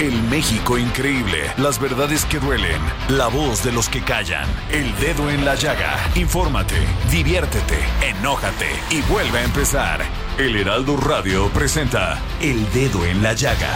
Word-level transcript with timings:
El 0.00 0.22
México 0.30 0.78
increíble. 0.78 1.52
Las 1.58 1.78
verdades 1.78 2.24
que 2.24 2.38
duelen. 2.38 2.80
La 3.10 3.26
voz 3.26 3.62
de 3.62 3.70
los 3.70 3.90
que 3.90 4.00
callan. 4.00 4.48
El 4.72 4.96
dedo 4.96 5.28
en 5.28 5.44
la 5.44 5.56
llaga. 5.56 5.94
Infórmate, 6.14 6.76
diviértete, 7.10 7.76
enójate 8.00 8.70
y 8.88 9.02
vuelve 9.02 9.40
a 9.40 9.44
empezar. 9.44 10.00
El 10.38 10.56
Heraldo 10.56 10.96
Radio 10.96 11.50
presenta 11.50 12.18
El 12.40 12.72
Dedo 12.72 13.04
en 13.04 13.22
la 13.22 13.34
Llaga 13.34 13.68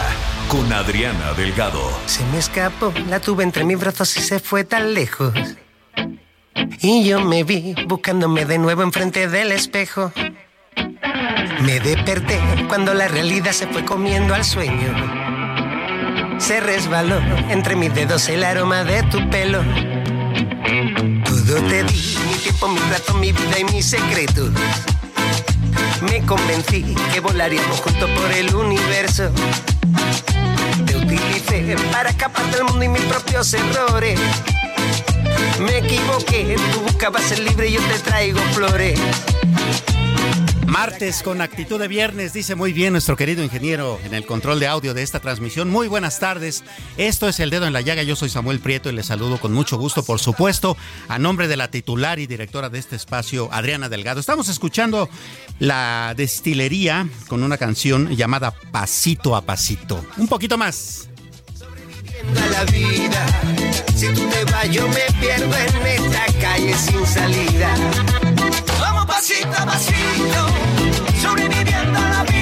con 0.47 0.73
Adriana 0.73 1.33
Delgado. 1.33 1.91
Se 2.07 2.25
me 2.31 2.39
escapó, 2.39 2.91
la 3.07 3.19
tuve 3.19 3.43
entre 3.43 3.63
mis 3.63 3.79
brazos 3.79 4.17
y 4.17 4.21
se 4.21 4.39
fue 4.39 4.63
tan 4.63 4.95
lejos. 4.95 5.31
Y 6.81 7.03
yo 7.03 7.21
me 7.21 7.43
vi 7.43 7.75
buscándome 7.85 8.45
de 8.45 8.57
nuevo 8.57 8.81
enfrente 8.81 9.27
del 9.27 9.51
espejo. 9.51 10.11
Me 11.61 11.79
desperté 11.79 12.39
cuando 12.67 12.95
la 12.95 13.07
realidad 13.07 13.51
se 13.51 13.67
fue 13.67 13.85
comiendo 13.85 14.33
al 14.33 14.43
sueño. 14.43 15.44
Se 16.45 16.59
resbaló 16.59 17.19
entre 17.49 17.75
mis 17.75 17.91
dedos 17.95 18.29
el 18.29 18.43
aroma 18.43 18.83
de 18.83 19.01
tu 19.01 19.17
pelo. 19.31 19.63
Todo 21.25 21.55
te 21.63 21.83
di, 21.83 22.17
mi 22.27 22.35
tiempo, 22.35 22.67
mi 22.67 22.79
rato, 22.91 23.15
mi 23.15 23.31
vida 23.31 23.59
y 23.59 23.63
mis 23.63 23.87
secretos. 23.87 24.51
Me 26.01 26.23
convencí 26.23 26.95
que 27.11 27.19
volaríamos 27.19 27.79
juntos 27.79 28.07
por 28.11 28.31
el 28.31 28.53
universo. 28.53 29.31
Te 30.85 30.95
utilicé 30.95 31.75
para 31.91 32.11
escapar 32.11 32.45
del 32.51 32.65
mundo 32.65 32.83
y 32.83 32.89
mis 32.89 33.01
propios 33.05 33.51
errores. 33.51 34.19
Me 35.61 35.79
equivoqué, 35.79 36.57
tú 36.71 36.81
buscabas 36.81 37.23
ser 37.23 37.39
libre 37.39 37.69
y 37.69 37.73
yo 37.73 37.81
te 37.81 37.97
traigo 37.97 38.39
flores. 38.53 38.99
Martes 40.75 41.23
con 41.23 41.39
actitud 41.39 41.79
de 41.79 41.87
viernes, 41.87 42.33
dice 42.33 42.53
muy 42.53 42.73
bien 42.73 42.91
nuestro 42.91 43.15
querido 43.15 43.41
ingeniero 43.41 43.97
en 44.03 44.13
el 44.13 44.25
control 44.25 44.59
de 44.59 44.67
audio 44.67 44.93
de 44.93 45.03
esta 45.03 45.21
transmisión. 45.21 45.69
Muy 45.69 45.87
buenas 45.87 46.19
tardes. 46.19 46.65
Esto 46.97 47.29
es 47.29 47.39
El 47.39 47.49
Dedo 47.49 47.65
en 47.65 47.71
la 47.71 47.79
Llaga. 47.79 48.03
Yo 48.03 48.17
soy 48.17 48.27
Samuel 48.27 48.59
Prieto 48.59 48.89
y 48.89 48.91
les 48.91 49.05
saludo 49.05 49.39
con 49.39 49.53
mucho 49.53 49.77
gusto, 49.77 50.03
por 50.03 50.19
supuesto, 50.19 50.75
a 51.07 51.17
nombre 51.17 51.47
de 51.47 51.55
la 51.55 51.71
titular 51.71 52.19
y 52.19 52.27
directora 52.27 52.67
de 52.67 52.79
este 52.79 52.97
espacio, 52.97 53.47
Adriana 53.53 53.87
Delgado. 53.87 54.19
Estamos 54.19 54.49
escuchando 54.49 55.07
la 55.59 56.13
destilería 56.17 57.07
con 57.29 57.41
una 57.41 57.57
canción 57.57 58.13
llamada 58.13 58.51
Pasito 58.73 59.37
a 59.37 59.43
Pasito. 59.43 60.05
Un 60.17 60.27
poquito 60.27 60.57
más. 60.57 61.07
la 62.51 62.65
vida. 62.65 63.25
Si 63.95 64.07
tú 64.07 64.23
me 64.23 65.21
pierdo 65.21 65.55
en 65.55 66.11
calle 66.41 66.73
sin 66.73 67.07
salida. 67.07 68.24
Vamos 68.85 69.05
pasito 69.07 69.49
a 69.57 69.65
pasito, 69.65 70.41
sobreviviendo 71.19 71.99
la 71.99 72.23
vida. 72.23 72.34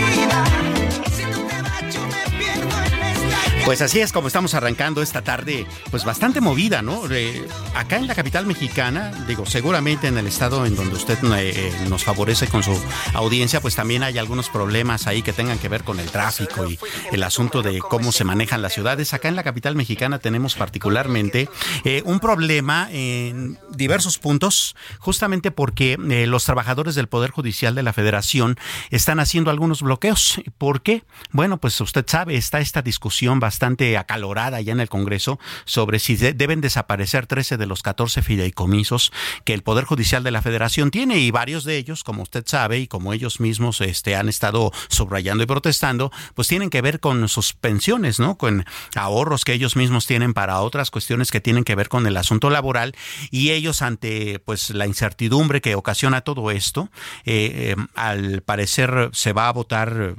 Pues 3.66 3.82
así 3.82 4.02
es 4.02 4.12
como 4.12 4.28
estamos 4.28 4.56
arrancando 4.56 5.02
esta 5.02 5.22
tarde, 5.22 5.66
pues 5.90 6.04
bastante 6.04 6.42
movida, 6.42 6.82
¿no? 6.82 7.10
Eh, 7.10 7.48
acá 7.76 7.96
en 7.96 8.08
la 8.08 8.14
capital 8.14 8.46
mexicana, 8.46 9.14
digo, 9.26 9.46
seguramente 9.46 10.08
en 10.08 10.18
el 10.18 10.28
estado 10.28 10.66
en 10.66 10.76
donde 10.76 10.96
usted 10.96 11.18
eh, 11.38 11.72
nos 11.88 12.04
favorece 12.04 12.48
con 12.48 12.62
su 12.62 12.78
audiencia, 13.14 13.62
pues 13.62 13.76
también 13.76 14.04
hay 14.04 14.18
algunos 14.18 14.50
problemas 14.50 15.08
ahí 15.08 15.22
que 15.22 15.32
tengan 15.32 15.60
que 15.60 15.70
ver 15.70 15.86
con 15.86 16.02
el 16.02 16.10
tráfico 16.12 16.68
y 16.68 16.78
el 17.14 17.24
asunto 17.24 17.62
de 17.62 17.80
cómo 17.80 18.12
se 18.12 18.26
manejan 18.26 18.62
las 18.62 18.74
ciudades. 18.74 19.14
Acá 19.14 19.30
en 19.30 19.38
la 19.38 19.44
capital 19.44 19.78
mexicana 19.78 20.20
tenemos 20.20 20.56
particularmente 20.56 21.50
eh, 21.86 22.04
un 22.06 22.20
problema 22.20 22.90
en 22.92 23.58
diversos 23.72 24.20
puntos, 24.20 24.76
justamente 25.00 25.52
porque 25.52 25.98
eh, 26.10 26.28
los 26.28 26.44
trabajadores 26.44 26.96
del 26.96 27.08
Poder 27.08 27.32
Judicial 27.32 27.76
de 27.76 27.84
la 27.84 27.94
Federación 27.94 28.58
están 28.90 29.22
haciendo 29.22 29.52
algunos 29.52 29.82
bloqueos. 29.82 30.42
¿Por 30.58 30.82
qué? 30.82 31.06
Bueno, 31.32 31.60
pues 31.60 31.80
usted 31.80 32.04
sabe, 32.06 32.36
está 32.36 32.60
esta 32.60 32.82
discusión 32.82 33.40
bastante 33.40 33.53
acalorada 33.98 34.62
ya 34.62 34.72
en 34.72 34.80
el 34.80 34.90
Congreso 34.90 35.40
sobre 35.66 36.00
si 36.00 36.16
de- 36.16 36.34
deben 36.34 36.62
desaparecer 36.62 37.28
13 37.28 37.58
de 37.58 37.66
los 37.66 37.82
14 37.84 38.22
fideicomisos 38.22 39.12
que 39.46 39.54
el 39.54 39.64
Poder 39.64 39.86
Judicial 39.86 40.24
de 40.24 40.32
la 40.32 40.42
Federación 40.42 40.92
tiene 40.92 41.20
y 41.20 41.32
varios 41.32 41.64
de 41.64 41.78
ellos, 41.78 42.04
como 42.04 42.24
usted 42.24 42.44
sabe 42.46 42.80
y 42.80 42.88
como 42.88 43.14
ellos 43.14 43.40
mismos 43.40 43.82
este, 43.82 44.16
han 44.16 44.30
estado 44.30 44.72
subrayando 44.90 45.44
y 45.44 45.48
protestando, 45.48 46.12
pues 46.36 46.48
tienen 46.48 46.70
que 46.70 46.82
ver 46.82 47.00
con 47.00 47.28
sus 47.30 47.54
pensiones, 47.54 48.20
¿no? 48.20 48.38
Con 48.38 48.66
ahorros 48.96 49.46
que 49.46 49.54
ellos 49.54 49.76
mismos 49.76 50.08
tienen 50.08 50.34
para 50.34 50.60
otras 50.62 50.92
cuestiones 50.92 51.32
que 51.32 51.42
tienen 51.42 51.64
que 51.64 51.76
ver 51.76 51.90
con 51.90 52.06
el 52.08 52.18
asunto 52.18 52.50
laboral 52.50 52.96
y 53.32 53.52
ellos 53.52 53.82
ante 53.82 54.40
pues 54.40 54.70
la 54.72 54.88
incertidumbre 54.88 55.62
que 55.62 55.76
ocasiona 55.76 56.22
todo 56.22 56.52
esto, 56.52 56.90
eh, 57.26 57.76
eh, 57.76 57.76
al 57.96 58.42
parecer 58.42 59.10
se 59.14 59.34
va 59.34 59.48
a 59.48 59.54
votar 59.54 60.16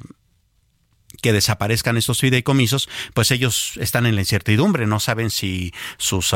que 1.25 1.33
desaparezcan 1.33 1.97
estos 1.97 2.21
fideicomisos, 2.21 2.87
pues 3.15 3.31
ellos 3.31 3.79
están 3.81 4.05
en 4.05 4.15
la 4.15 4.21
incertidumbre, 4.21 4.87
no 4.87 5.01
saben 5.01 5.31
si 5.31 5.73
sus 5.97 6.35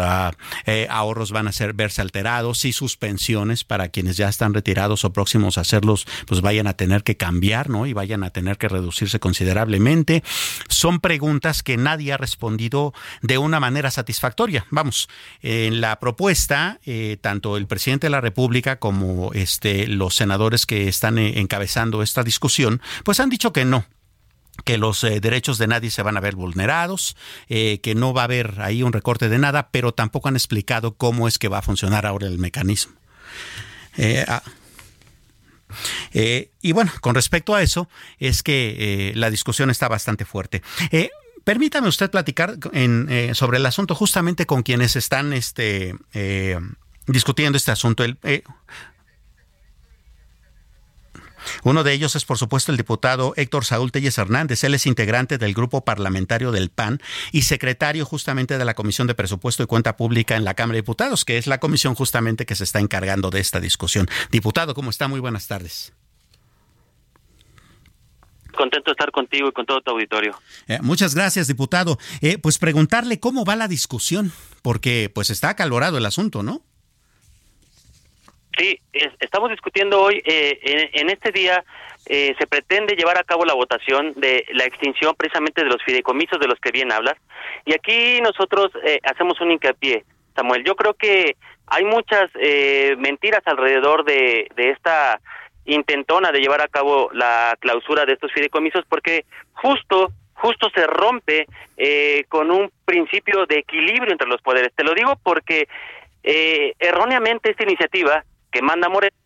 eh, 0.64 0.86
ahorros 0.88 1.30
van 1.30 1.46
a 1.46 1.52
ser 1.52 1.74
verse 1.74 2.00
alterados, 2.00 2.60
si 2.60 2.72
sus 2.72 2.96
pensiones 2.96 3.64
para 3.64 3.90
quienes 3.90 4.16
ya 4.16 4.30
están 4.30 4.54
retirados 4.54 5.04
o 5.04 5.12
próximos 5.12 5.58
a 5.58 5.60
hacerlos, 5.60 6.06
pues 6.26 6.40
vayan 6.40 6.66
a 6.68 6.72
tener 6.72 7.02
que 7.02 7.18
cambiar, 7.18 7.68
¿no? 7.68 7.84
Y 7.84 7.92
vayan 7.92 8.24
a 8.24 8.30
tener 8.30 8.56
que 8.56 8.66
reducirse 8.66 9.20
considerablemente. 9.20 10.24
Son 10.70 11.00
preguntas 11.00 11.62
que 11.62 11.76
nadie 11.76 12.14
ha 12.14 12.16
respondido 12.16 12.94
de 13.20 13.36
una 13.36 13.60
manera 13.60 13.90
satisfactoria. 13.90 14.64
Vamos, 14.70 15.10
en 15.42 15.82
la 15.82 16.00
propuesta, 16.00 16.80
eh, 16.86 17.18
tanto 17.20 17.58
el 17.58 17.66
presidente 17.66 18.06
de 18.06 18.12
la 18.12 18.22
República 18.22 18.78
como 18.78 19.34
este, 19.34 19.86
los 19.86 20.16
senadores 20.16 20.64
que 20.64 20.88
están 20.88 21.18
eh, 21.18 21.40
encabezando 21.40 22.02
esta 22.02 22.22
discusión, 22.22 22.80
pues 23.04 23.20
han 23.20 23.28
dicho 23.28 23.52
que 23.52 23.66
no, 23.66 23.84
que 24.64 24.78
los 24.78 25.02
eh, 25.04 25.20
derechos 25.20 25.58
de 25.58 25.66
nadie 25.66 25.90
se 25.90 26.02
van 26.02 26.16
a 26.16 26.20
ver 26.20 26.36
vulnerados, 26.36 27.16
eh, 27.48 27.80
que 27.80 27.94
no 27.94 28.12
va 28.12 28.22
a 28.22 28.24
haber 28.24 28.60
ahí 28.60 28.82
un 28.82 28.92
recorte 28.92 29.28
de 29.28 29.38
nada, 29.38 29.70
pero 29.70 29.92
tampoco 29.92 30.28
han 30.28 30.36
explicado 30.36 30.94
cómo 30.96 31.28
es 31.28 31.38
que 31.38 31.48
va 31.48 31.58
a 31.58 31.62
funcionar 31.62 32.06
ahora 32.06 32.26
el 32.26 32.38
mecanismo. 32.38 32.94
Eh, 33.96 34.24
ah, 34.28 34.42
y 36.12 36.72
bueno, 36.72 36.90
con 37.00 37.14
respecto 37.14 37.54
a 37.54 37.62
eso, 37.62 37.88
es 38.18 38.42
que 38.42 39.12
la 39.14 39.30
discusión 39.30 39.68
está 39.70 39.86
bastante 39.86 40.24
fuerte. 40.24 40.62
Permítame 41.44 41.88
usted 41.88 42.10
platicar 42.10 42.56
sobre 43.34 43.58
el 43.58 43.66
asunto 43.66 43.94
justamente 43.94 44.46
con 44.46 44.62
quienes 44.62 44.96
están 44.96 45.34
este, 45.34 45.94
discutiendo 47.06 47.58
este 47.58 47.70
asunto. 47.70 48.02
Uno 51.62 51.84
de 51.84 51.92
ellos 51.92 52.16
es, 52.16 52.24
por 52.24 52.38
supuesto, 52.38 52.72
el 52.72 52.78
diputado 52.78 53.34
Héctor 53.36 53.64
Saúl 53.64 53.92
Telles 53.92 54.18
Hernández. 54.18 54.64
Él 54.64 54.74
es 54.74 54.86
integrante 54.86 55.38
del 55.38 55.54
grupo 55.54 55.84
parlamentario 55.84 56.52
del 56.52 56.70
PAN 56.70 57.00
y 57.32 57.42
secretario 57.42 58.04
justamente 58.04 58.58
de 58.58 58.64
la 58.64 58.74
Comisión 58.74 59.06
de 59.06 59.14
Presupuesto 59.14 59.62
y 59.62 59.66
Cuenta 59.66 59.96
Pública 59.96 60.36
en 60.36 60.44
la 60.44 60.54
Cámara 60.54 60.76
de 60.76 60.82
Diputados, 60.82 61.24
que 61.24 61.38
es 61.38 61.46
la 61.46 61.58
comisión 61.58 61.94
justamente 61.94 62.46
que 62.46 62.54
se 62.54 62.64
está 62.64 62.80
encargando 62.80 63.30
de 63.30 63.40
esta 63.40 63.60
discusión. 63.60 64.08
Diputado, 64.30 64.74
¿cómo 64.74 64.90
está? 64.90 65.08
Muy 65.08 65.20
buenas 65.20 65.46
tardes. 65.46 65.92
Contento 68.56 68.90
de 68.90 68.92
estar 68.92 69.12
contigo 69.12 69.48
y 69.48 69.52
con 69.52 69.66
todo 69.66 69.80
tu 69.80 69.92
auditorio. 69.92 70.36
Eh, 70.66 70.78
muchas 70.82 71.14
gracias, 71.14 71.46
diputado. 71.46 71.98
Eh, 72.20 72.38
pues 72.38 72.58
preguntarle 72.58 73.20
cómo 73.20 73.44
va 73.44 73.54
la 73.54 73.68
discusión, 73.68 74.32
porque 74.62 75.10
pues 75.14 75.30
está 75.30 75.50
acalorado 75.50 75.96
el 75.96 76.06
asunto, 76.06 76.42
¿no? 76.42 76.62
Sí, 78.58 78.80
estamos 79.20 79.50
discutiendo 79.50 80.02
hoy, 80.02 80.20
eh, 80.24 80.90
en, 80.94 81.10
este 81.10 81.30
día 81.30 81.64
eh, 82.06 82.34
se 82.38 82.46
pretende 82.48 82.96
llevar 82.96 83.16
a 83.16 83.22
cabo 83.22 83.44
la 83.44 83.54
votación 83.54 84.14
de 84.14 84.44
la 84.52 84.64
extinción 84.64 85.14
precisamente 85.16 85.62
de 85.62 85.70
los 85.70 85.82
fideicomisos 85.84 86.40
de 86.40 86.48
los 86.48 86.58
que 86.58 86.72
bien 86.72 86.90
hablas. 86.90 87.14
Y 87.64 87.72
aquí 87.72 88.20
nosotros 88.20 88.72
eh, 88.84 88.98
hacemos 89.04 89.40
un 89.40 89.52
hincapié, 89.52 90.04
Samuel. 90.34 90.64
Yo 90.64 90.74
creo 90.74 90.94
que 90.94 91.36
hay 91.68 91.84
muchas 91.84 92.30
eh, 92.40 92.96
mentiras 92.98 93.42
alrededor 93.44 94.04
de, 94.04 94.48
esta 94.56 95.20
intentona 95.64 96.32
de 96.32 96.40
llevar 96.40 96.60
a 96.60 96.68
cabo 96.68 97.10
la 97.12 97.56
clausura 97.60 98.06
de 98.06 98.14
estos 98.14 98.32
fideicomisos 98.32 98.84
porque 98.88 99.24
justo 99.52 100.10
justo 100.34 100.70
se 100.72 100.86
rompe 100.86 101.46
eh, 101.76 102.24
con 102.28 102.50
un 102.50 102.70
principio 102.84 103.44
de 103.46 103.58
equilibrio 103.58 104.12
entre 104.12 104.28
los 104.28 104.40
poderes. 104.40 104.72
Te 104.74 104.84
lo 104.84 104.94
digo 104.94 105.18
porque 105.22 105.68
eh, 106.22 106.74
erróneamente 106.78 107.50
esta 107.50 107.64
iniciativa 107.64 108.24
que 108.50 108.62
manda 108.62 108.88
Moreno 108.88 109.16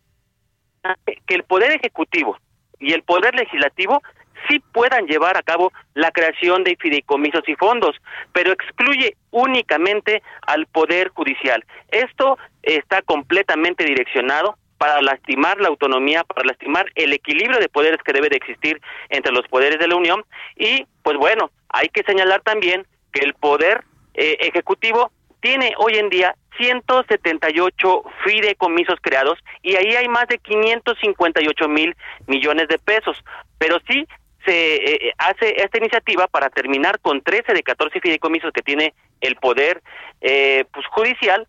que 1.25 1.35
el 1.35 1.43
poder 1.43 1.71
ejecutivo 1.71 2.37
y 2.79 2.93
el 2.93 3.03
poder 3.03 3.35
legislativo 3.35 4.01
sí 4.47 4.59
puedan 4.73 5.05
llevar 5.07 5.37
a 5.37 5.43
cabo 5.43 5.71
la 5.93 6.11
creación 6.11 6.63
de 6.63 6.75
fideicomisos 6.75 7.47
y 7.47 7.55
fondos, 7.55 7.95
pero 8.33 8.51
excluye 8.51 9.15
únicamente 9.31 10.21
al 10.41 10.65
poder 10.67 11.09
judicial. 11.09 11.63
Esto 11.89 12.37
está 12.61 13.01
completamente 13.01 13.85
direccionado 13.85 14.57
para 14.77 15.01
lastimar 15.01 15.61
la 15.61 15.69
autonomía, 15.69 16.25
para 16.25 16.45
lastimar 16.45 16.91
el 16.95 17.13
equilibrio 17.13 17.59
de 17.59 17.69
poderes 17.69 18.01
que 18.03 18.11
debe 18.11 18.27
de 18.27 18.35
existir 18.35 18.81
entre 19.09 19.31
los 19.31 19.47
poderes 19.47 19.79
de 19.79 19.87
la 19.87 19.95
Unión 19.95 20.25
y 20.57 20.85
pues 21.03 21.17
bueno, 21.17 21.51
hay 21.69 21.87
que 21.87 22.03
señalar 22.03 22.41
también 22.41 22.85
que 23.13 23.23
el 23.23 23.33
poder 23.33 23.85
eh, 24.13 24.37
ejecutivo 24.41 25.11
tiene 25.39 25.73
hoy 25.77 25.95
en 25.95 26.09
día 26.09 26.35
178 26.57 28.03
fideicomisos 28.25 28.99
creados 29.01 29.39
y 29.61 29.75
ahí 29.75 29.95
hay 29.95 30.07
más 30.07 30.27
de 30.27 30.37
558 30.37 31.69
mil 31.69 31.95
millones 32.27 32.67
de 32.67 32.79
pesos. 32.79 33.17
Pero 33.57 33.77
sí 33.87 34.07
se 34.45 34.75
eh, 34.75 35.07
eh, 35.07 35.13
hace 35.17 35.61
esta 35.61 35.77
iniciativa 35.77 36.27
para 36.27 36.49
terminar 36.49 36.99
con 36.99 37.21
13 37.21 37.53
de 37.53 37.63
14 37.63 37.99
fideicomisos 37.99 38.51
que 38.51 38.61
tiene 38.61 38.93
el 39.21 39.35
poder 39.37 39.81
eh, 40.21 40.65
pues 40.71 40.85
judicial 40.87 41.47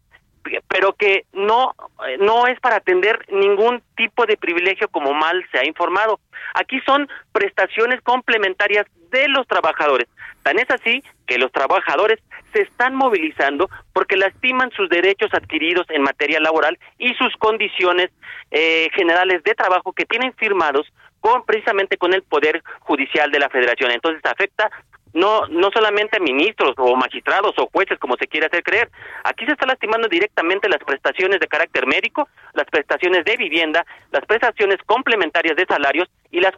pero 0.69 0.93
que 0.94 1.25
no 1.32 1.75
no 2.20 2.46
es 2.46 2.61
para 2.61 2.76
atender 2.76 3.25
ningún 3.31 3.82
tipo 3.96 4.26
de 4.26 4.37
privilegio 4.37 4.88
como 4.88 5.12
mal 5.12 5.44
se 5.50 5.58
ha 5.58 5.67
informado. 5.67 6.20
Aquí 6.55 6.81
son 6.85 7.08
prestaciones 7.32 8.00
complementarias 8.02 8.87
de 9.11 9.29
los 9.29 9.46
trabajadores. 9.46 10.08
Tan 10.43 10.58
es 10.58 10.70
así 10.70 11.02
que 11.26 11.38
los 11.38 11.50
trabajadores 11.52 12.20
se 12.52 12.62
están 12.62 12.94
movilizando 12.94 13.70
porque 13.93 14.17
lastiman 14.17 14.70
sus 14.73 14.88
derechos 14.88 15.32
adquiridos 15.32 15.87
en 15.88 16.02
materia 16.02 16.38
laboral 16.41 16.79
y 16.99 17.14
sus 17.14 17.35
condiciones 17.37 18.11
eh, 18.50 18.88
generales 18.94 19.43
de 19.43 19.55
trabajo 19.55 19.93
que 19.93 20.05
tienen 20.05 20.35
firmados 20.35 20.87
con 21.20 21.44
precisamente 21.44 21.96
con 21.96 22.12
el 22.12 22.23
poder 22.23 22.62
judicial 22.81 23.31
de 23.31 23.38
la 23.38 23.49
Federación. 23.49 23.91
Entonces 23.91 24.23
afecta 24.25 24.70
no 25.14 25.46
no 25.49 25.70
solamente 25.72 26.20
ministros 26.20 26.75
o 26.76 26.94
magistrados 26.96 27.55
o 27.58 27.69
jueces 27.72 27.99
como 27.99 28.16
se 28.16 28.26
quiere 28.26 28.46
hacer 28.46 28.62
creer. 28.62 28.90
Aquí 29.25 29.46
se 29.46 29.52
está 29.52 29.66
lastimando 29.66 30.08
directamente 30.08 30.69
las 30.69 30.82
prestaciones 30.84 31.40
de 31.40 31.46
carácter 31.46 31.87
médico, 31.87 32.28
las 32.52 32.66
prestaciones 32.66 33.25
de 33.25 33.37
vivienda, 33.37 33.87
las 34.11 34.25
prestaciones 34.26 34.78
complementarias 34.84 35.56
de 35.56 35.66
salarios 35.66 36.08
y 36.34 36.40
las 36.40 36.54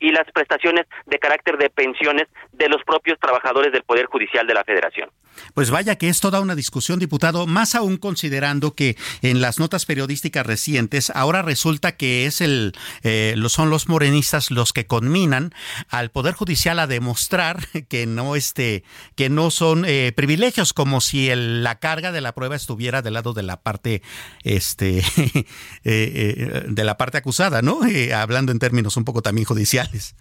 y 0.00 0.12
las 0.12 0.24
prestaciones 0.32 0.86
de 1.04 1.18
carácter 1.18 1.58
de 1.58 1.68
pensiones 1.68 2.26
de 2.52 2.68
los 2.68 2.82
propios 2.84 3.18
trabajadores 3.18 3.70
del 3.70 3.82
Poder 3.82 4.06
Judicial 4.06 4.46
de 4.46 4.54
la 4.54 4.64
Federación. 4.64 5.10
Pues 5.52 5.70
vaya 5.70 5.96
que 5.96 6.08
es 6.08 6.20
toda 6.20 6.40
una 6.40 6.54
discusión, 6.54 6.98
diputado, 6.98 7.46
más 7.46 7.74
aún 7.74 7.98
considerando 7.98 8.74
que 8.74 8.96
en 9.20 9.42
las 9.42 9.58
notas 9.58 9.84
periodísticas 9.84 10.46
recientes 10.46 11.10
ahora 11.14 11.42
resulta 11.42 11.96
que 11.96 12.24
es 12.24 12.40
el 12.40 12.72
eh, 13.02 13.34
son 13.48 13.68
los 13.68 13.88
morenistas 13.88 14.50
los 14.50 14.72
que 14.72 14.86
conminan 14.86 15.52
al 15.88 16.10
Poder 16.10 16.34
Judicial 16.34 16.78
a 16.78 16.86
demostrar 16.86 17.58
que 17.88 18.06
no 18.06 18.36
este 18.36 18.84
que 19.16 19.28
no 19.28 19.50
son 19.50 19.84
eh, 19.86 20.12
privilegios 20.16 20.72
como 20.72 21.02
si 21.02 21.30
la 21.34 21.78
carga 21.78 22.10
de 22.10 22.22
la 22.22 22.32
prueba 22.32 22.56
estuviera 22.56 23.02
del 23.02 23.14
lado 23.14 23.34
de 23.34 23.42
la 23.42 23.60
parte 23.60 24.02
este 24.44 25.02
eh, 25.84 26.64
de 26.68 26.84
la 26.84 26.96
parte 26.96 27.18
acusada, 27.18 27.60
¿no? 27.60 27.80
hablando 28.14 28.52
en 28.52 28.58
términos 28.58 28.96
un 28.96 29.04
poco 29.04 29.09
también 29.20 29.46
judiciales. 29.46 30.14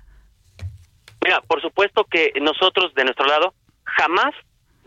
Mira, 1.24 1.42
por 1.42 1.62
supuesto 1.62 2.06
que 2.06 2.34
nosotros 2.42 2.94
de 2.96 3.04
nuestro 3.04 3.26
lado 3.28 3.54
jamás 3.84 4.34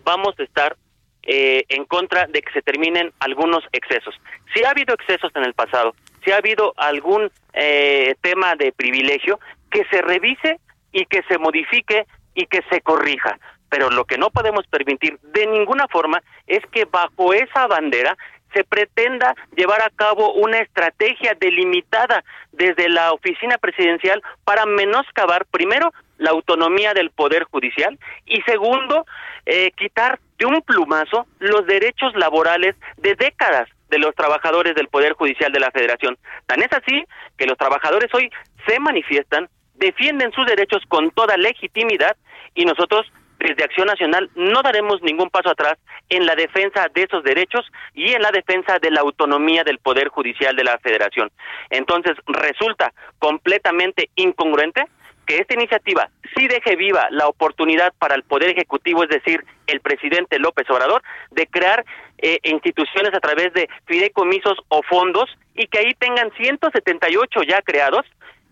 vamos 0.05 0.35
a 0.39 0.43
estar 0.43 0.77
eh, 1.23 1.65
en 1.69 1.85
contra 1.85 2.27
de 2.27 2.43
que 2.43 2.53
se 2.53 2.63
terminen 2.63 3.13
algunos 3.21 3.63
excesos. 3.73 4.15
Si 4.53 4.65
ha 4.65 4.71
habido 4.71 4.95
excesos 4.95 5.31
en 5.37 5.45
el 5.45 5.55
pasado, 5.55 5.95
si 6.25 6.33
ha 6.33 6.39
habido 6.39 6.75
algún 6.77 7.31
eh, 7.53 8.17
tema 8.21 8.57
de 8.57 8.73
privilegio, 8.73 9.39
que 9.71 9.85
se 9.91 10.03
revise 10.03 10.59
y 10.93 11.07
que 11.07 11.23
se 11.29 11.39
modifique 11.39 12.07
y 12.35 12.47
que 12.47 12.63
se 12.71 12.81
corrija. 12.81 13.39
Pero 13.69 13.89
lo 13.91 14.05
que 14.05 14.19
no 14.19 14.31
podemos 14.31 14.67
permitir 14.67 15.19
de 15.23 15.47
ninguna 15.47 15.87
forma 15.89 16.23
es 16.47 16.61
que 16.73 16.85
bajo 16.85 17.33
esa 17.33 17.67
bandera 17.67 18.17
se 18.53 18.65
pretenda 18.65 19.35
llevar 19.57 19.83
a 19.83 19.91
cabo 19.91 20.35
una 20.35 20.59
estrategia 20.59 21.37
delimitada 21.39 22.25
desde 22.53 22.89
la 22.89 23.13
oficina 23.13 23.59
presidencial 23.59 24.23
para 24.45 24.67
menoscabar 24.67 25.47
primero 25.47 25.93
la 26.19 26.31
autonomía 26.31 26.95
del 26.95 27.11
poder 27.11 27.45
judicial 27.45 27.99
y 28.27 28.41
segundo 28.43 29.07
eh, 29.47 29.73
quitar 29.73 30.21
de 30.39 30.47
un 30.47 30.63
plumazo 30.63 31.27
los 31.39 31.67
derechos 31.67 32.15
laborales 32.15 32.77
de 32.99 33.15
décadas 33.15 33.69
de 33.93 33.99
los 33.99 34.15
trabajadores 34.15 34.75
del 34.75 34.89
Poder 34.89 35.13
Judicial 35.13 35.53
de 35.53 35.61
la 35.61 35.71
Federación. 35.71 36.17
Tan 36.47 36.63
es 36.63 36.73
así 36.73 37.05
que 37.37 37.47
los 37.47 37.59
trabajadores 37.59 38.09
hoy 38.15 38.31
se 38.67 38.81
manifiestan, 38.81 39.49
defienden 39.75 40.33
sus 40.33 40.47
derechos 40.47 40.83
con 40.89 41.11
toda 41.11 41.37
legitimidad 41.37 42.17
y 42.55 42.65
nosotros 42.65 43.07
desde 43.43 43.65
Acción 43.65 43.87
Nacional 43.87 44.31
no 44.35 44.63
daremos 44.63 45.03
ningún 45.03 45.31
paso 45.31 45.51
atrás 45.51 45.79
en 46.09 46.27
la 46.27 46.35
defensa 46.35 46.89
de 46.95 47.03
esos 47.03 47.23
derechos 47.25 47.65
y 47.95 48.13
en 48.13 48.23
la 48.23 48.31
defensa 48.31 48.79
de 48.79 48.91
la 48.91 49.01
autonomía 49.01 49.65
del 49.65 49.79
Poder 49.79 50.09
Judicial 50.09 50.55
de 50.57 50.65
la 50.65 50.79
Federación. 50.79 51.31
Entonces, 51.71 52.17
resulta 52.27 52.93
completamente 53.19 54.11
incongruente 54.17 54.85
que 55.27 55.39
esta 55.39 55.55
iniciativa 55.55 56.11
sí 56.37 56.49
deje 56.49 56.77
viva 56.77 57.07
la 57.11 57.29
oportunidad 57.29 57.93
para 57.99 58.15
el 58.15 58.23
Poder 58.25 58.51
Ejecutivo, 58.51 59.05
es 59.05 59.11
decir, 59.11 59.45
el 59.67 59.81
presidente 59.81 60.39
López 60.39 60.69
Obrador, 60.71 61.03
de 61.31 61.47
crear 61.47 61.85
eh, 62.19 62.39
instituciones 62.43 63.15
a 63.15 63.21
través 63.21 63.53
de 63.53 63.69
fideicomisos 63.87 64.59
o 64.69 64.83
fondos 64.83 65.31
y 65.55 65.67
que 65.67 65.79
ahí 65.79 65.95
tengan 65.95 66.33
178 66.37 67.43
ya 67.43 67.63
creados 67.63 68.05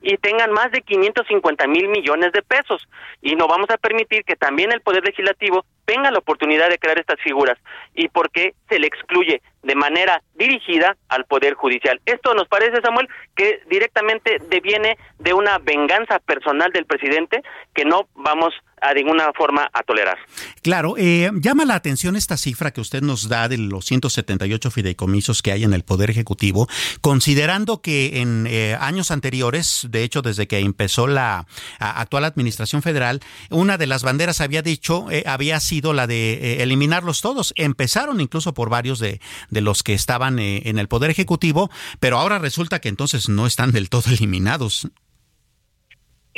y 0.02 0.16
tengan 0.16 0.52
más 0.52 0.70
de 0.72 0.82
550 0.82 1.66
mil 1.66 1.88
millones 1.88 2.32
de 2.32 2.42
pesos. 2.42 2.88
Y 3.20 3.34
no 3.36 3.46
vamos 3.46 3.68
a 3.70 3.78
permitir 3.78 4.24
que 4.24 4.36
también 4.36 4.72
el 4.72 4.80
Poder 4.80 5.04
Legislativo 5.04 5.64
tenga 5.84 6.10
la 6.10 6.18
oportunidad 6.18 6.68
de 6.68 6.78
crear 6.78 6.98
estas 6.98 7.20
figuras 7.20 7.58
y 7.94 8.08
por 8.08 8.30
qué 8.30 8.54
se 8.68 8.78
le 8.78 8.86
excluye 8.86 9.42
de 9.62 9.74
manera 9.74 10.22
dirigida 10.34 10.96
al 11.08 11.24
Poder 11.24 11.54
Judicial. 11.54 12.00
Esto 12.06 12.34
nos 12.34 12.48
parece, 12.48 12.80
Samuel, 12.82 13.08
que 13.36 13.60
directamente 13.68 14.38
deviene 14.48 14.96
de 15.18 15.34
una 15.34 15.58
venganza 15.58 16.18
personal 16.18 16.72
del 16.72 16.86
presidente 16.86 17.42
que 17.74 17.84
no 17.84 18.08
vamos 18.14 18.54
a 18.80 18.94
ninguna 18.94 19.32
forma 19.36 19.68
a 19.72 19.82
tolerar. 19.82 20.18
Claro, 20.62 20.94
eh, 20.96 21.30
llama 21.34 21.64
la 21.64 21.74
atención 21.74 22.16
esta 22.16 22.36
cifra 22.36 22.70
que 22.70 22.80
usted 22.80 23.02
nos 23.02 23.28
da 23.28 23.48
de 23.48 23.58
los 23.58 23.84
178 23.86 24.70
fideicomisos 24.70 25.42
que 25.42 25.52
hay 25.52 25.64
en 25.64 25.72
el 25.72 25.84
Poder 25.84 26.10
Ejecutivo, 26.10 26.66
considerando 27.00 27.82
que 27.82 28.20
en 28.20 28.46
eh, 28.46 28.76
años 28.80 29.10
anteriores, 29.10 29.86
de 29.90 30.02
hecho 30.02 30.22
desde 30.22 30.46
que 30.46 30.58
empezó 30.58 31.06
la 31.06 31.46
actual 31.78 32.24
Administración 32.24 32.82
Federal, 32.82 33.20
una 33.50 33.78
de 33.78 33.86
las 33.86 34.02
banderas 34.02 34.40
había 34.40 34.62
dicho, 34.62 35.10
eh, 35.10 35.24
había 35.26 35.60
sido 35.60 35.92
la 35.92 36.06
de 36.06 36.62
eliminarlos 36.62 37.20
todos. 37.20 37.52
Empezaron 37.56 38.20
incluso 38.20 38.54
por 38.54 38.70
varios 38.70 38.98
de, 38.98 39.20
de 39.50 39.60
los 39.60 39.82
que 39.82 39.92
estaban 39.94 40.38
eh, 40.38 40.62
en 40.64 40.78
el 40.78 40.88
Poder 40.88 41.10
Ejecutivo, 41.10 41.70
pero 42.00 42.18
ahora 42.18 42.38
resulta 42.38 42.80
que 42.80 42.88
entonces 42.88 43.28
no 43.28 43.46
están 43.46 43.72
del 43.72 43.90
todo 43.90 44.04
eliminados. 44.10 44.88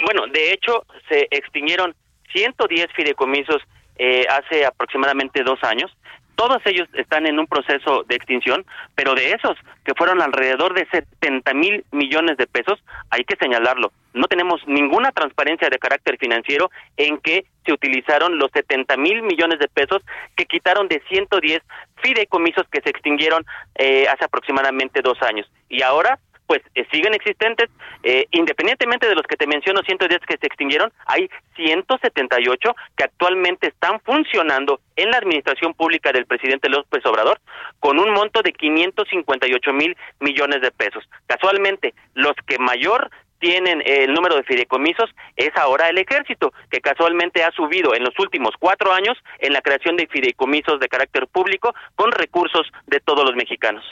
Bueno, 0.05 0.23
de 0.33 0.53
hecho, 0.53 0.85
se 1.09 1.29
extinguieron 1.31 1.95
110 2.33 2.87
fideicomisos 2.97 3.63
eh, 3.97 4.25
hace 4.29 4.65
aproximadamente 4.65 5.43
dos 5.45 5.63
años. 5.63 5.91
Todos 6.37 6.59
ellos 6.65 6.89
están 6.95 7.27
en 7.27 7.39
un 7.39 7.47
proceso 7.47 8.05
de 8.09 8.17
extinción, 8.17 8.65
pero 8.95 9.15
de 9.15 9.33
esos 9.33 9.57
que 9.85 9.95
fueron 9.95 10.23
alrededor 10.23 10.75
de 10.75 10.87
70 10.91 11.55
mil 11.55 11.85
millones 11.93 12.37
de 12.37 12.47
pesos, 12.47 12.83
hay 13.11 13.25
que 13.25 13.37
señalarlo. 13.37 13.93
No 14.15 14.27
tenemos 14.27 14.61
ninguna 14.67 15.13
transparencia 15.13 15.69
de 15.69 15.79
carácter 15.79 16.19
financiero 16.19 16.71
en 16.97 17.19
que 17.19 17.45
se 17.65 17.73
utilizaron 17.73 18.39
los 18.39 18.51
70 18.53 18.97
mil 18.97 19.23
millones 19.23 19.59
de 19.59 19.69
pesos 19.69 20.03
que 20.37 20.47
quitaron 20.47 20.89
de 20.89 21.03
110 21.09 21.63
fideicomisos 22.03 22.67
que 22.71 22.81
se 22.83 22.91
extinguieron 22.91 23.45
eh, 23.77 24.07
hace 24.09 24.25
aproximadamente 24.25 25.01
dos 25.03 25.21
años. 25.23 25.51
Y 25.69 25.83
ahora 25.83 26.19
pues 26.47 26.63
eh, 26.75 26.87
siguen 26.91 27.15
existentes, 27.15 27.69
eh, 28.03 28.27
independientemente 28.31 29.09
de 29.09 29.15
los 29.15 29.27
que 29.27 29.37
te 29.37 29.47
menciono, 29.47 29.83
110 29.83 30.21
que 30.27 30.37
se 30.39 30.47
extinguieron, 30.47 30.93
hay 31.07 31.29
178 31.57 32.75
que 32.97 33.05
actualmente 33.05 33.69
están 33.69 34.01
funcionando 34.01 34.81
en 34.97 35.11
la 35.11 35.19
administración 35.19 35.75
pública 35.75 36.13
del 36.13 36.27
presidente 36.27 36.69
López 36.69 37.05
Obrador 37.07 37.41
con 37.81 37.99
un 37.99 38.11
monto 38.13 38.43
de 38.43 38.53
558 38.53 39.73
mil 39.73 39.97
millones 40.21 40.61
de 40.61 40.71
pesos. 40.71 41.09
Casualmente, 41.27 41.95
los 42.15 42.35
que 42.47 42.59
mayor 42.59 43.11
tienen 43.43 43.83
el 43.85 44.15
número 44.15 44.37
de 44.37 44.45
fideicomisos 44.45 45.11
es 45.37 45.51
ahora 45.57 45.89
el 45.89 45.99
ejército, 45.99 46.53
que 46.71 46.81
casualmente 46.81 47.43
ha 47.43 47.51
subido 47.51 47.93
en 47.95 48.05
los 48.05 48.17
últimos 48.21 48.53
cuatro 48.59 48.93
años 48.93 49.19
en 49.41 49.53
la 49.53 49.61
creación 49.61 49.97
de 49.97 50.07
fideicomisos 50.07 50.79
de 50.79 50.89
carácter 50.89 51.27
público 51.27 51.75
con 51.97 52.13
recursos 52.13 52.71
de 52.87 53.01
todos 53.01 53.25
los 53.25 53.35
mexicanos. 53.35 53.85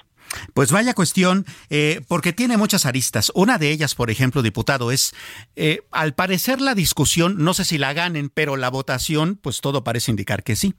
Pues 0.54 0.72
vaya 0.72 0.94
cuestión, 0.94 1.44
eh, 1.70 2.00
porque 2.08 2.32
tiene 2.32 2.56
muchas 2.56 2.86
aristas. 2.86 3.32
Una 3.34 3.58
de 3.58 3.70
ellas, 3.70 3.94
por 3.94 4.10
ejemplo, 4.10 4.42
diputado, 4.42 4.90
es, 4.90 5.14
eh, 5.56 5.80
al 5.90 6.14
parecer 6.14 6.60
la 6.60 6.74
discusión, 6.74 7.36
no 7.38 7.54
sé 7.54 7.64
si 7.64 7.78
la 7.78 7.92
ganen, 7.92 8.30
pero 8.30 8.56
la 8.56 8.70
votación, 8.70 9.36
pues 9.36 9.60
todo 9.60 9.84
parece 9.84 10.10
indicar 10.10 10.42
que 10.42 10.56
sí. 10.56 10.74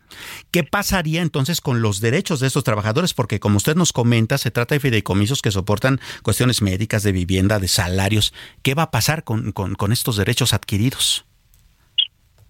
¿Qué 0.51 0.63
pasaría 0.63 1.21
entonces 1.21 1.61
con 1.61 1.81
los 1.81 2.01
derechos 2.01 2.39
de 2.39 2.47
estos 2.47 2.63
trabajadores? 2.63 3.13
Porque 3.13 3.39
como 3.39 3.57
usted 3.57 3.75
nos 3.75 3.93
comenta, 3.93 4.37
se 4.37 4.51
trata 4.51 4.75
de 4.75 4.79
fideicomisos 4.79 5.41
que 5.41 5.51
soportan 5.51 5.99
cuestiones 6.23 6.61
médicas, 6.61 7.03
de 7.03 7.11
vivienda, 7.11 7.59
de 7.59 7.67
salarios. 7.67 8.33
¿Qué 8.63 8.73
va 8.73 8.83
a 8.83 8.91
pasar 8.91 9.23
con, 9.23 9.51
con 9.51 9.91
estos 9.91 10.17
derechos 10.17 10.53
adquiridos? 10.53 11.25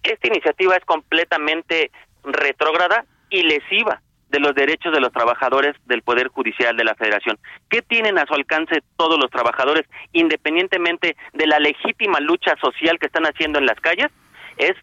Esta 0.03 0.27
iniciativa 0.27 0.75
es 0.75 0.85
completamente 0.85 1.91
retrógrada 2.23 3.05
y 3.29 3.43
lesiva 3.43 4.01
de 4.31 4.39
los 4.39 4.55
derechos 4.55 4.93
de 4.93 5.01
los 5.01 5.11
trabajadores 5.11 5.75
del 5.85 6.01
Poder 6.01 6.29
Judicial 6.29 6.75
de 6.77 6.85
la 6.85 6.95
Federación. 6.95 7.37
¿Qué 7.69 7.81
tienen 7.81 8.17
a 8.17 8.25
su 8.25 8.33
alcance 8.33 8.81
todos 8.97 9.19
los 9.19 9.29
trabajadores, 9.29 9.85
independientemente 10.13 11.17
de 11.33 11.47
la 11.47 11.59
legítima 11.59 12.19
lucha 12.21 12.55
social 12.61 12.97
que 12.97 13.07
están 13.07 13.25
haciendo 13.25 13.59
en 13.59 13.65
las 13.65 13.79
calles? 13.81 14.07
Es 14.57 14.73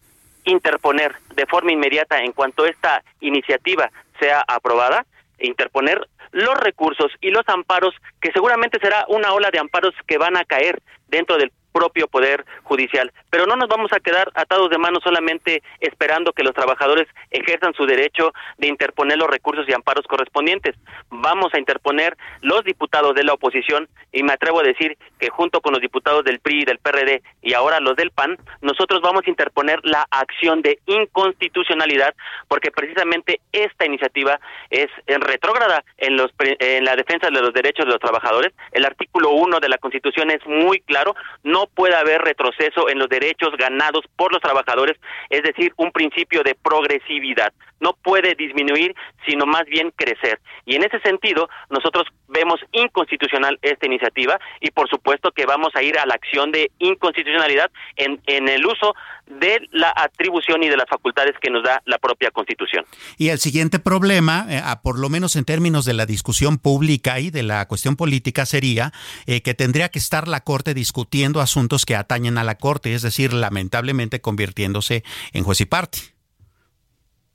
interponer 0.45 1.15
de 1.35 1.47
forma 1.47 1.73
inmediata, 1.73 2.23
en 2.23 2.33
cuanto 2.33 2.67
esta 2.67 3.03
iniciativa 3.21 3.91
sea 4.21 4.45
aprobada, 4.47 5.07
interponer 5.39 6.07
los 6.33 6.55
recursos 6.59 7.11
y 7.23 7.31
los 7.31 7.49
amparos, 7.49 7.95
que 8.21 8.33
seguramente 8.33 8.79
será 8.81 9.07
una 9.09 9.33
ola 9.33 9.51
de 9.51 9.61
amparos 9.61 9.95
que 10.07 10.19
van 10.19 10.37
a 10.37 10.45
caer 10.45 10.83
dentro 11.09 11.39
del 11.39 11.53
propio 11.79 12.09
Poder 12.09 12.45
Judicial. 12.65 13.13
Pero 13.31 13.47
no 13.47 13.55
nos 13.55 13.69
vamos 13.69 13.93
a 13.93 14.01
quedar 14.01 14.33
atados 14.35 14.69
de 14.69 14.79
manos 14.79 15.01
solamente 15.05 15.63
esperando 15.79 16.33
que 16.33 16.43
los 16.43 16.53
trabajadores 16.53 17.07
ejerzan 17.31 17.73
su 17.75 17.87
derecho 17.87 18.33
de 18.57 18.67
interponer 18.67 19.17
los 19.17 19.31
recursos 19.31 19.65
y 19.69 19.73
amparos 19.73 20.05
correspondientes. 20.09 20.75
Vamos 21.09 21.55
a 21.55 21.59
interponer 21.61 22.17
los 22.41 22.65
diputados 22.65 23.15
de 23.15 23.23
la 23.23 23.35
oposición 23.35 23.89
y 24.11 24.25
me 24.25 24.33
atrevo 24.33 24.59
a 24.59 24.65
decir 24.65 24.99
que 25.21 25.29
junto 25.29 25.61
con 25.61 25.73
los 25.73 25.81
diputados 25.81 26.25
del 26.25 26.41
PRI 26.41 26.63
y 26.63 26.65
del 26.65 26.79
PRD 26.79 27.23
y 27.43 27.55
ahora 27.55 27.79
los 27.79 27.95
del 27.95 28.11
PAN, 28.11 28.37
nosotros 28.61 29.01
vamos 29.01 29.23
a 29.25 29.31
interponer 29.31 29.79
la 29.85 30.05
acción 30.11 30.63
de 30.63 30.81
inconstitucionalidad 30.87 32.13
porque 32.49 32.73
precisamente 32.73 33.41
esta 33.53 33.87
iniciativa 33.87 34.41
es 34.71 34.89
en 35.07 35.21
retrógrada 35.21 35.85
en, 35.97 36.17
los, 36.17 36.33
en 36.41 36.85
la 36.85 36.97
defensa 36.97 37.29
de 37.31 37.41
los 37.41 37.55
derechos 37.55 37.87
de 37.87 37.93
los 37.93 38.01
trabajadores. 38.01 38.53
El 38.73 38.85
artículo 38.85 39.31
1 39.31 39.61
de 39.61 39.69
la 39.69 39.79
Constitución 39.79 40.33
es 40.33 40.45
muy 40.45 40.81
claro, 40.81 41.15
no 41.45 41.68
puede 41.75 41.95
haber 41.95 42.21
retroceso 42.23 42.89
en 42.89 42.99
los 42.99 43.09
derechos 43.09 43.51
ganados 43.59 44.05
por 44.17 44.33
los 44.33 44.41
trabajadores, 44.41 44.99
es 45.31 45.43
decir, 45.43 45.73
un 45.77 45.93
principio 45.93 46.43
de 46.43 46.55
progresividad. 46.55 47.53
No 47.81 47.93
puede 48.03 48.35
disminuir, 48.35 48.95
sino 49.27 49.47
más 49.47 49.65
bien 49.67 49.93
crecer. 49.95 50.41
Y 50.67 50.75
en 50.75 50.83
ese 50.83 50.99
sentido, 51.01 51.49
nosotros 51.71 52.07
vemos 52.27 52.61
inconstitucional 52.73 53.59
esta 53.63 53.87
iniciativa 53.87 54.39
y 54.61 54.71
por 54.71 54.89
supuesto 54.89 55.31
que 55.31 55.47
vamos 55.47 55.75
a 55.75 55.83
ir 55.83 55.99
a 55.99 56.07
la 56.07 56.15
acción 56.15 56.51
de 56.51 56.71
inconstitucionalidad 56.79 57.71
en, 57.97 58.21
en 58.27 58.49
el 58.49 58.67
uso 58.67 58.95
de 59.27 59.61
la 59.73 59.93
atribución 59.95 60.63
y 60.63 60.69
de 60.69 60.77
las 60.77 60.89
facultades 60.89 61.35
que 61.41 61.51
nos 61.51 61.63
da 61.63 61.83
la 61.85 61.99
propia 61.99 62.31
Constitución. 62.31 62.85
Y 63.17 63.29
el 63.29 63.39
siguiente 63.39 63.79
problema, 63.79 64.47
eh, 64.49 64.63
por 64.83 64.99
lo 64.99 65.09
menos 65.09 65.37
en 65.37 65.45
términos 65.45 65.85
de 65.85 65.95
la 65.95 66.07
discusión 66.07 66.59
pública 66.59 67.21
y 67.21 67.31
de 67.31 67.43
la 67.43 67.67
cuestión 67.69 67.97
política, 67.97 68.47
sería 68.47 68.93
eh, 69.27 69.43
que 69.43 69.55
tendría 69.55 69.89
que 69.91 69.99
estar 69.99 70.29
la 70.29 70.41
Corte 70.41 70.75
discutiendo 70.75 71.41
asuntos 71.49 71.87
que 71.87 71.97
atañen 71.97 72.39
a 72.39 72.45
la 72.45 72.57
Corte, 72.57 72.95
es 72.95 73.03
decir, 73.03 73.33
lamentablemente 73.33 74.21
convirtiéndose 74.21 75.03
en 75.33 75.45
juez 75.45 75.61
y 75.61 75.67
parte 75.67 75.99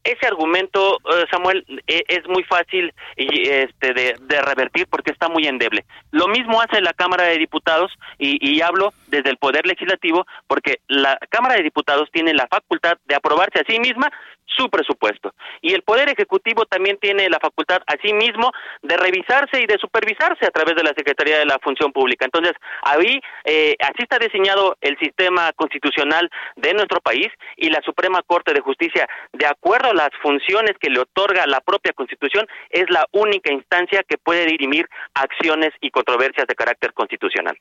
ese 0.03 0.27
argumento, 0.27 0.97
eh, 0.97 1.25
Samuel, 1.31 1.63
e, 1.87 2.03
es 2.07 2.27
muy 2.27 2.43
fácil 2.43 2.93
este, 3.15 3.93
de, 3.93 4.41
revertir 4.41 4.87
porque 4.87 5.11
está 5.11 5.29
muy 5.29 5.47
endeble. 5.47 5.85
Lo 6.11 6.27
mismo 6.27 6.61
hace 6.61 6.81
la 6.81 6.93
Cámara 6.93 7.23
de 7.23 7.37
Diputados 7.37 7.91
y, 8.17 8.61
hablo 8.61 8.93
desde 9.07 9.29
el 9.29 9.37
Poder 9.37 9.65
Legislativo 9.65 10.25
porque 10.47 10.79
la 10.87 11.17
Cámara 11.29 11.55
de 11.55 11.63
Diputados 11.63 12.09
tiene 12.11 12.33
la 12.33 12.47
facultad 12.47 12.97
de 13.05 13.15
aprobarse 13.15 13.59
a 13.59 13.65
sí 13.67 13.79
misma 13.79 14.11
su 14.45 14.69
presupuesto. 14.69 15.33
Y 15.61 15.73
el 15.73 15.81
Poder 15.83 16.09
Ejecutivo 16.09 16.65
también 16.65 16.97
tiene 16.97 17.29
la 17.29 17.39
facultad 17.39 17.81
asimismo 17.87 18.51
de 18.81 18.97
revisarse 18.97 19.61
y 19.61 19.65
de 19.65 19.77
supervisarse 19.77 20.45
a 20.45 20.51
través 20.51 20.75
de 20.75 20.83
la 20.83 20.93
Secretaría 20.95 21.39
de 21.39 21.45
la 21.45 21.59
Función 21.59 21.91
Pública. 21.91 22.25
Entonces, 22.25 22.53
ahí, 22.83 23.19
eh, 23.45 23.75
así 23.79 24.03
está 24.03 24.19
diseñado 24.19 24.77
el 24.81 24.97
sistema 24.99 25.51
constitucional 25.53 26.29
de 26.55 26.73
nuestro 26.73 27.01
país 27.01 27.27
y 27.57 27.69
la 27.69 27.81
Suprema 27.81 28.21
Corte 28.25 28.53
de 28.53 28.61
Justicia, 28.61 29.07
de 29.31 29.45
acuerdo 29.45 29.91
a 29.91 29.93
las 29.93 30.09
funciones 30.21 30.73
que 30.79 30.89
le 30.89 30.99
otorga 30.99 31.45
la 31.47 31.61
propia 31.61 31.93
Constitución, 31.93 32.47
es 32.69 32.89
la 32.89 33.05
única 33.11 33.51
instancia 33.51 34.03
que 34.03 34.17
puede 34.17 34.45
dirimir 34.45 34.87
acciones 35.13 35.71
y 35.81 35.89
controversias 35.89 36.47
de 36.47 36.55
carácter 36.55 36.93
constitucional 36.93 37.57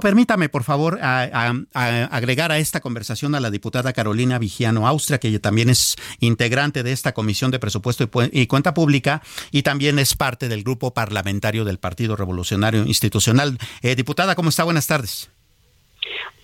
permítame, 0.00 0.48
por 0.48 0.62
favor, 0.62 1.00
agregar 1.02 2.52
a 2.52 2.58
esta 2.58 2.80
conversación 2.80 3.34
a 3.34 3.40
la 3.40 3.50
diputada 3.50 3.92
Carolina 3.92 4.38
Vigiano 4.38 4.86
Austria, 4.86 5.18
que 5.18 5.36
también 5.40 5.70
es 5.70 5.96
integrante 6.20 6.84
de 6.84 6.92
esta 6.92 7.12
Comisión 7.14 7.50
de 7.50 7.58
Presupuesto 7.58 8.08
y, 8.30 8.46
Cuenta 8.46 8.74
Pública 8.74 9.22
y 9.50 9.62
también 9.62 9.98
es 9.98 10.14
parte 10.14 10.48
del 10.48 10.62
grupo 10.62 10.94
parlamentario 10.94 11.64
del 11.64 11.78
Partido 11.78 12.14
Revolucionario 12.14 12.86
Institucional. 12.86 13.58
Eh, 13.80 13.96
diputada, 13.96 14.36
¿cómo 14.36 14.50
está? 14.50 14.62
Buenas 14.62 14.86
tardes. 14.86 15.30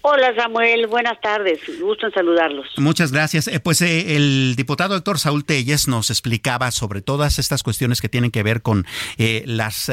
Hola 0.03 0.33
Samuel, 0.37 0.87
buenas 0.87 1.21
tardes, 1.21 1.59
gusto 1.81 2.07
en 2.07 2.13
saludarlos. 2.13 2.67
Muchas 2.77 3.11
gracias. 3.11 3.49
Eh, 3.49 3.59
pues 3.59 3.83
eh, 3.83 4.15
el 4.15 4.55
diputado 4.57 4.95
doctor 4.95 5.19
Saúl 5.19 5.45
Telles 5.45 5.89
nos 5.89 6.11
explicaba 6.11 6.71
sobre 6.71 7.03
todas 7.03 7.41
estas 7.41 7.65
cuestiones 7.65 8.01
que 8.01 8.09
tienen 8.09 8.31
que 8.31 8.45
ver 8.45 8.63
con 8.63 8.87
eh, 9.17 9.43
las 9.45 9.91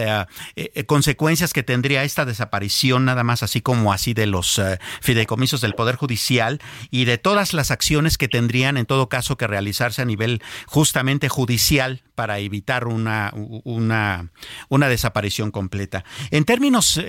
consecuencias 0.86 1.54
que 1.54 1.64
tendría 1.64 2.04
esta 2.04 2.26
desaparición, 2.26 3.06
nada 3.06 3.24
más 3.24 3.42
así 3.42 3.62
como 3.62 3.92
así 3.92 4.14
de 4.14 4.28
los 4.28 4.62
fideicomisos 5.02 5.62
del 5.62 5.74
Poder 5.74 5.96
Judicial 5.96 6.60
y 6.92 7.06
de 7.06 7.18
todas 7.18 7.54
las 7.54 7.72
acciones 7.72 8.18
que 8.18 8.28
tendrían 8.28 8.78
en 8.78 8.86
todo 8.86 9.10
caso 9.10 9.38
que 9.38 9.48
realizarse 9.48 10.02
a 10.02 10.06
nivel 10.06 10.42
justamente 10.68 11.30
judicial 11.30 12.04
para 12.14 12.40
evitar 12.40 12.88
una, 12.88 13.32
una, 13.34 14.32
una 14.70 14.88
desaparición 14.88 15.52
completa. 15.52 16.04
En 16.32 16.46
términos 16.46 17.00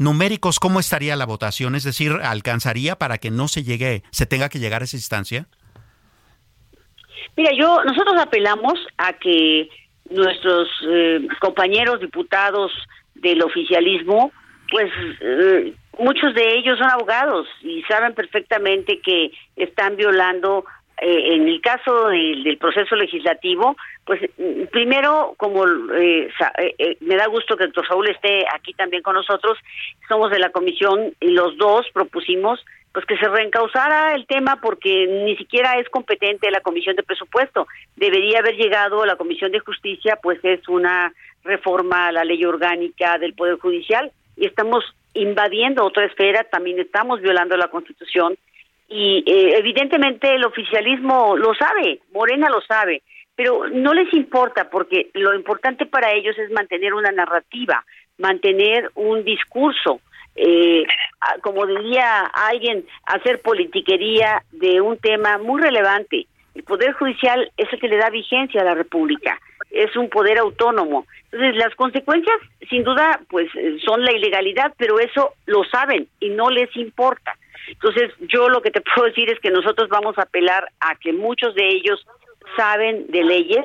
numéricos, 0.00 0.58
¿cómo 0.58 0.80
estaría 0.80 1.14
la 1.14 1.26
votación? 1.26 1.74
Es 1.74 1.84
decir, 1.84 2.12
¿alcanzaría 2.22 2.96
para 2.96 3.18
que 3.18 3.30
no 3.30 3.48
se 3.48 3.62
llegue, 3.62 4.02
se 4.10 4.24
tenga 4.24 4.48
que 4.48 4.58
llegar 4.58 4.80
a 4.80 4.86
esa 4.86 4.96
instancia? 4.96 5.46
Mira, 7.36 7.52
yo, 7.52 7.84
nosotros 7.84 8.14
apelamos 8.18 8.74
a 8.96 9.12
que 9.12 9.68
nuestros 10.08 10.68
eh, 10.88 11.28
compañeros 11.38 12.00
diputados 12.00 12.72
del 13.14 13.42
oficialismo, 13.42 14.32
pues 14.70 14.90
eh, 15.20 15.74
muchos 15.98 16.34
de 16.34 16.56
ellos 16.56 16.78
son 16.78 16.90
abogados 16.90 17.46
y 17.60 17.82
saben 17.82 18.14
perfectamente 18.14 19.00
que 19.04 19.32
están 19.54 19.96
violando 19.96 20.64
eh, 21.00 21.34
en 21.34 21.48
el 21.48 21.60
caso 21.62 22.08
del, 22.08 22.58
proceso 22.58 22.94
legislativo, 22.94 23.76
pues 24.04 24.20
mm, 24.36 24.64
primero, 24.70 25.34
como 25.38 25.66
eh, 25.94 26.30
eh, 26.78 26.96
me 27.00 27.16
da 27.16 27.26
gusto 27.26 27.56
que 27.56 27.64
el 27.64 27.70
doctor 27.70 27.88
Saúl 27.88 28.10
esté 28.10 28.44
aquí 28.54 28.74
también 28.74 29.02
con 29.02 29.14
nosotros, 29.14 29.58
somos 30.08 30.30
de 30.30 30.38
la 30.38 30.50
comisión 30.50 31.14
y 31.20 31.30
los 31.30 31.56
dos 31.56 31.86
propusimos 31.92 32.64
pues 32.92 33.06
que 33.06 33.16
se 33.18 33.28
reencausara 33.28 34.14
el 34.14 34.26
tema 34.26 34.56
porque 34.60 35.06
ni 35.06 35.36
siquiera 35.36 35.78
es 35.78 35.88
competente 35.88 36.50
la 36.50 36.60
comisión 36.60 36.96
de 36.96 37.04
presupuesto. 37.04 37.68
Debería 37.94 38.40
haber 38.40 38.56
llegado 38.56 39.06
la 39.06 39.14
comisión 39.14 39.52
de 39.52 39.60
justicia, 39.60 40.18
pues 40.20 40.40
es 40.42 40.68
una 40.68 41.12
reforma 41.44 42.08
a 42.08 42.12
la 42.12 42.24
ley 42.24 42.44
orgánica 42.44 43.16
del 43.18 43.34
Poder 43.34 43.58
Judicial 43.58 44.10
y 44.36 44.46
estamos 44.46 44.84
invadiendo 45.14 45.84
otra 45.84 46.04
esfera, 46.04 46.44
también 46.44 46.80
estamos 46.80 47.20
violando 47.20 47.56
la 47.56 47.68
Constitución 47.68 48.36
y 48.90 49.22
eh, 49.24 49.54
evidentemente 49.56 50.34
el 50.34 50.44
oficialismo 50.44 51.36
lo 51.36 51.54
sabe, 51.54 52.00
Morena 52.12 52.50
lo 52.50 52.60
sabe, 52.60 53.02
pero 53.36 53.68
no 53.68 53.94
les 53.94 54.12
importa 54.12 54.68
porque 54.68 55.10
lo 55.14 55.32
importante 55.32 55.86
para 55.86 56.12
ellos 56.12 56.36
es 56.36 56.50
mantener 56.50 56.92
una 56.92 57.12
narrativa, 57.12 57.84
mantener 58.18 58.90
un 58.96 59.22
discurso, 59.22 60.00
eh, 60.34 60.82
como 61.40 61.66
diría 61.66 62.22
alguien, 62.34 62.84
hacer 63.06 63.40
politiquería 63.40 64.42
de 64.50 64.80
un 64.80 64.98
tema 64.98 65.38
muy 65.38 65.62
relevante. 65.62 66.26
El 66.56 66.64
Poder 66.64 66.92
Judicial 66.94 67.48
es 67.56 67.72
el 67.72 67.78
que 67.78 67.88
le 67.88 67.96
da 67.96 68.10
vigencia 68.10 68.60
a 68.60 68.64
la 68.64 68.74
República. 68.74 69.38
es 69.70 69.94
un 69.94 70.08
poder 70.08 70.36
autónomo. 70.38 71.06
Entonces, 71.30 71.54
las 71.54 71.72
consecuencias, 71.76 72.36
sin 72.68 72.82
duda, 72.82 73.20
pues 73.28 73.48
son 73.84 74.04
la 74.04 74.10
ilegalidad, 74.10 74.74
pero 74.76 74.98
eso 74.98 75.34
lo 75.46 75.62
saben 75.62 76.08
y 76.18 76.30
no 76.30 76.50
les 76.50 76.74
importa. 76.76 77.36
Entonces, 77.70 78.12
yo 78.20 78.48
lo 78.48 78.62
que 78.62 78.70
te 78.70 78.80
puedo 78.94 79.08
decir 79.08 79.30
es 79.30 79.38
que 79.40 79.50
nosotros 79.50 79.88
vamos 79.88 80.18
a 80.18 80.22
apelar 80.22 80.68
a 80.80 80.96
que 80.96 81.12
muchos 81.12 81.54
de 81.54 81.68
ellos 81.68 82.04
saben 82.56 83.06
de 83.08 83.24
leyes 83.24 83.64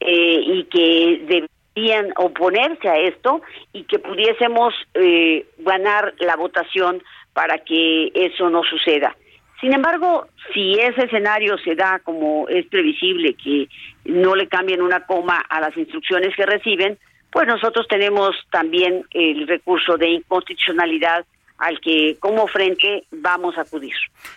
eh, 0.00 0.40
y 0.44 0.64
que 0.64 1.48
deberían 1.76 2.12
oponerse 2.16 2.88
a 2.88 2.98
esto 2.98 3.42
y 3.72 3.84
que 3.84 3.98
pudiésemos 3.98 4.74
eh, 4.94 5.46
ganar 5.58 6.14
la 6.18 6.36
votación 6.36 7.02
para 7.32 7.58
que 7.58 8.10
eso 8.14 8.50
no 8.50 8.62
suceda. 8.64 9.16
Sin 9.60 9.74
embargo, 9.74 10.26
si 10.54 10.74
ese 10.74 11.04
escenario 11.04 11.58
se 11.58 11.74
da 11.74 11.98
como 11.98 12.48
es 12.48 12.66
previsible, 12.66 13.34
que 13.34 13.68
no 14.06 14.34
le 14.34 14.48
cambien 14.48 14.80
una 14.80 15.04
coma 15.04 15.36
a 15.48 15.60
las 15.60 15.76
instrucciones 15.76 16.34
que 16.34 16.46
reciben, 16.46 16.98
pues 17.30 17.46
nosotros 17.46 17.86
tenemos 17.88 18.30
también 18.50 19.04
el 19.10 19.46
recurso 19.46 19.96
de 19.98 20.08
inconstitucionalidad 20.08 21.26
al 21.60 21.78
que 21.80 22.16
como 22.18 22.48
frente 22.48 23.04
vamos 23.10 23.56
a 23.58 23.62
acudir. 23.62 23.92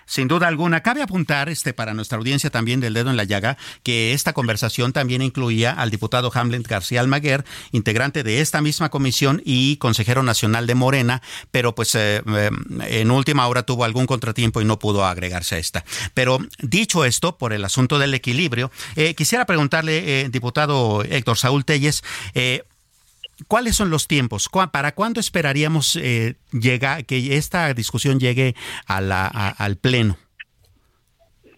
Sin 0.06 0.27
duda 0.27 0.48
alguna. 0.48 0.84
Cabe 0.84 1.01
apuntar, 1.01 1.50
este, 1.50 1.74
para 1.74 1.94
nuestra 1.94 2.18
audiencia 2.18 2.50
también 2.50 2.82
del 2.82 2.94
dedo 2.94 3.10
en 3.10 3.18
la 3.18 3.24
llaga, 3.24 3.58
que 3.82 4.13
esta 4.13 4.34
conversación 4.34 4.92
también 4.92 5.22
incluía 5.22 5.72
al 5.72 5.89
diputado 5.89 6.32
Hamlet 6.34 6.68
García 6.68 7.00
Almaguer, 7.00 7.46
integrante 7.72 8.24
de 8.24 8.42
esta 8.42 8.62
misma 8.62 8.89
comisión 8.89 9.42
y 9.46 9.77
consejero 9.77 10.22
nacional 10.22 10.68
de 10.68 10.75
Morena, 10.75 11.22
pero 11.51 11.74
pues 11.74 11.96
eh, 11.96 12.22
eh, 12.27 12.50
en 12.82 13.10
última 13.10 13.48
hora 13.48 13.63
tuvo 13.63 13.86
algún 13.86 14.06
contratiempo 14.06 14.62
y 14.62 14.65
no 14.65 14.77
pudo 14.77 15.06
agregarse 15.06 15.56
a 15.56 15.60
esta. 15.60 15.86
Pero 16.13 16.39
dicho 16.60 17.06
esto, 17.06 17.38
por 17.38 17.53
el 17.53 17.63
asunto 17.63 18.00
del 18.00 18.13
equilibrio, 18.13 18.70
eh, 18.98 19.15
quisiera 19.15 19.46
preguntarle, 19.46 20.30
diputado 20.30 21.03
Héctor 21.03 21.38
Saúl 21.38 21.63
Telles, 21.63 22.03
¿Cuáles 23.47 23.75
son 23.75 23.89
los 23.89 24.07
tiempos? 24.07 24.50
¿Para 24.71 24.93
cuándo 24.93 25.19
esperaríamos 25.19 25.95
eh, 25.95 26.35
que 26.62 27.38
esta 27.38 27.73
discusión 27.73 28.19
llegue 28.19 28.55
a 28.88 29.01
la, 29.01 29.27
al 29.27 29.77
Pleno? 29.77 30.17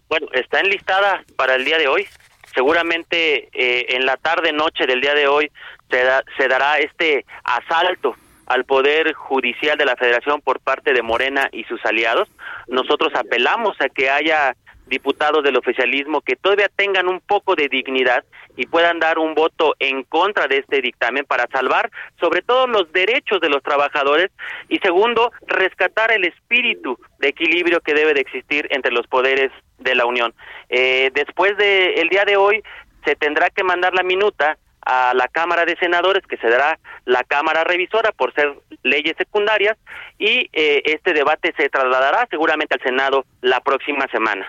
Bueno, 0.08 0.28
está 0.32 0.60
enlistada 0.60 1.24
para 1.36 1.56
el 1.56 1.64
día 1.64 1.78
de 1.78 1.88
hoy. 1.88 2.06
Seguramente 2.54 3.48
eh, 3.52 3.86
en 3.90 4.06
la 4.06 4.16
tarde, 4.16 4.52
noche 4.52 4.86
del 4.86 5.00
día 5.00 5.14
de 5.14 5.26
hoy 5.26 5.50
se, 5.90 6.02
se 6.38 6.48
dará 6.48 6.78
este 6.78 7.26
asalto 7.44 8.16
al 8.46 8.64
Poder 8.64 9.12
Judicial 9.12 9.76
de 9.76 9.84
la 9.84 9.96
Federación 9.96 10.40
por 10.40 10.60
parte 10.60 10.92
de 10.92 11.02
Morena 11.02 11.48
y 11.52 11.64
sus 11.64 11.84
aliados. 11.84 12.28
Nosotros 12.68 13.12
apelamos 13.14 13.76
a 13.80 13.88
que 13.88 14.08
haya 14.08 14.56
diputados 14.86 15.42
del 15.42 15.56
oficialismo 15.56 16.20
que 16.20 16.36
todavía 16.36 16.68
tengan 16.74 17.08
un 17.08 17.20
poco 17.20 17.54
de 17.54 17.68
dignidad 17.68 18.24
y 18.56 18.66
puedan 18.66 18.98
dar 18.98 19.18
un 19.18 19.34
voto 19.34 19.74
en 19.78 20.02
contra 20.04 20.46
de 20.46 20.58
este 20.58 20.80
dictamen 20.80 21.24
para 21.24 21.46
salvar 21.52 21.90
sobre 22.20 22.42
todo 22.42 22.66
los 22.66 22.90
derechos 22.92 23.40
de 23.40 23.48
los 23.48 23.62
trabajadores 23.62 24.30
y 24.68 24.78
segundo, 24.78 25.32
rescatar 25.46 26.12
el 26.12 26.24
espíritu 26.24 26.98
de 27.18 27.28
equilibrio 27.28 27.80
que 27.80 27.94
debe 27.94 28.14
de 28.14 28.20
existir 28.20 28.66
entre 28.70 28.92
los 28.92 29.06
poderes 29.06 29.50
de 29.78 29.94
la 29.94 30.06
Unión. 30.06 30.34
Eh, 30.68 31.10
después 31.14 31.56
del 31.56 31.98
el 31.98 32.08
día 32.08 32.24
de 32.24 32.36
hoy 32.36 32.62
se 33.04 33.14
tendrá 33.16 33.50
que 33.50 33.62
mandar 33.62 33.94
la 33.94 34.02
minuta 34.02 34.56
a 34.86 35.12
la 35.14 35.26
Cámara 35.26 35.64
de 35.64 35.76
Senadores, 35.76 36.24
que 36.26 36.36
se 36.36 36.48
dará 36.48 36.78
la 37.04 37.24
Cámara 37.24 37.64
Revisora 37.64 38.12
por 38.12 38.32
ser 38.34 38.54
leyes 38.84 39.16
secundarias, 39.18 39.76
y 40.16 40.48
eh, 40.52 40.82
este 40.84 41.12
debate 41.12 41.52
se 41.56 41.68
trasladará 41.68 42.26
seguramente 42.30 42.74
al 42.74 42.82
Senado 42.82 43.24
la 43.40 43.60
próxima 43.60 44.06
semana. 44.12 44.48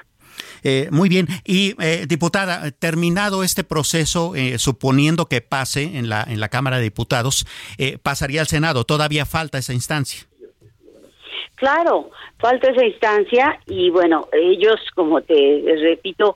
Eh, 0.70 0.90
muy 0.92 1.08
bien. 1.08 1.28
Y, 1.46 1.76
eh, 1.82 2.08
diputada, 2.10 2.72
terminado 2.72 3.42
este 3.42 3.64
proceso, 3.64 4.36
eh, 4.36 4.60
suponiendo 4.60 5.28
que 5.28 5.40
pase 5.40 5.98
en 5.98 6.10
la, 6.10 6.26
en 6.28 6.42
la 6.42 6.50
Cámara 6.50 6.76
de 6.76 6.84
Diputados, 6.84 7.46
pasaría 8.04 8.42
al 8.42 8.48
Senado. 8.48 8.84
Todavía 8.84 9.26
falta 9.26 9.58
esa 9.58 9.72
instancia. 9.72 10.28
Claro, 11.56 12.12
falta 12.38 12.70
esa 12.70 12.86
instancia 12.86 13.60
y 13.66 13.90
bueno, 13.92 14.28
ellos, 14.34 14.76
como 14.94 15.22
te 15.22 15.64
repito, 15.82 16.36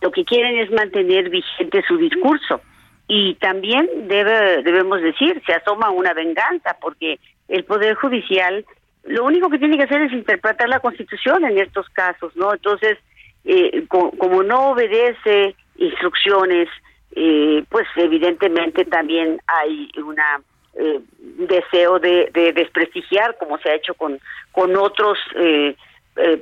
lo 0.00 0.12
que 0.12 0.24
quieren 0.24 0.60
es 0.60 0.70
mantener 0.70 1.28
vigente 1.28 1.82
su 1.88 1.96
discurso 1.96 2.60
y 3.08 3.34
también 3.34 3.88
debe, 4.06 4.62
debemos 4.62 5.02
decir, 5.02 5.42
se 5.44 5.54
asoma 5.54 5.90
una 5.90 6.14
venganza 6.14 6.76
porque 6.80 7.18
el 7.48 7.64
Poder 7.64 7.96
Judicial 7.96 8.64
lo 9.04 9.24
único 9.24 9.50
que 9.50 9.58
tiene 9.58 9.76
que 9.76 9.84
hacer 9.84 10.02
es 10.02 10.12
interpretar 10.12 10.68
la 10.68 10.78
Constitución 10.78 11.44
en 11.44 11.58
estos 11.58 11.88
casos, 11.88 12.34
¿no? 12.36 12.52
Entonces, 12.54 12.96
eh, 13.44 13.86
como 13.88 14.42
no 14.42 14.70
obedece 14.70 15.54
instrucciones, 15.76 16.68
eh, 17.14 17.64
pues 17.68 17.86
evidentemente 17.96 18.84
también 18.86 19.38
hay 19.46 19.90
una 20.02 20.40
eh, 20.74 21.00
deseo 21.20 21.98
de, 21.98 22.30
desprestigiar, 22.54 23.36
como 23.38 23.58
se 23.58 23.70
ha 23.70 23.74
hecho 23.74 23.94
con, 23.94 24.18
con 24.50 24.76
otros 24.76 25.18
eh, 25.36 25.76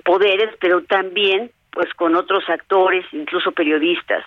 poderes, 0.04 0.54
pero 0.60 0.82
también 0.84 1.50
pues 1.72 1.92
con 1.94 2.14
otros 2.16 2.48
actores, 2.48 3.04
incluso 3.12 3.52
periodistas, 3.52 4.24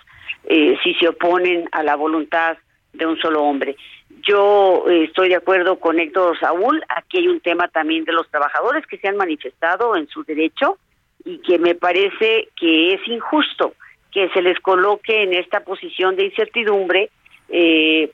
si 0.48 0.94
se 1.00 1.08
oponen 1.10 1.68
a 1.72 1.84
la 1.84 1.96
voluntad 1.96 2.58
de 2.94 3.06
un 3.06 3.18
solo 3.18 3.44
hombre. 3.44 3.76
Yo 4.22 4.86
estoy 4.88 5.30
de 5.30 5.36
acuerdo 5.36 5.78
con 5.78 6.00
Héctor 6.00 6.40
Saúl, 6.40 6.82
aquí 6.88 7.18
hay 7.18 7.28
un 7.28 7.42
tema 7.42 7.68
también 7.68 8.06
de 8.06 8.14
los 8.14 8.30
trabajadores 8.30 8.86
que 8.88 8.98
se 8.98 9.10
han 9.10 9.18
manifestado 9.18 9.98
en 9.98 10.08
su 10.08 10.24
derecho, 10.24 10.78
y 11.26 11.40
que 11.40 11.58
me 11.58 11.76
parece 11.76 12.50
que 12.56 12.94
es 12.94 13.08
injusto 13.08 13.74
que 14.12 14.30
se 14.30 14.42
les 14.42 14.60
coloque 14.60 15.24
en 15.24 15.34
esta 15.34 15.62
posición 15.62 16.16
de 16.16 16.26
incertidumbre 16.26 17.10
eh, 17.50 18.12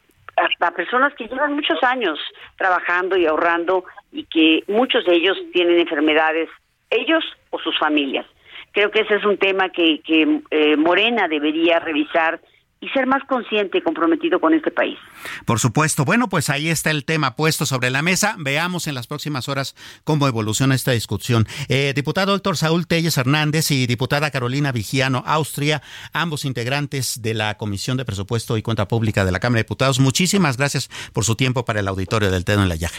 a, 0.62 0.72
personas 0.72 1.13
que 1.15 1.28
llevan 1.28 1.54
muchos 1.54 1.82
años 1.84 2.19
trabajando 2.58 3.17
y 3.17 3.26
ahorrando 3.26 3.84
y 4.12 4.24
que 4.24 4.63
muchos 4.67 5.06
de 5.06 5.15
ellos 5.15 5.38
tienen 5.52 5.80
enfermedades, 5.80 6.50
ellos 6.89 7.24
o 7.50 7.60
sus 7.60 7.78
familias. 7.78 8.26
Creo 8.72 8.91
que 8.91 9.02
ese 9.02 9.15
es 9.15 9.26
un 9.26 9.38
tema 9.38 9.69
que, 9.69 10.00
que 10.02 10.41
eh, 10.52 10.78
Morena 10.78 11.28
debería 11.28 11.80
revisar 11.80 12.39
y 12.82 12.88
ser 12.89 13.08
más 13.08 13.24
consciente 13.26 13.80
y 13.80 13.82
comprometido 13.82 14.39
con 14.39 14.54
este 14.54 14.72
país. 14.72 14.98
Por 15.46 15.60
supuesto. 15.60 16.06
Bueno, 16.06 16.30
pues 16.30 16.50
ahí 16.50 16.70
está 16.70 16.92
el 16.92 17.04
tema 17.04 17.36
puesto 17.36 17.65
sobre 17.65 17.89
la 17.89 18.02
mesa. 18.02 18.36
Veamos 18.38 18.88
en 18.88 18.96
las 18.96 19.08
próximas 19.08 19.50
horas 19.50 19.76
cómo 20.06 20.28
evoluciona 20.28 20.76
esta 20.76 20.92
discusión. 20.92 21.46
Eh, 21.68 21.94
diputado 21.94 22.32
doctor 22.32 22.56
Saúl 22.56 22.88
Telles 22.88 23.18
Hernández 23.18 23.72
y 23.72 23.86
diputada 23.86 24.32
Carolina 24.32 24.72
Vigiano, 24.72 25.24
Austria, 25.26 25.82
ambos 26.13 26.46
integrantes 26.46 27.22
de 27.22 27.34
la 27.34 27.58
Comisión 27.58 27.98
de 27.98 28.06
Presupuesto 28.06 28.58
y 28.58 28.62
Cuenta 28.62 28.88
Pública 28.88 29.26
de 29.26 29.32
la 29.32 29.39
Cámara 29.39 29.60
de 29.60 29.63
Diputados. 29.63 30.00
Muchísimas 30.00 30.58
gracias 30.58 30.89
por 31.12 31.26
su 31.26 31.36
tiempo 31.36 31.65
para 31.65 31.82
el 31.82 31.88
auditorio 31.88 32.32
del 32.32 32.46
Tedo 32.46 32.63
en 32.63 32.70
la 32.70 32.76
Llaga. 32.76 32.98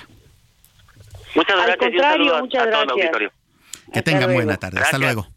Muchas 1.34 1.56
gracias. 1.56 1.70
Al 1.70 1.78
contrario, 1.78 2.38
muchas 2.40 2.66
gracias. 2.66 3.32
Que 3.92 4.02
tengan 4.02 4.32
buena 4.32 4.56
tarde. 4.56 4.80
Hasta 4.80 4.98
luego. 4.98 5.28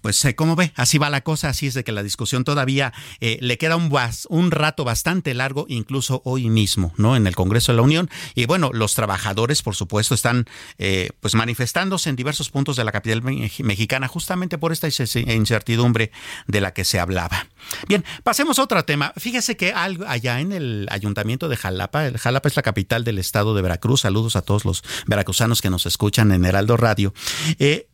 Pues, 0.00 0.24
eh, 0.24 0.34
como 0.34 0.56
ve, 0.56 0.72
así 0.76 0.98
va 0.98 1.10
la 1.10 1.22
cosa, 1.22 1.48
así 1.48 1.66
es 1.66 1.74
de 1.74 1.84
que 1.84 1.92
la 1.92 2.02
discusión 2.02 2.44
todavía 2.44 2.92
eh, 3.20 3.38
le 3.40 3.58
queda 3.58 3.76
un, 3.76 3.92
un 4.28 4.50
rato 4.50 4.84
bastante 4.84 5.34
largo, 5.34 5.66
incluso 5.68 6.22
hoy 6.24 6.48
mismo, 6.48 6.92
¿no? 6.96 7.16
En 7.16 7.26
el 7.26 7.34
Congreso 7.34 7.72
de 7.72 7.76
la 7.76 7.82
Unión. 7.82 8.10
Y 8.34 8.46
bueno, 8.46 8.70
los 8.72 8.94
trabajadores, 8.94 9.62
por 9.62 9.74
supuesto, 9.74 10.14
están 10.14 10.46
eh, 10.78 11.10
pues 11.20 11.34
manifestándose 11.34 12.10
en 12.10 12.16
diversos 12.16 12.50
puntos 12.50 12.76
de 12.76 12.84
la 12.84 12.92
capital 12.92 13.22
mexicana 13.22 14.08
justamente 14.08 14.58
por 14.58 14.72
esta 14.72 14.88
incertidumbre 14.88 16.12
de 16.46 16.60
la 16.60 16.72
que 16.72 16.84
se 16.84 17.00
hablaba. 17.00 17.46
Bien, 17.88 18.04
pasemos 18.22 18.58
a 18.58 18.62
otro 18.62 18.84
tema. 18.84 19.12
Fíjese 19.16 19.56
que 19.56 19.72
allá 19.72 20.40
en 20.40 20.52
el 20.52 20.86
ayuntamiento 20.90 21.48
de 21.48 21.56
Jalapa, 21.56 22.06
el 22.06 22.18
Jalapa 22.18 22.48
es 22.48 22.56
la 22.56 22.62
capital 22.62 23.04
del 23.04 23.18
estado 23.18 23.54
de 23.54 23.62
Veracruz. 23.62 24.02
Saludos 24.02 24.36
a 24.36 24.42
todos 24.42 24.64
los 24.64 24.82
veracruzanos 25.06 25.62
que 25.62 25.70
nos 25.70 25.86
escuchan 25.86 26.32
en 26.32 26.44
Heraldo 26.44 26.76
Radio. 26.76 27.14
Eh, 27.58 27.88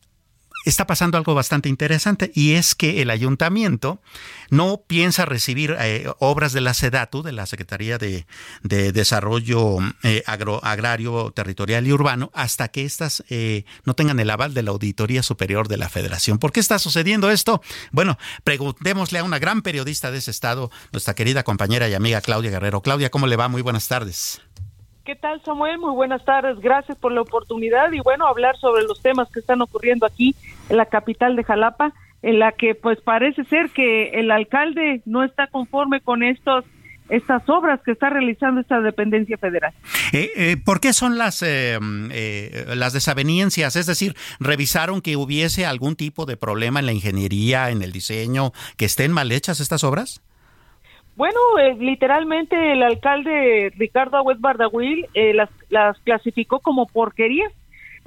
está 0.65 0.87
pasando 0.87 1.17
algo 1.17 1.35
bastante 1.35 1.69
interesante 1.69 2.31
y 2.35 2.55
es 2.55 2.75
que 2.75 3.03
el 3.03 3.11
ayuntamiento 3.11 4.01
no 4.51 4.83
piensa 4.87 5.25
recibir 5.25 5.77
eh, 5.79 6.11
obras 6.19 6.53
de 6.53 6.61
la 6.61 6.75
SEDATU, 6.75 7.23
de 7.23 7.33
la 7.33 7.47
Secretaría 7.47 7.99
de, 7.99 8.27
Desarrollo 8.63 9.79
eh, 10.03 10.23
Agrario, 10.27 11.31
Territorial 11.33 11.87
y 11.87 11.93
Urbano, 11.93 12.31
hasta 12.35 12.69
que 12.69 12.85
éstas 12.85 13.25
eh, 13.31 13.65
no 13.85 13.95
tengan 13.95 14.21
el 14.21 14.31
aval 14.31 14.55
de 14.55 14.63
la 14.63 14.71
Auditoría 14.71 15.23
Superior 15.23 15.69
de 15.69 15.77
la 15.77 15.89
Federación. 15.89 16.39
¿Por 16.39 16.53
qué 16.53 16.61
está 16.61 16.79
sucediendo 16.79 17.31
esto? 17.31 17.63
Bueno, 17.93 18.19
preguntémosle 18.45 19.19
a 19.19 19.25
una 19.25 19.39
gran 19.39 19.63
periodista 19.63 20.11
de 20.11 20.19
ese 20.19 20.31
estado, 20.31 20.71
nuestra 20.93 21.15
querida 21.15 21.43
compañera 21.43 21.89
y 21.89 21.95
amiga 21.95 22.21
Claudia 22.21 22.51
Guerrero. 22.51 22.83
Claudia, 22.83 23.11
¿cómo 23.11 23.27
le 23.27 23.37
va? 23.37 23.49
Muy 23.49 23.63
buenas 23.63 23.89
tardes. 23.89 24.41
¿Qué 25.09 25.17
tal, 25.17 25.43
Samuel? 25.43 25.79
Muy 25.79 25.95
buenas 25.95 26.23
tardes. 26.23 26.61
Gracias 26.61 26.99
por 26.99 27.13
la 27.13 27.23
oportunidad 27.23 27.91
y 27.93 28.01
bueno, 28.01 28.27
hablar 28.27 28.59
sobre 28.59 28.83
los 28.83 29.01
temas 29.01 29.27
que 29.31 29.41
están 29.41 29.63
ocurriendo 29.63 30.05
aquí 30.05 30.37
la 30.71 30.87
capital 30.87 31.37
de 31.37 31.45
Jalapa, 31.45 31.93
en 32.23 32.39
la 32.39 32.53
que 32.53 32.75
pues 32.75 33.01
parece 33.01 33.45
ser 33.45 33.71
que 33.71 34.11
el 34.11 34.31
alcalde 34.31 35.03
no 35.05 35.23
está 35.25 35.47
conforme 35.47 36.01
con 36.01 36.23
estos 36.23 36.65
estas 37.09 37.49
obras 37.49 37.81
que 37.83 37.93
está 37.93 38.11
realizando 38.11 38.61
esta 38.61 38.81
dependencia 38.83 39.39
federal. 39.39 39.73
Eh, 40.13 40.31
eh, 40.37 40.57
¿Por 40.63 40.79
qué 40.79 40.93
son 40.93 41.17
las, 41.17 41.43
eh, 41.43 41.79
las 42.75 42.93
desavenencias? 42.93 43.77
Es 43.77 43.87
decir, 43.87 44.15
¿revisaron 44.41 45.01
que 45.01 45.17
hubiese 45.17 45.65
algún 45.65 45.97
tipo 45.97 46.27
de 46.27 46.37
problema 46.37 46.81
en 46.81 46.87
la 46.87 46.93
ingeniería, 46.93 47.71
en 47.71 47.81
el 47.81 47.93
diseño, 47.93 48.53
que 48.77 48.85
estén 48.85 49.11
mal 49.13 49.33
hechas 49.33 49.61
estas 49.61 49.85
obras? 49.85 50.23
Bueno, 51.19 51.41
eh, 51.61 51.75
literalmente 51.81 52.75
el 52.75 52.81
alcalde 52.85 53.73
Ricardo 53.77 54.19
Agüed 54.19 54.37
Bardahuil 54.39 55.05
eh, 55.15 55.35
las, 55.35 55.51
las 55.69 55.99
clasificó 56.05 56.61
como 56.61 56.87
porquerías 56.87 57.53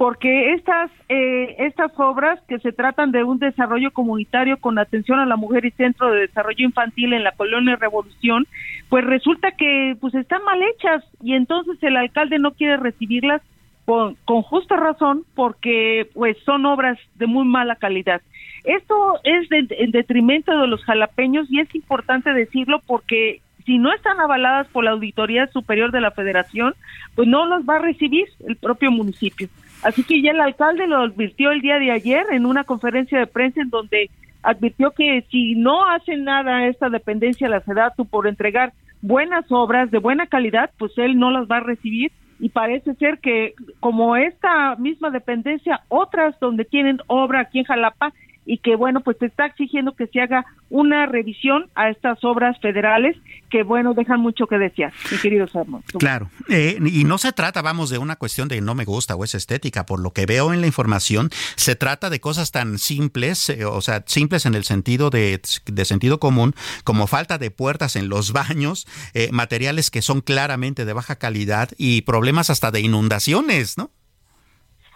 porque 0.02 0.54
estas 0.54 0.90
eh, 1.08 1.54
estas 1.60 1.92
obras 1.96 2.40
que 2.48 2.58
se 2.58 2.72
tratan 2.72 3.12
de 3.12 3.22
un 3.22 3.38
desarrollo 3.38 3.92
comunitario 3.92 4.56
con 4.56 4.76
atención 4.80 5.20
a 5.20 5.26
la 5.26 5.36
mujer 5.36 5.64
y 5.64 5.70
centro 5.70 6.10
de 6.10 6.22
desarrollo 6.22 6.64
infantil 6.66 7.12
en 7.12 7.22
la 7.22 7.30
colonia 7.30 7.76
Revolución, 7.76 8.48
pues 8.88 9.04
resulta 9.04 9.52
que 9.52 9.96
pues 10.00 10.12
están 10.14 10.42
mal 10.42 10.60
hechas 10.60 11.04
y 11.22 11.34
entonces 11.34 11.80
el 11.82 11.96
alcalde 11.96 12.40
no 12.40 12.50
quiere 12.50 12.78
recibirlas 12.78 13.42
con, 13.84 14.16
con 14.24 14.42
justa 14.42 14.74
razón 14.74 15.22
porque 15.36 16.10
pues 16.14 16.36
son 16.44 16.66
obras 16.66 16.98
de 17.14 17.28
muy 17.28 17.44
mala 17.44 17.76
calidad. 17.76 18.22
Esto 18.64 19.20
es 19.22 19.46
en 19.52 19.92
detrimento 19.92 20.50
de 20.58 20.66
los 20.66 20.82
jalapeños 20.82 21.46
y 21.48 21.60
es 21.60 21.72
importante 21.76 22.32
decirlo 22.32 22.80
porque 22.88 23.40
si 23.64 23.78
no 23.78 23.92
están 23.92 24.18
avaladas 24.18 24.66
por 24.66 24.82
la 24.82 24.90
Auditoría 24.90 25.46
Superior 25.46 25.92
de 25.92 26.00
la 26.00 26.10
Federación, 26.10 26.74
pues 27.14 27.28
no 27.28 27.46
los 27.46 27.62
va 27.62 27.76
a 27.76 27.82
recibir 27.82 28.26
el 28.48 28.56
propio 28.56 28.90
municipio. 28.90 29.48
Así 29.82 30.04
que 30.04 30.22
ya 30.22 30.30
el 30.30 30.40
alcalde 30.40 30.86
lo 30.86 30.98
advirtió 30.98 31.50
el 31.50 31.60
día 31.60 31.78
de 31.78 31.90
ayer 31.90 32.26
en 32.30 32.46
una 32.46 32.64
conferencia 32.64 33.18
de 33.18 33.26
prensa 33.26 33.60
en 33.60 33.70
donde 33.70 34.10
advirtió 34.42 34.90
que 34.92 35.24
si 35.30 35.54
no 35.54 35.84
hace 35.86 36.16
nada 36.16 36.66
esta 36.66 36.88
dependencia 36.88 37.48
la 37.48 37.60
SEDATU 37.60 38.06
por 38.06 38.26
entregar 38.26 38.72
buenas 39.00 39.44
obras 39.50 39.90
de 39.90 39.98
buena 39.98 40.26
calidad, 40.26 40.70
pues 40.78 40.92
él 40.96 41.18
no 41.18 41.30
las 41.30 41.48
va 41.48 41.58
a 41.58 41.60
recibir. 41.60 42.12
Y 42.38 42.48
parece 42.48 42.94
ser 42.94 43.18
que 43.18 43.54
como 43.78 44.16
esta 44.16 44.74
misma 44.76 45.10
dependencia, 45.10 45.82
otras 45.88 46.38
donde 46.40 46.64
tienen 46.64 46.98
obra 47.06 47.40
aquí 47.40 47.60
en 47.60 47.64
Jalapa 47.64 48.12
y 48.44 48.58
que 48.58 48.76
bueno 48.76 49.00
pues 49.00 49.18
te 49.18 49.26
está 49.26 49.46
exigiendo 49.46 49.92
que 49.92 50.06
se 50.08 50.20
haga 50.20 50.44
una 50.70 51.06
revisión 51.06 51.70
a 51.74 51.90
estas 51.90 52.22
obras 52.24 52.58
federales 52.60 53.16
que 53.50 53.62
bueno 53.62 53.94
dejan 53.94 54.20
mucho 54.20 54.46
que 54.46 54.58
desear 54.58 54.92
mi 55.10 55.18
querido 55.18 55.46
Sermón. 55.46 55.82
claro 55.98 56.30
eh, 56.48 56.78
y 56.84 57.04
no 57.04 57.18
se 57.18 57.32
trata 57.32 57.62
vamos 57.62 57.90
de 57.90 57.98
una 57.98 58.16
cuestión 58.16 58.48
de 58.48 58.60
no 58.60 58.74
me 58.74 58.84
gusta 58.84 59.14
o 59.14 59.24
es 59.24 59.34
estética 59.34 59.86
por 59.86 60.00
lo 60.00 60.12
que 60.12 60.26
veo 60.26 60.52
en 60.52 60.60
la 60.60 60.66
información 60.66 61.30
se 61.56 61.76
trata 61.76 62.10
de 62.10 62.20
cosas 62.20 62.50
tan 62.50 62.78
simples 62.78 63.48
eh, 63.48 63.64
o 63.64 63.80
sea 63.80 64.02
simples 64.06 64.46
en 64.46 64.54
el 64.54 64.64
sentido 64.64 65.10
de, 65.10 65.40
de, 65.66 65.84
sentido 65.84 66.18
común 66.18 66.54
como 66.84 67.06
falta 67.06 67.38
de 67.38 67.50
puertas 67.50 67.96
en 67.96 68.08
los 68.08 68.32
baños 68.32 68.86
eh, 69.14 69.28
materiales 69.32 69.90
que 69.90 70.02
son 70.02 70.20
claramente 70.20 70.84
de 70.84 70.92
baja 70.92 71.16
calidad 71.16 71.70
y 71.78 72.02
problemas 72.02 72.50
hasta 72.50 72.70
de 72.70 72.80
inundaciones 72.80 73.78
no 73.78 73.90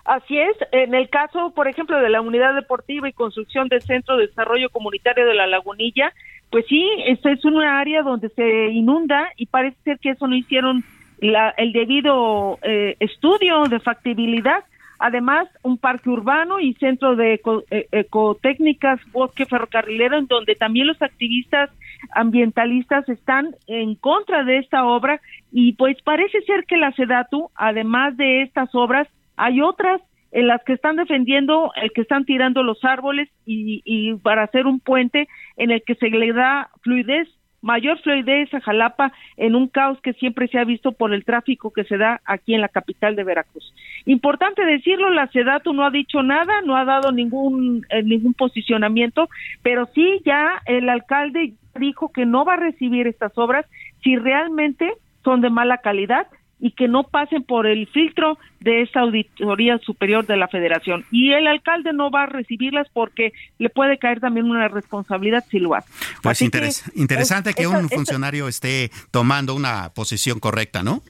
Así 0.06 0.38
es, 0.38 0.56
en 0.70 0.94
el 0.94 1.08
caso, 1.10 1.52
por 1.52 1.66
ejemplo, 1.66 1.98
de 1.98 2.08
la 2.08 2.20
unidad 2.20 2.54
deportiva 2.54 3.08
y 3.08 3.12
construcción 3.12 3.66
del 3.66 3.82
Centro 3.82 4.16
de 4.16 4.28
Desarrollo 4.28 4.70
Comunitario 4.70 5.26
de 5.26 5.34
la 5.34 5.48
Lagunilla, 5.48 6.12
pues 6.50 6.64
sí, 6.68 6.88
esta 7.06 7.32
es 7.32 7.44
una 7.44 7.80
área 7.80 8.02
donde 8.02 8.28
se 8.28 8.68
inunda 8.68 9.32
y 9.36 9.46
parece 9.46 9.76
ser 9.82 9.98
que 9.98 10.10
eso 10.10 10.28
no 10.28 10.36
hicieron 10.36 10.84
la, 11.18 11.50
el 11.56 11.72
debido 11.72 12.60
eh, 12.62 12.94
estudio 13.00 13.64
de 13.64 13.80
factibilidad. 13.80 14.62
Además, 15.00 15.48
un 15.62 15.76
parque 15.76 16.08
urbano 16.08 16.60
y 16.60 16.74
centro 16.74 17.16
de 17.16 17.40
eh, 17.70 17.88
ecotécnicas, 17.90 19.00
bosque 19.10 19.44
ferrocarrilero, 19.44 20.18
en 20.18 20.28
donde 20.28 20.54
también 20.54 20.86
los 20.86 21.02
activistas 21.02 21.68
ambientalistas 22.12 23.08
están 23.08 23.56
en 23.66 23.96
contra 23.96 24.44
de 24.44 24.58
esta 24.58 24.84
obra 24.84 25.20
y 25.50 25.72
pues 25.72 26.00
parece 26.02 26.40
ser 26.42 26.64
que 26.64 26.76
la 26.76 26.92
SEDATU, 26.92 27.50
además 27.56 28.16
de 28.16 28.42
estas 28.42 28.72
obras, 28.72 29.08
hay 29.36 29.60
otras 29.60 30.00
en 30.32 30.48
las 30.48 30.62
que 30.64 30.74
están 30.74 30.96
defendiendo 30.96 31.72
el 31.76 31.92
que 31.92 32.02
están 32.02 32.24
tirando 32.24 32.62
los 32.62 32.84
árboles 32.84 33.28
y, 33.46 33.82
y 33.84 34.14
para 34.16 34.42
hacer 34.42 34.66
un 34.66 34.80
puente 34.80 35.28
en 35.56 35.70
el 35.70 35.82
que 35.82 35.94
se 35.94 36.10
le 36.10 36.32
da 36.32 36.70
fluidez 36.82 37.28
mayor 37.66 37.98
fluidez 37.98 38.52
a 38.54 38.60
Jalapa 38.60 39.12
en 39.36 39.56
un 39.56 39.66
caos 39.66 40.00
que 40.00 40.12
siempre 40.14 40.46
se 40.48 40.58
ha 40.58 40.64
visto 40.64 40.92
por 40.92 41.12
el 41.12 41.24
tráfico 41.24 41.72
que 41.72 41.84
se 41.84 41.98
da 41.98 42.20
aquí 42.24 42.54
en 42.54 42.60
la 42.60 42.68
capital 42.68 43.16
de 43.16 43.24
Veracruz. 43.24 43.74
Importante 44.04 44.64
decirlo, 44.64 45.10
la 45.10 45.26
SEDATU 45.26 45.72
no 45.72 45.84
ha 45.84 45.90
dicho 45.90 46.22
nada, 46.22 46.60
no 46.64 46.76
ha 46.76 46.84
dado 46.84 47.10
ningún 47.10 47.84
eh, 47.90 48.04
ningún 48.04 48.34
posicionamiento, 48.34 49.28
pero 49.62 49.86
sí 49.94 50.20
ya 50.24 50.62
el 50.66 50.88
alcalde 50.88 51.54
dijo 51.74 52.12
que 52.12 52.24
no 52.24 52.44
va 52.44 52.54
a 52.54 52.64
recibir 52.68 53.08
estas 53.08 53.36
obras 53.36 53.66
si 54.02 54.16
realmente 54.16 54.92
son 55.24 55.40
de 55.40 55.50
mala 55.50 55.78
calidad 55.78 56.28
y 56.58 56.70
que 56.70 56.88
no 56.88 57.04
pasen 57.04 57.42
por 57.42 57.66
el 57.66 57.86
filtro 57.88 58.38
de 58.60 58.82
esta 58.82 59.00
auditoría 59.00 59.78
superior 59.78 60.26
de 60.26 60.36
la 60.36 60.48
federación. 60.48 61.04
Y 61.10 61.32
el 61.32 61.46
alcalde 61.46 61.92
no 61.92 62.10
va 62.10 62.24
a 62.24 62.26
recibirlas 62.26 62.86
porque 62.92 63.32
le 63.58 63.68
puede 63.68 63.98
caer 63.98 64.20
también 64.20 64.46
una 64.46 64.68
responsabilidad 64.68 65.44
si 65.50 65.58
lo 65.58 65.74
hace. 65.74 65.90
Pues 66.22 66.40
interesante 66.40 67.52
que 67.54 67.66
un 67.66 67.88
funcionario 67.88 68.48
esté 68.48 68.90
tomando 69.10 69.54
una 69.54 69.90
posición 69.90 70.40
correcta, 70.40 70.82
¿no? 70.82 71.02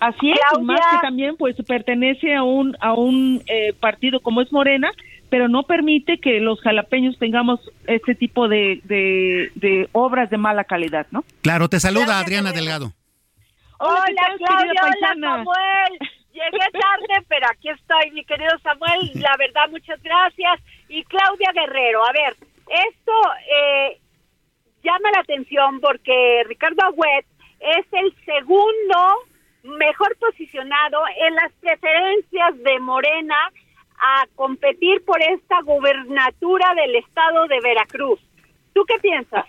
Así 0.00 0.30
es, 0.30 0.62
más 0.62 0.80
que 0.92 0.98
también 1.02 1.36
pues 1.36 1.56
pertenece 1.66 2.34
a 2.34 2.44
un 2.44 2.76
a 2.80 2.94
un 2.94 3.42
eh, 3.46 3.72
partido 3.80 4.20
como 4.20 4.42
es 4.42 4.52
Morena, 4.52 4.92
pero 5.28 5.48
no 5.48 5.64
permite 5.64 6.18
que 6.18 6.40
los 6.40 6.60
jalapeños 6.60 7.18
tengamos 7.18 7.60
este 7.86 8.14
tipo 8.14 8.48
de, 8.48 8.80
de, 8.84 9.88
obras 9.92 10.30
de 10.30 10.38
mala 10.38 10.64
calidad, 10.64 11.06
¿no? 11.10 11.24
Claro, 11.42 11.68
te 11.68 11.80
saluda 11.80 12.20
Adriana 12.20 12.52
Delgado. 12.52 12.92
Hola, 13.78 14.36
Claudia, 14.38 14.80
hola 14.82 15.14
Samuel. 15.20 15.98
Llegué 16.32 16.58
tarde, 16.72 17.26
pero 17.28 17.46
aquí 17.50 17.68
estoy, 17.68 18.10
mi 18.10 18.24
querido 18.24 18.58
Samuel. 18.62 19.10
La 19.14 19.36
verdad, 19.38 19.68
muchas 19.70 20.02
gracias. 20.02 20.60
Y 20.88 21.04
Claudia 21.04 21.52
Guerrero, 21.52 22.04
a 22.04 22.12
ver, 22.12 22.36
esto 22.88 23.12
eh, 23.50 24.00
llama 24.82 25.10
la 25.14 25.20
atención 25.20 25.80
porque 25.80 26.44
Ricardo 26.46 26.82
Agüet 26.84 27.26
es 27.60 27.86
el 27.92 28.14
segundo 28.24 28.98
mejor 29.62 30.16
posicionado 30.18 31.00
en 31.16 31.34
las 31.34 31.52
preferencias 31.60 32.58
de 32.62 32.80
Morena 32.80 33.36
a 34.00 34.26
competir 34.34 35.04
por 35.04 35.20
esta 35.22 35.60
gubernatura 35.62 36.74
del 36.74 36.96
estado 36.96 37.46
de 37.46 37.60
Veracruz. 37.60 38.20
¿Tú 38.72 38.84
qué 38.86 38.98
piensas? 39.00 39.44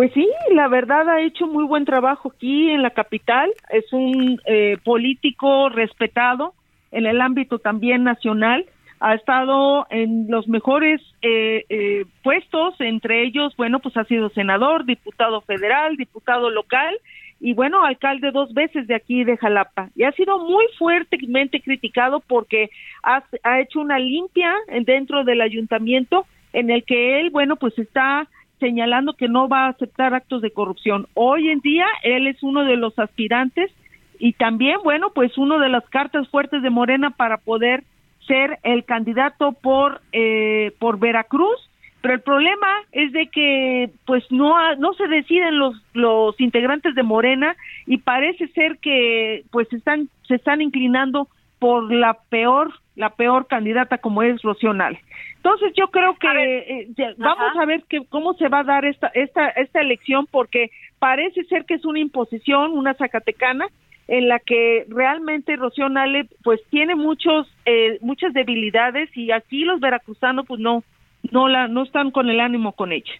Pues 0.00 0.14
sí, 0.14 0.26
la 0.54 0.66
verdad 0.68 1.10
ha 1.10 1.20
hecho 1.20 1.46
muy 1.46 1.64
buen 1.64 1.84
trabajo 1.84 2.32
aquí 2.34 2.70
en 2.70 2.80
la 2.80 2.88
capital. 2.88 3.50
Es 3.68 3.92
un 3.92 4.40
eh, 4.46 4.78
político 4.82 5.68
respetado 5.68 6.54
en 6.90 7.04
el 7.04 7.20
ámbito 7.20 7.58
también 7.58 8.02
nacional. 8.02 8.64
Ha 9.00 9.14
estado 9.14 9.86
en 9.90 10.24
los 10.30 10.48
mejores 10.48 11.02
eh, 11.20 11.66
eh, 11.68 12.06
puestos, 12.22 12.80
entre 12.80 13.24
ellos, 13.24 13.54
bueno, 13.58 13.78
pues 13.80 13.94
ha 13.98 14.04
sido 14.04 14.30
senador, 14.30 14.86
diputado 14.86 15.42
federal, 15.42 15.98
diputado 15.98 16.48
local 16.48 16.96
y 17.38 17.52
bueno, 17.52 17.84
alcalde 17.84 18.30
dos 18.30 18.54
veces 18.54 18.86
de 18.86 18.94
aquí 18.94 19.24
de 19.24 19.36
Jalapa. 19.36 19.90
Y 19.94 20.04
ha 20.04 20.12
sido 20.12 20.38
muy 20.38 20.64
fuertemente 20.78 21.60
criticado 21.60 22.20
porque 22.20 22.70
ha, 23.02 23.22
ha 23.42 23.60
hecho 23.60 23.80
una 23.80 23.98
limpia 23.98 24.54
dentro 24.86 25.24
del 25.24 25.42
ayuntamiento 25.42 26.24
en 26.54 26.70
el 26.70 26.84
que 26.84 27.20
él, 27.20 27.28
bueno, 27.28 27.56
pues 27.56 27.78
está 27.78 28.26
señalando 28.60 29.14
que 29.14 29.28
no 29.28 29.48
va 29.48 29.64
a 29.64 29.70
aceptar 29.70 30.14
actos 30.14 30.42
de 30.42 30.52
corrupción. 30.52 31.08
Hoy 31.14 31.48
en 31.48 31.60
día 31.60 31.86
él 32.02 32.28
es 32.28 32.42
uno 32.42 32.64
de 32.64 32.76
los 32.76 32.96
aspirantes 32.98 33.70
y 34.18 34.34
también, 34.34 34.76
bueno, 34.84 35.10
pues 35.14 35.36
uno 35.38 35.58
de 35.58 35.70
las 35.70 35.84
cartas 35.88 36.28
fuertes 36.28 36.62
de 36.62 36.70
Morena 36.70 37.10
para 37.10 37.38
poder 37.38 37.84
ser 38.26 38.58
el 38.62 38.84
candidato 38.84 39.52
por 39.52 40.02
eh, 40.12 40.72
por 40.78 40.98
Veracruz, 40.98 41.58
pero 42.02 42.14
el 42.14 42.20
problema 42.20 42.68
es 42.92 43.12
de 43.12 43.26
que 43.28 43.90
pues 44.06 44.24
no 44.30 44.54
no 44.76 44.92
se 44.92 45.08
deciden 45.08 45.58
los 45.58 45.74
los 45.94 46.38
integrantes 46.40 46.94
de 46.94 47.02
Morena 47.02 47.56
y 47.86 47.98
parece 47.98 48.46
ser 48.48 48.78
que 48.78 49.42
pues 49.50 49.72
están 49.72 50.08
se 50.28 50.36
están 50.36 50.60
inclinando 50.60 51.28
por 51.58 51.92
la 51.92 52.18
peor 52.28 52.72
la 52.96 53.10
peor 53.10 53.46
candidata 53.46 53.98
como 53.98 54.22
es 54.22 54.42
Rocional. 54.42 54.98
Entonces 55.36 55.72
yo 55.76 55.88
creo 55.88 56.16
que 56.16 56.28
eh, 56.28 57.14
vamos 57.16 57.56
a 57.58 57.64
ver 57.64 57.84
que, 57.88 58.04
cómo 58.08 58.34
se 58.34 58.48
va 58.48 58.60
a 58.60 58.64
dar 58.64 58.84
esta, 58.84 59.08
esta, 59.08 59.48
esta 59.48 59.80
elección 59.80 60.26
porque 60.30 60.70
parece 60.98 61.44
ser 61.44 61.64
que 61.64 61.74
es 61.74 61.84
una 61.84 61.98
imposición, 61.98 62.72
una 62.72 62.94
zacatecana, 62.94 63.66
en 64.06 64.28
la 64.28 64.40
que 64.40 64.86
realmente 64.88 65.56
Rocío 65.56 65.88
Nale 65.88 66.28
pues 66.42 66.60
tiene 66.68 66.96
muchos 66.96 67.46
eh, 67.64 67.98
muchas 68.00 68.32
debilidades 68.32 69.08
y 69.16 69.30
aquí 69.30 69.64
los 69.64 69.78
veracruzanos 69.78 70.46
pues 70.48 70.58
no 70.58 70.82
no 71.30 71.46
la 71.46 71.68
no 71.68 71.84
están 71.84 72.10
con 72.10 72.28
el 72.28 72.40
ánimo 72.40 72.72
con 72.72 72.90
ella. 72.90 73.12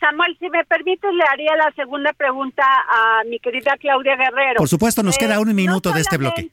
Samuel, 0.00 0.36
si 0.38 0.48
me 0.50 0.64
permites, 0.64 1.12
le 1.12 1.24
haría 1.30 1.56
la 1.56 1.72
segunda 1.72 2.12
pregunta 2.12 2.62
a 2.64 3.24
mi 3.24 3.38
querida 3.38 3.76
Claudia 3.78 4.16
Guerrero. 4.16 4.56
Por 4.56 4.68
supuesto, 4.68 5.02
nos 5.02 5.18
queda 5.18 5.40
un 5.40 5.50
eh, 5.50 5.54
minuto 5.54 5.92
de 5.92 6.00
este 6.00 6.18
bloque. 6.18 6.50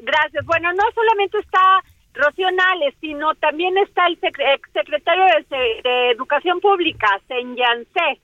Gracias. 0.00 0.44
Bueno, 0.46 0.72
no 0.72 0.82
solamente 0.94 1.38
está 1.38 1.82
Rocío 2.14 2.50
Nales, 2.50 2.94
sino 3.00 3.34
también 3.36 3.76
está 3.78 4.06
el 4.06 4.18
secretario 4.20 5.24
de, 5.50 6.10
Educación 6.12 6.60
Pública, 6.60 7.08
Senyancé. 7.26 8.20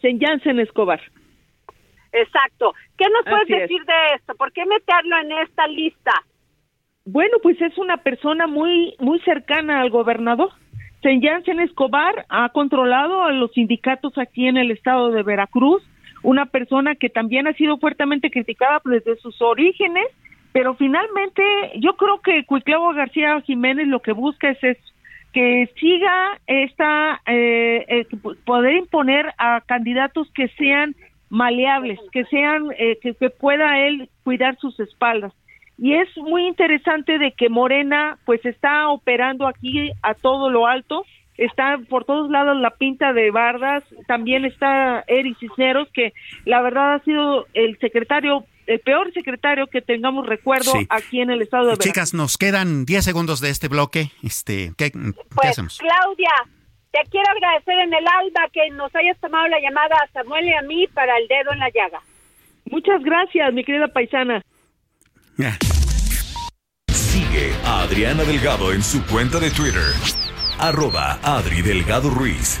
Senyancen 0.00 0.60
Escobar. 0.60 1.00
Exacto. 2.12 2.74
¿Qué 2.96 3.04
nos 3.10 3.24
puedes 3.24 3.48
decir 3.48 3.84
de 3.84 4.14
esto? 4.14 4.34
¿Por 4.36 4.52
qué 4.52 4.64
meterlo 4.64 5.18
en 5.18 5.32
esta 5.32 5.66
lista? 5.66 6.12
Bueno, 7.04 7.38
pues 7.42 7.60
es 7.60 7.76
una 7.78 7.96
persona 7.98 8.46
muy 8.46 8.94
muy 8.98 9.18
cercana 9.20 9.80
al 9.80 9.90
gobernador 9.90 10.50
Jansen 11.02 11.60
Escobar 11.60 12.26
ha 12.28 12.48
controlado 12.50 13.22
a 13.22 13.32
los 13.32 13.52
sindicatos 13.52 14.16
aquí 14.18 14.46
en 14.46 14.56
el 14.56 14.70
estado 14.70 15.10
de 15.10 15.22
Veracruz, 15.22 15.82
una 16.22 16.46
persona 16.46 16.96
que 16.96 17.08
también 17.08 17.46
ha 17.46 17.52
sido 17.52 17.78
fuertemente 17.78 18.30
criticada 18.30 18.80
desde 18.84 19.16
sus 19.16 19.40
orígenes, 19.40 20.06
pero 20.52 20.74
finalmente 20.74 21.42
yo 21.76 21.96
creo 21.96 22.20
que 22.20 22.44
Cuiclavo 22.44 22.92
García 22.94 23.40
Jiménez 23.42 23.86
lo 23.86 24.00
que 24.00 24.12
busca 24.12 24.50
es 24.50 24.78
que 25.32 25.68
siga 25.78 26.38
esta 26.46 27.20
eh, 27.26 27.84
eh, 27.88 28.06
poder 28.44 28.76
imponer 28.76 29.34
a 29.38 29.60
candidatos 29.60 30.30
que 30.34 30.48
sean 30.48 30.94
maleables, 31.28 31.98
que 32.12 32.24
sean 32.24 32.68
eh, 32.78 32.98
que, 33.02 33.12
pueda 33.30 33.78
él 33.86 34.08
cuidar 34.24 34.56
sus 34.58 34.78
espaldas. 34.80 35.32
Y 35.76 35.94
es 35.94 36.08
muy 36.16 36.46
interesante 36.46 37.18
de 37.18 37.32
que 37.32 37.48
Morena 37.48 38.18
pues 38.24 38.44
está 38.44 38.88
operando 38.88 39.46
aquí 39.46 39.92
a 40.02 40.14
todo 40.14 40.50
lo 40.50 40.66
alto, 40.66 41.04
está 41.36 41.78
por 41.88 42.04
todos 42.04 42.30
lados 42.30 42.56
la 42.56 42.70
pinta 42.70 43.12
de 43.12 43.30
Bardas, 43.30 43.84
también 44.06 44.44
está 44.44 45.04
Eric 45.06 45.38
Cisneros 45.38 45.88
que 45.92 46.12
la 46.46 46.62
verdad 46.62 46.94
ha 46.94 46.98
sido 47.00 47.46
el 47.54 47.78
secretario 47.78 48.44
el 48.68 48.80
peor 48.80 49.10
secretario 49.12 49.66
que 49.66 49.80
tengamos 49.80 50.26
recuerdo 50.26 50.72
aquí 50.90 51.20
en 51.20 51.30
el 51.30 51.40
estado 51.40 51.64
de 51.64 51.70
Veracruz. 51.70 51.86
Chicas, 51.86 52.14
nos 52.14 52.36
quedan 52.36 52.84
10 52.84 53.02
segundos 53.02 53.40
de 53.40 53.48
este 53.48 53.68
bloque. 53.68 54.10
Este, 54.22 54.72
¿qué, 54.76 54.90
pues, 54.90 55.50
hacemos? 55.50 55.78
Claudia, 55.78 56.30
te 56.92 57.00
quiero 57.10 57.26
agradecer 57.30 57.78
en 57.78 57.94
el 57.94 58.06
alba 58.06 58.48
que 58.52 58.68
nos 58.70 58.94
hayas 58.94 59.18
tomado 59.20 59.48
la 59.48 59.58
llamada 59.60 59.96
a 59.96 60.12
Samuel 60.12 60.46
y 60.46 60.52
a 60.52 60.62
mí 60.62 60.86
para 60.88 61.16
el 61.16 61.26
dedo 61.28 61.52
en 61.52 61.58
la 61.60 61.70
llaga. 61.70 62.00
Muchas 62.70 63.02
gracias, 63.02 63.52
mi 63.54 63.64
querida 63.64 63.88
paisana. 63.88 64.42
Sigue 66.92 67.52
a 67.64 67.82
Adriana 67.82 68.24
Delgado 68.24 68.72
en 68.72 68.82
su 68.82 69.04
cuenta 69.06 69.40
de 69.40 69.50
Twitter. 69.50 69.94
Arroba 70.58 71.18
Adri 71.22 71.62
Delgado 71.62 72.10
Ruiz. 72.10 72.60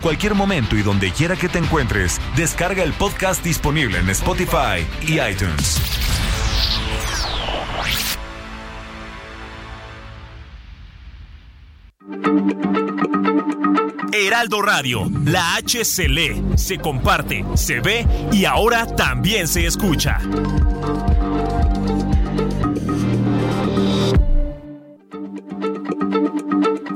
Cualquier 0.00 0.34
momento 0.34 0.76
y 0.76 0.82
donde 0.82 1.12
quiera 1.12 1.36
que 1.36 1.48
te 1.48 1.58
encuentres, 1.58 2.20
descarga 2.36 2.82
el 2.82 2.92
podcast 2.92 3.42
disponible 3.44 3.98
en 3.98 4.10
Spotify 4.10 4.86
y 5.02 5.20
iTunes. 5.20 5.80
Heraldo 14.12 14.62
Radio, 14.62 15.10
la 15.24 15.56
H 15.56 15.84
se 15.84 16.08
lee, 16.08 16.42
se 16.56 16.78
comparte, 16.78 17.44
se 17.54 17.80
ve 17.80 18.06
y 18.32 18.44
ahora 18.44 18.86
también 18.86 19.48
se 19.48 19.66
escucha. 19.66 20.20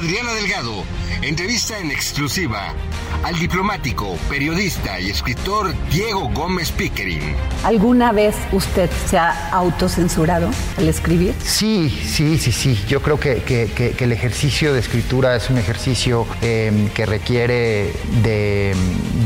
Adriana 0.00 0.32
Delgado, 0.32 0.82
entrevista 1.20 1.78
en 1.78 1.90
exclusiva 1.90 2.74
al 3.22 3.38
diplomático, 3.38 4.16
periodista 4.28 4.98
y 4.98 5.10
escritor 5.10 5.74
Diego 5.90 6.30
Gómez 6.32 6.72
Pickering. 6.72 7.34
¿Alguna 7.64 8.12
vez 8.12 8.34
usted 8.52 8.88
se 9.06 9.18
ha 9.18 9.50
autocensurado 9.50 10.48
al 10.78 10.88
escribir? 10.88 11.34
Sí, 11.42 11.90
sí, 11.90 12.38
sí, 12.38 12.50
sí. 12.52 12.82
Yo 12.88 13.02
creo 13.02 13.20
que, 13.20 13.94
el 13.98 14.12
ejercicio 14.12 14.72
de 14.72 14.80
escritura 14.80 15.36
es 15.36 15.50
un 15.50 15.58
ejercicio 15.58 16.26
em, 16.40 16.88
que 16.90 17.04
requiere 17.04 17.92
de, 18.22 18.74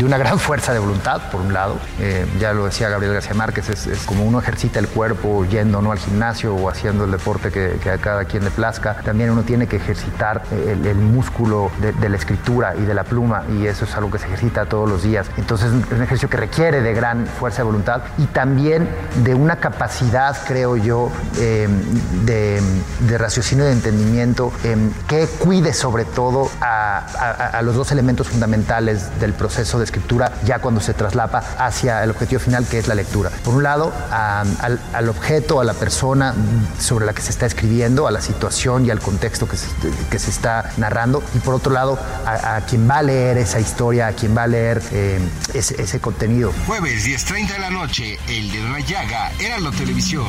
una 0.05 0.19
gran 0.19 0.39
fuerza 0.41 0.73
de 0.73 0.81
voluntad, 0.81 1.31
por 1.31 1.41
un 1.41 1.53
lado. 1.53 1.79
Eh, 2.01 2.27
ya 2.41 2.53
lo 2.53 2.65
decía 2.65 2.89
Gabriel 2.89 3.15
García 3.15 3.35
Márquez, 3.35 3.69
es, 3.69 3.99
como 4.05 4.25
uno 4.25 4.41
ejercita 4.41 4.81
el 4.81 4.89
cuerpo 4.89 5.45
yendo 5.45 5.81
¿no? 5.81 5.93
al 5.93 5.99
gimnasio 5.99 6.55
o 6.55 6.69
haciendo 6.69 7.05
el 7.05 7.13
deporte 7.13 7.51
que, 7.51 7.91
a 7.91 7.99
cada 7.99 8.25
quien 8.25 8.45
le 8.45 8.51
plazca. 8.51 8.97
También 9.05 9.31
uno 9.31 9.43
tiene 9.43 9.69
que 9.69 9.77
ejercitar 9.77 10.43
el, 10.51 10.95
músculo 10.97 11.71
de, 11.81 11.93
de 11.93 12.09
la 12.09 12.17
escritura 12.17 12.75
y 12.77 12.83
de 12.83 12.95
la 12.95 13.05
pluma 13.05 13.45
y 13.51 13.67
eso 13.67 13.84
es 13.85 13.95
algo 13.97 14.11
que 14.11 14.19
se 14.19 14.27
ejercita 14.27 14.67
todos 14.67 14.89
los 14.89 15.03
días. 15.03 15.27
Entonces 15.37 15.69
es 15.69 15.93
un 15.93 16.03
ejercicio 16.03 16.29
que 16.29 16.37
requiere 16.37 16.81
de 16.81 16.95
gran 16.95 17.27
fuerza 17.27 17.59
de 17.59 17.65
voluntad 17.65 18.03
y 18.19 18.27
también 18.27 18.89
de 19.23 19.35
una 19.35 19.57
capacidad, 19.57 20.37
creo 20.47 20.77
yo, 20.77 21.11
eh, 21.39 21.69
de, 22.25 22.63
raciocinio 23.19 23.65
y 23.65 23.69
de 23.69 23.73
entendimiento 23.73 24.53
eh, 24.65 24.77
que 25.07 25.27
cuide 25.39 25.73
sobre 25.73 26.05
todo 26.05 26.51
a, 26.61 27.61
los 27.63 27.77
dos 27.77 27.93
elementos 27.93 28.29
fundamentales 28.29 29.19
del 29.21 29.33
proceso 29.33 29.79
de 29.79 29.85
escritura 29.85 30.33
ya 30.45 30.59
cuando 30.59 30.81
se 30.81 30.93
traslapa 30.93 31.43
hacia 31.59 32.03
el 32.03 32.11
objetivo 32.11 32.41
final 32.41 32.67
que 32.67 32.79
es 32.79 32.89
la 32.89 32.95
lectura. 32.95 33.31
Por 33.45 33.55
un 33.55 33.63
lado, 33.63 33.93
al, 34.11 35.09
objeto, 35.09 35.61
a 35.61 35.65
la 35.65 35.75
persona 35.75 36.35
sobre 36.79 37.07
la 37.07 37.13
que 37.13 37.23
se 37.23 37.31
está 37.31 37.47
escribiendo, 37.47 38.07
a 38.07 38.11
la 38.11 38.21
situación 38.21 38.85
y 38.85 38.91
al 38.91 39.01
contexto 39.01 39.49
que 39.49 39.57
se, 39.57 39.69
que 40.11 40.19
se 40.19 40.31
está 40.31 40.71
narrando 40.77 41.23
y 41.35 41.39
por 41.39 41.55
otro 41.55 41.73
lado 41.73 41.99
a 42.27 42.61
quien 42.69 42.89
va 42.89 42.99
a 42.99 43.03
leer 43.03 43.39
esa 43.39 43.61
historia 43.61 43.74
historia, 43.75 44.07
a 44.07 44.13
quien 44.13 44.37
va 44.37 44.45
a 44.45 44.47
leer 44.47 44.81
eh, 44.93 45.19
ese, 45.53 45.99
contenido. 45.99 46.53
Jueves 46.65 47.05
10.30 47.09 47.55
de 47.55 47.59
la 47.59 47.71
noche, 47.71 48.21
el 48.29 48.53
de 48.53 48.63
la 48.63 48.79
llaga, 48.79 49.33
era 49.41 49.59
la 49.59 49.73
televisión. 49.73 50.29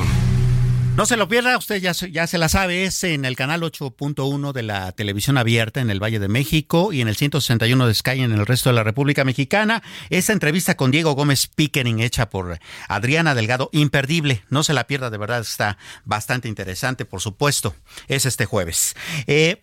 No 0.95 1.05
se 1.05 1.15
lo 1.15 1.27
pierda, 1.27 1.55
usted 1.55 1.79
ya, 1.79 1.91
ya 1.91 2.25
se 2.25 2.39
la 2.39 2.49
sabe, 2.49 2.85
es 2.85 3.03
en 3.03 3.23
el 3.23 3.35
canal 3.35 3.61
8.1 3.61 4.51
de 4.51 4.63
la 4.63 4.91
televisión 4.93 5.37
abierta 5.37 5.79
en 5.79 5.91
el 5.91 6.01
Valle 6.01 6.17
de 6.17 6.27
México 6.27 6.91
y 6.91 7.01
en 7.01 7.07
el 7.07 7.15
161 7.17 7.85
de 7.85 7.93
Sky 7.93 8.23
en 8.23 8.31
el 8.31 8.47
resto 8.47 8.69
de 8.71 8.77
la 8.77 8.83
República 8.83 9.23
Mexicana. 9.23 9.83
Esta 10.09 10.33
entrevista 10.33 10.75
con 10.75 10.89
Diego 10.89 11.13
Gómez 11.13 11.45
Pickering 11.45 11.99
hecha 11.99 12.31
por 12.31 12.57
Adriana 12.87 13.35
Delgado, 13.35 13.69
imperdible, 13.73 14.41
no 14.49 14.63
se 14.63 14.73
la 14.73 14.87
pierda, 14.87 15.11
de 15.11 15.19
verdad 15.19 15.41
está 15.41 15.77
bastante 16.03 16.47
interesante, 16.47 17.05
por 17.05 17.21
supuesto, 17.21 17.75
es 18.07 18.25
este 18.25 18.45
jueves. 18.45 18.95
Eh, 19.27 19.61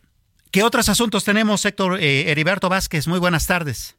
¿Qué 0.53 0.63
otros 0.63 0.91
asuntos 0.91 1.25
tenemos, 1.25 1.65
Héctor 1.65 1.99
eh, 1.99 2.31
Heriberto 2.31 2.69
Vázquez? 2.69 3.09
Muy 3.09 3.19
buenas 3.19 3.47
tardes. 3.47 3.97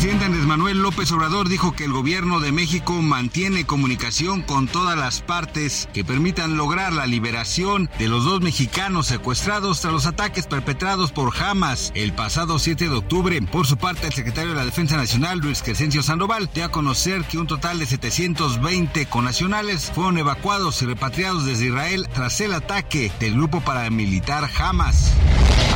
Presidente 0.00 0.24
Andrés 0.24 0.46
Manuel 0.46 0.78
López 0.78 1.12
Obrador 1.12 1.50
dijo 1.50 1.72
que 1.72 1.84
el 1.84 1.92
gobierno 1.92 2.40
de 2.40 2.52
México 2.52 3.02
mantiene 3.02 3.66
comunicación 3.66 4.40
con 4.40 4.66
todas 4.66 4.96
las 4.96 5.20
partes 5.20 5.90
que 5.92 6.06
permitan 6.06 6.56
lograr 6.56 6.94
la 6.94 7.04
liberación 7.04 7.90
de 7.98 8.08
los 8.08 8.24
dos 8.24 8.40
mexicanos 8.40 9.08
secuestrados 9.08 9.82
tras 9.82 9.92
los 9.92 10.06
ataques 10.06 10.46
perpetrados 10.46 11.12
por 11.12 11.34
Hamas 11.36 11.92
el 11.94 12.14
pasado 12.14 12.58
7 12.58 12.88
de 12.88 12.96
octubre. 12.96 13.42
Por 13.42 13.66
su 13.66 13.76
parte, 13.76 14.06
el 14.06 14.14
secretario 14.14 14.52
de 14.52 14.56
la 14.56 14.64
Defensa 14.64 14.96
Nacional, 14.96 15.38
Luis 15.40 15.62
Crescencio 15.62 16.02
Sandoval, 16.02 16.48
dio 16.54 16.64
a 16.64 16.70
conocer 16.70 17.24
que 17.24 17.36
un 17.36 17.46
total 17.46 17.78
de 17.78 17.84
720 17.84 19.04
conacionales 19.04 19.92
fueron 19.94 20.16
evacuados 20.16 20.80
y 20.80 20.86
repatriados 20.86 21.44
desde 21.44 21.66
Israel 21.66 22.08
tras 22.14 22.40
el 22.40 22.54
ataque 22.54 23.12
del 23.20 23.34
grupo 23.34 23.60
paramilitar 23.60 24.48
Hamas. 24.58 25.12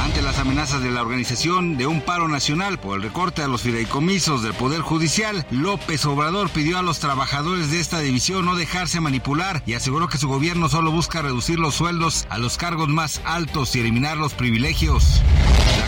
Ante 0.05 0.21
las 0.21 0.39
amenazas 0.39 0.83
de 0.83 0.91
la 0.91 1.01
organización 1.01 1.79
de 1.79 1.87
un 1.87 2.03
paro 2.03 2.29
nacional 2.29 2.79
por 2.79 2.97
el 2.97 3.03
recorte 3.03 3.41
a 3.41 3.49
los 3.49 3.63
fideicomisos 3.63 4.43
del 4.43 4.53
Poder 4.53 4.83
Judicial, 4.83 5.47
López 5.51 6.05
Obrador 6.05 6.51
pidió 6.51 6.79
a 6.79 6.83
los 6.83 6.99
trabajadores 6.99 7.71
de 7.71 7.81
esta 7.81 8.01
división 8.01 8.45
no 8.45 8.55
dejarse 8.55 9.01
manipular 9.01 9.63
y 9.65 9.73
aseguró 9.73 10.09
que 10.09 10.19
su 10.19 10.29
gobierno 10.29 10.69
solo 10.69 10.91
busca 10.91 11.23
reducir 11.23 11.59
los 11.59 11.75
sueldos 11.75 12.27
a 12.29 12.37
los 12.37 12.59
cargos 12.59 12.89
más 12.91 13.23
altos 13.25 13.75
y 13.77 13.81
eliminar 13.81 14.19
los 14.19 14.35
privilegios. 14.35 15.23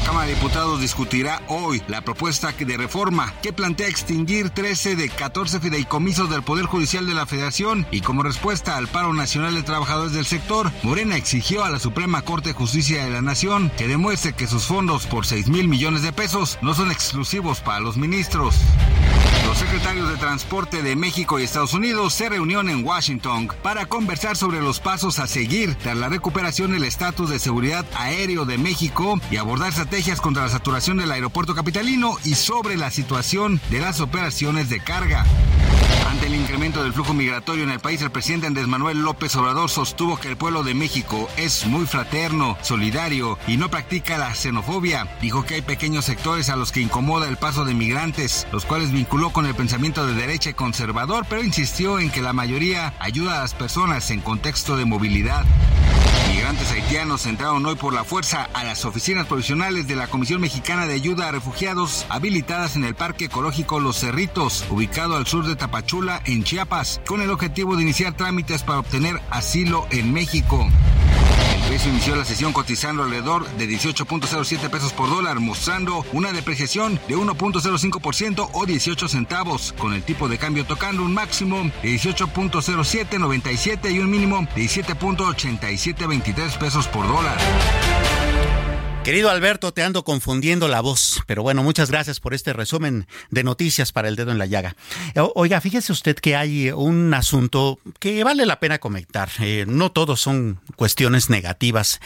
Cámara 0.06 0.28
de 0.28 0.34
Diputados 0.36 0.80
discutirá 0.80 1.42
hoy 1.48 1.82
la 1.88 2.00
propuesta 2.00 2.52
de 2.52 2.76
reforma 2.76 3.34
que 3.42 3.52
plantea 3.52 3.88
extinguir 3.88 4.50
13 4.50 4.94
de 4.94 5.08
14 5.10 5.58
fideicomisos 5.58 6.30
del 6.30 6.44
Poder 6.44 6.66
Judicial 6.66 7.08
de 7.08 7.14
la 7.14 7.26
Federación 7.26 7.88
y 7.90 8.02
como 8.02 8.22
respuesta 8.22 8.76
al 8.76 8.86
paro 8.86 9.12
nacional 9.12 9.56
de 9.56 9.64
trabajadores 9.64 10.12
del 10.12 10.24
sector, 10.24 10.70
Morena 10.84 11.16
exigió 11.16 11.64
a 11.64 11.70
la 11.70 11.80
Suprema 11.80 12.22
Corte 12.22 12.50
de 12.50 12.54
Justicia 12.54 13.04
de 13.04 13.10
la 13.10 13.20
Nación 13.20 13.72
que 13.76 13.88
demuestre 13.88 14.32
que 14.32 14.46
sus 14.46 14.66
fondos 14.66 15.06
por 15.06 15.26
6 15.26 15.48
mil 15.48 15.66
millones 15.66 16.02
de 16.02 16.12
pesos 16.12 16.56
no 16.62 16.72
son 16.72 16.92
exclusivos 16.92 17.58
para 17.58 17.80
los 17.80 17.96
ministros. 17.96 18.54
Los 19.56 19.64
secretarios 19.64 20.10
de 20.10 20.18
Transporte 20.18 20.82
de 20.82 20.96
México 20.96 21.40
y 21.40 21.44
Estados 21.44 21.72
Unidos 21.72 22.12
se 22.12 22.28
reunieron 22.28 22.68
en 22.68 22.84
Washington 22.84 23.48
para 23.62 23.86
conversar 23.86 24.36
sobre 24.36 24.60
los 24.60 24.80
pasos 24.80 25.18
a 25.18 25.26
seguir 25.26 25.76
tras 25.76 25.96
la 25.96 26.10
recuperación 26.10 26.72
del 26.72 26.84
estatus 26.84 27.30
de 27.30 27.38
seguridad 27.38 27.86
aéreo 27.94 28.44
de 28.44 28.58
México 28.58 29.18
y 29.30 29.38
abordar 29.38 29.70
estrategias 29.70 30.20
contra 30.20 30.42
la 30.42 30.50
saturación 30.50 30.98
del 30.98 31.10
aeropuerto 31.10 31.54
capitalino 31.54 32.18
y 32.22 32.34
sobre 32.34 32.76
la 32.76 32.90
situación 32.90 33.58
de 33.70 33.80
las 33.80 34.00
operaciones 34.00 34.68
de 34.68 34.80
carga. 34.80 35.24
Ante 36.16 36.26
el 36.26 36.36
incremento 36.36 36.82
del 36.82 36.92
flujo 36.92 37.14
migratorio 37.14 37.64
en 37.64 37.70
el 37.70 37.80
país, 37.80 38.00
el 38.00 38.10
presidente 38.10 38.46
Andrés 38.46 38.68
Manuel 38.68 39.02
López 39.02 39.34
Obrador 39.36 39.68
sostuvo 39.68 40.18
que 40.18 40.28
el 40.28 40.36
pueblo 40.36 40.62
de 40.62 40.72
México 40.72 41.28
es 41.36 41.66
muy 41.66 41.84
fraterno, 41.84 42.56
solidario 42.62 43.38
y 43.46 43.56
no 43.56 43.70
practica 43.70 44.16
la 44.16 44.34
xenofobia. 44.34 45.08
Dijo 45.20 45.44
que 45.44 45.54
hay 45.54 45.62
pequeños 45.62 46.04
sectores 46.04 46.48
a 46.48 46.56
los 46.56 46.70
que 46.70 46.80
incomoda 46.80 47.28
el 47.28 47.36
paso 47.36 47.64
de 47.64 47.74
migrantes, 47.74 48.46
los 48.52 48.64
cuales 48.64 48.92
vinculó 48.92 49.30
con 49.30 49.45
el 49.46 49.54
pensamiento 49.54 50.06
de 50.06 50.14
derecha 50.14 50.50
y 50.50 50.54
conservador, 50.54 51.26
pero 51.28 51.42
insistió 51.42 51.98
en 51.98 52.10
que 52.10 52.22
la 52.22 52.32
mayoría 52.32 52.94
ayuda 52.98 53.38
a 53.38 53.40
las 53.42 53.54
personas 53.54 54.10
en 54.10 54.20
contexto 54.20 54.76
de 54.76 54.84
movilidad. 54.84 55.44
Migrantes 56.28 56.70
haitianos 56.72 57.26
entraron 57.26 57.64
hoy 57.64 57.76
por 57.76 57.94
la 57.94 58.04
fuerza 58.04 58.48
a 58.52 58.64
las 58.64 58.84
oficinas 58.84 59.26
provisionales 59.26 59.86
de 59.86 59.96
la 59.96 60.08
Comisión 60.08 60.40
Mexicana 60.40 60.86
de 60.86 60.94
Ayuda 60.94 61.28
a 61.28 61.32
Refugiados 61.32 62.04
habilitadas 62.08 62.76
en 62.76 62.84
el 62.84 62.94
Parque 62.94 63.26
Ecológico 63.26 63.80
Los 63.80 64.00
Cerritos, 64.00 64.64
ubicado 64.70 65.16
al 65.16 65.26
sur 65.26 65.46
de 65.46 65.56
Tapachula, 65.56 66.20
en 66.24 66.44
Chiapas, 66.44 67.00
con 67.06 67.20
el 67.20 67.30
objetivo 67.30 67.76
de 67.76 67.82
iniciar 67.82 68.16
trámites 68.16 68.62
para 68.62 68.80
obtener 68.80 69.20
asilo 69.30 69.86
en 69.90 70.12
México. 70.12 70.68
Inició 71.84 72.16
la 72.16 72.24
sesión 72.24 72.54
cotizando 72.54 73.04
alrededor 73.04 73.46
de 73.58 73.68
18.07 73.68 74.70
pesos 74.70 74.94
por 74.94 75.10
dólar, 75.10 75.40
mostrando 75.40 76.06
una 76.12 76.32
depreciación 76.32 76.98
de 77.06 77.16
1.05% 77.16 78.48
o 78.52 78.66
18 78.66 79.08
centavos, 79.08 79.74
con 79.78 79.92
el 79.92 80.02
tipo 80.02 80.26
de 80.28 80.38
cambio 80.38 80.64
tocando 80.64 81.04
un 81.04 81.12
máximo 81.12 81.70
de 81.82 81.90
18.0797 81.90 83.92
y 83.92 83.98
un 83.98 84.10
mínimo 84.10 84.48
de 84.54 84.62
17.8723 84.62 86.58
pesos 86.58 86.88
por 86.88 87.06
dólar. 87.06 87.36
Querido 89.06 89.30
Alberto, 89.30 89.72
te 89.72 89.84
ando 89.84 90.02
confundiendo 90.02 90.66
la 90.66 90.80
voz, 90.80 91.22
pero 91.28 91.44
bueno, 91.44 91.62
muchas 91.62 91.92
gracias 91.92 92.18
por 92.18 92.34
este 92.34 92.52
resumen 92.52 93.06
de 93.30 93.44
noticias 93.44 93.92
para 93.92 94.08
el 94.08 94.16
dedo 94.16 94.32
en 94.32 94.38
la 94.38 94.46
llaga. 94.46 94.74
Oiga, 95.36 95.60
fíjese 95.60 95.92
usted 95.92 96.16
que 96.16 96.34
hay 96.34 96.72
un 96.72 97.14
asunto 97.14 97.78
que 98.00 98.24
vale 98.24 98.44
la 98.46 98.58
pena 98.58 98.80
comentar. 98.80 99.30
Eh, 99.38 99.64
no 99.68 99.92
todos 99.92 100.20
son 100.20 100.58
cuestiones 100.74 101.30
negativas 101.30 102.00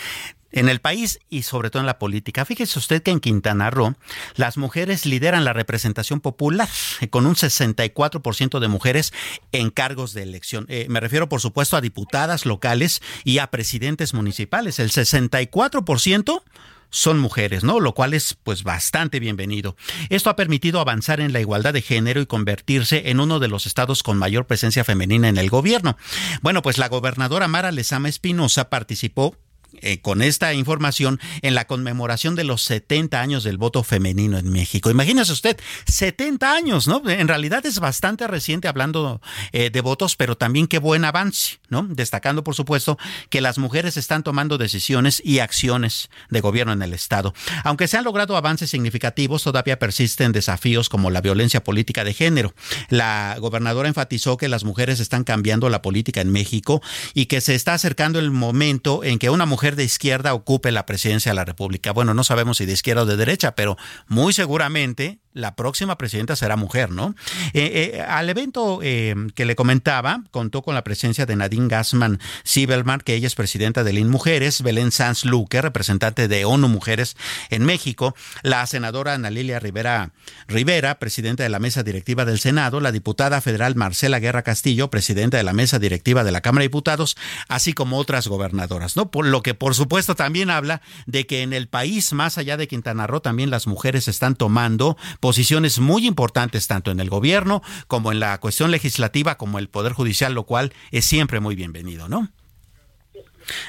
en 0.52 0.68
el 0.68 0.82
país 0.82 1.20
y 1.30 1.40
sobre 1.40 1.70
todo 1.70 1.80
en 1.80 1.86
la 1.86 1.98
política. 1.98 2.44
Fíjese 2.44 2.78
usted 2.78 3.02
que 3.02 3.12
en 3.12 3.20
Quintana 3.20 3.70
Roo 3.70 3.94
las 4.36 4.58
mujeres 4.58 5.06
lideran 5.06 5.46
la 5.46 5.54
representación 5.54 6.20
popular 6.20 6.68
eh, 7.00 7.08
con 7.08 7.24
un 7.24 7.34
64% 7.34 8.58
de 8.58 8.68
mujeres 8.68 9.14
en 9.52 9.70
cargos 9.70 10.12
de 10.12 10.24
elección. 10.24 10.66
Eh, 10.68 10.84
me 10.90 11.00
refiero 11.00 11.30
por 11.30 11.40
supuesto 11.40 11.78
a 11.78 11.80
diputadas 11.80 12.44
locales 12.44 13.00
y 13.24 13.38
a 13.38 13.46
presidentes 13.46 14.12
municipales. 14.12 14.78
El 14.78 14.90
64% 14.90 16.42
son 16.90 17.18
mujeres, 17.18 17.64
¿no? 17.64 17.80
Lo 17.80 17.94
cual 17.94 18.14
es 18.14 18.36
pues 18.42 18.62
bastante 18.62 19.20
bienvenido. 19.20 19.76
Esto 20.08 20.30
ha 20.30 20.36
permitido 20.36 20.80
avanzar 20.80 21.20
en 21.20 21.32
la 21.32 21.40
igualdad 21.40 21.72
de 21.72 21.82
género 21.82 22.20
y 22.20 22.26
convertirse 22.26 23.10
en 23.10 23.20
uno 23.20 23.38
de 23.38 23.48
los 23.48 23.66
estados 23.66 24.02
con 24.02 24.18
mayor 24.18 24.46
presencia 24.46 24.84
femenina 24.84 25.28
en 25.28 25.38
el 25.38 25.50
gobierno. 25.50 25.96
Bueno, 26.42 26.62
pues 26.62 26.78
la 26.78 26.88
gobernadora 26.88 27.48
Mara 27.48 27.72
Lezama 27.72 28.08
Espinosa 28.08 28.68
participó 28.68 29.36
eh, 29.82 30.00
con 30.00 30.22
esta 30.22 30.54
información 30.54 31.20
en 31.42 31.54
la 31.54 31.66
conmemoración 31.66 32.34
de 32.34 32.44
los 32.44 32.62
70 32.62 33.20
años 33.20 33.44
del 33.44 33.58
voto 33.58 33.82
femenino 33.82 34.38
en 34.38 34.50
México. 34.50 34.90
Imagínese 34.90 35.32
usted, 35.32 35.58
70 35.86 36.52
años, 36.52 36.88
¿no? 36.88 37.02
En 37.08 37.28
realidad 37.28 37.64
es 37.66 37.78
bastante 37.80 38.26
reciente 38.26 38.68
hablando 38.68 39.20
eh, 39.52 39.70
de 39.70 39.80
votos, 39.80 40.16
pero 40.16 40.36
también 40.36 40.66
qué 40.66 40.78
buen 40.78 41.04
avance, 41.04 41.58
¿no? 41.68 41.86
Destacando, 41.88 42.44
por 42.44 42.54
supuesto, 42.54 42.98
que 43.28 43.40
las 43.40 43.58
mujeres 43.58 43.96
están 43.96 44.22
tomando 44.22 44.58
decisiones 44.58 45.22
y 45.24 45.38
acciones 45.38 46.10
de 46.28 46.40
gobierno 46.40 46.72
en 46.72 46.82
el 46.82 46.94
Estado. 46.94 47.34
Aunque 47.64 47.88
se 47.88 47.96
han 47.96 48.04
logrado 48.04 48.36
avances 48.36 48.70
significativos, 48.70 49.42
todavía 49.42 49.78
persisten 49.78 50.32
desafíos 50.32 50.88
como 50.88 51.10
la 51.10 51.20
violencia 51.20 51.62
política 51.62 52.04
de 52.04 52.14
género. 52.14 52.54
La 52.88 53.36
gobernadora 53.40 53.88
enfatizó 53.88 54.36
que 54.36 54.48
las 54.48 54.64
mujeres 54.64 55.00
están 55.00 55.24
cambiando 55.24 55.68
la 55.68 55.82
política 55.82 56.20
en 56.20 56.32
México 56.32 56.82
y 57.14 57.26
que 57.26 57.40
se 57.40 57.54
está 57.54 57.74
acercando 57.74 58.18
el 58.18 58.30
momento 58.30 59.04
en 59.04 59.18
que 59.18 59.30
una 59.30 59.46
mujer 59.46 59.69
de 59.76 59.84
izquierda 59.84 60.34
ocupe 60.34 60.72
la 60.72 60.86
presidencia 60.86 61.30
de 61.30 61.36
la 61.36 61.44
República. 61.44 61.92
Bueno, 61.92 62.14
no 62.14 62.24
sabemos 62.24 62.58
si 62.58 62.66
de 62.66 62.72
izquierda 62.72 63.02
o 63.02 63.06
de 63.06 63.16
derecha, 63.16 63.54
pero 63.54 63.76
muy 64.08 64.32
seguramente 64.32 65.20
la 65.32 65.54
próxima 65.54 65.96
presidenta 65.96 66.34
será 66.34 66.56
mujer, 66.56 66.90
¿no? 66.90 67.14
Eh, 67.52 67.92
eh, 67.94 68.00
al 68.00 68.28
evento 68.28 68.80
eh, 68.82 69.14
que 69.34 69.44
le 69.44 69.54
comentaba, 69.54 70.24
contó 70.30 70.62
con 70.62 70.74
la 70.74 70.82
presencia 70.82 71.24
de 71.24 71.36
Nadine 71.36 71.68
Gassman 71.68 72.18
Sibelman, 72.42 73.00
que 73.00 73.14
ella 73.14 73.28
es 73.28 73.34
presidenta 73.36 73.84
de 73.84 73.92
LIN 73.92 74.08
Mujeres, 74.08 74.62
Belén 74.62 74.90
Sanz 74.90 75.24
Luque, 75.24 75.62
representante 75.62 76.26
de 76.26 76.44
ONU 76.44 76.68
Mujeres 76.68 77.16
en 77.50 77.64
México, 77.64 78.14
la 78.42 78.66
senadora 78.66 79.14
Ana 79.14 79.30
Lilia 79.30 79.60
Rivera 79.60 80.10
Rivera, 80.48 80.98
presidenta 80.98 81.44
de 81.44 81.48
la 81.48 81.60
mesa 81.60 81.82
directiva 81.82 82.24
del 82.24 82.40
Senado, 82.40 82.80
la 82.80 82.90
diputada 82.90 83.40
federal 83.40 83.76
Marcela 83.76 84.18
Guerra 84.18 84.42
Castillo, 84.42 84.90
presidenta 84.90 85.36
de 85.36 85.44
la 85.44 85.52
mesa 85.52 85.78
directiva 85.78 86.24
de 86.24 86.32
la 86.32 86.40
Cámara 86.40 86.62
de 86.62 86.68
Diputados, 86.68 87.16
así 87.48 87.72
como 87.72 87.98
otras 87.98 88.26
gobernadoras, 88.26 88.96
¿no? 88.96 89.10
Por 89.10 89.26
lo 89.26 89.42
que 89.42 89.54
por 89.54 89.76
supuesto 89.76 90.16
también 90.16 90.50
habla 90.50 90.82
de 91.06 91.26
que 91.26 91.42
en 91.42 91.52
el 91.52 91.68
país, 91.68 92.12
más 92.12 92.36
allá 92.36 92.56
de 92.56 92.66
Quintana 92.66 93.06
Roo, 93.06 93.20
también 93.20 93.50
las 93.50 93.68
mujeres 93.68 94.08
están 94.08 94.34
tomando 94.34 94.96
posiciones 95.20 95.78
muy 95.78 96.06
importantes 96.06 96.66
tanto 96.66 96.90
en 96.90 96.98
el 96.98 97.10
gobierno 97.10 97.62
como 97.86 98.10
en 98.10 98.20
la 98.20 98.38
cuestión 98.40 98.70
legislativa 98.70 99.36
como 99.36 99.58
el 99.58 99.68
Poder 99.68 99.92
Judicial, 99.92 100.34
lo 100.34 100.44
cual 100.44 100.72
es 100.90 101.04
siempre 101.04 101.40
muy 101.40 101.54
bienvenido, 101.54 102.08
¿no? 102.08 102.28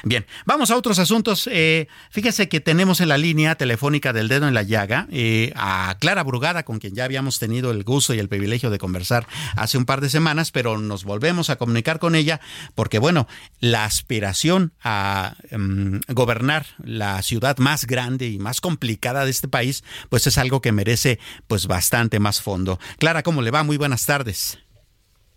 Bien, 0.04 0.26
vamos 0.44 0.70
a 0.70 0.76
otros 0.76 0.98
asuntos. 0.98 1.48
Eh, 1.50 1.88
fíjese 2.10 2.48
que 2.48 2.60
tenemos 2.60 3.00
en 3.00 3.08
la 3.08 3.18
línea 3.18 3.54
telefónica 3.54 4.12
del 4.12 4.28
dedo 4.28 4.48
en 4.48 4.54
la 4.54 4.62
llaga 4.62 5.06
eh, 5.10 5.52
a 5.56 5.96
Clara 6.00 6.22
Brugada, 6.22 6.64
con 6.64 6.78
quien 6.78 6.94
ya 6.94 7.04
habíamos 7.04 7.38
tenido 7.38 7.70
el 7.70 7.84
gusto 7.84 8.14
y 8.14 8.18
el 8.18 8.28
privilegio 8.28 8.70
de 8.70 8.78
conversar 8.78 9.26
hace 9.56 9.78
un 9.78 9.84
par 9.84 10.00
de 10.00 10.10
semanas, 10.10 10.50
pero 10.50 10.78
nos 10.78 11.04
volvemos 11.04 11.50
a 11.50 11.56
comunicar 11.56 11.98
con 11.98 12.14
ella 12.14 12.40
porque, 12.74 12.98
bueno, 12.98 13.26
la 13.60 13.84
aspiración 13.84 14.72
a 14.82 15.34
em, 15.50 16.00
gobernar 16.08 16.66
la 16.82 17.20
ciudad 17.22 17.58
más 17.58 17.86
grande 17.86 18.26
y 18.26 18.38
más 18.38 18.60
complicada 18.60 19.24
de 19.24 19.30
este 19.30 19.48
país, 19.48 19.84
pues 20.08 20.26
es 20.26 20.38
algo 20.38 20.60
que 20.60 20.72
merece 20.72 21.18
pues 21.46 21.66
bastante 21.66 22.18
más 22.18 22.42
fondo. 22.42 22.78
Clara, 22.98 23.22
¿cómo 23.22 23.42
le 23.42 23.50
va? 23.50 23.62
Muy 23.62 23.76
buenas 23.76 24.06
tardes. 24.06 24.58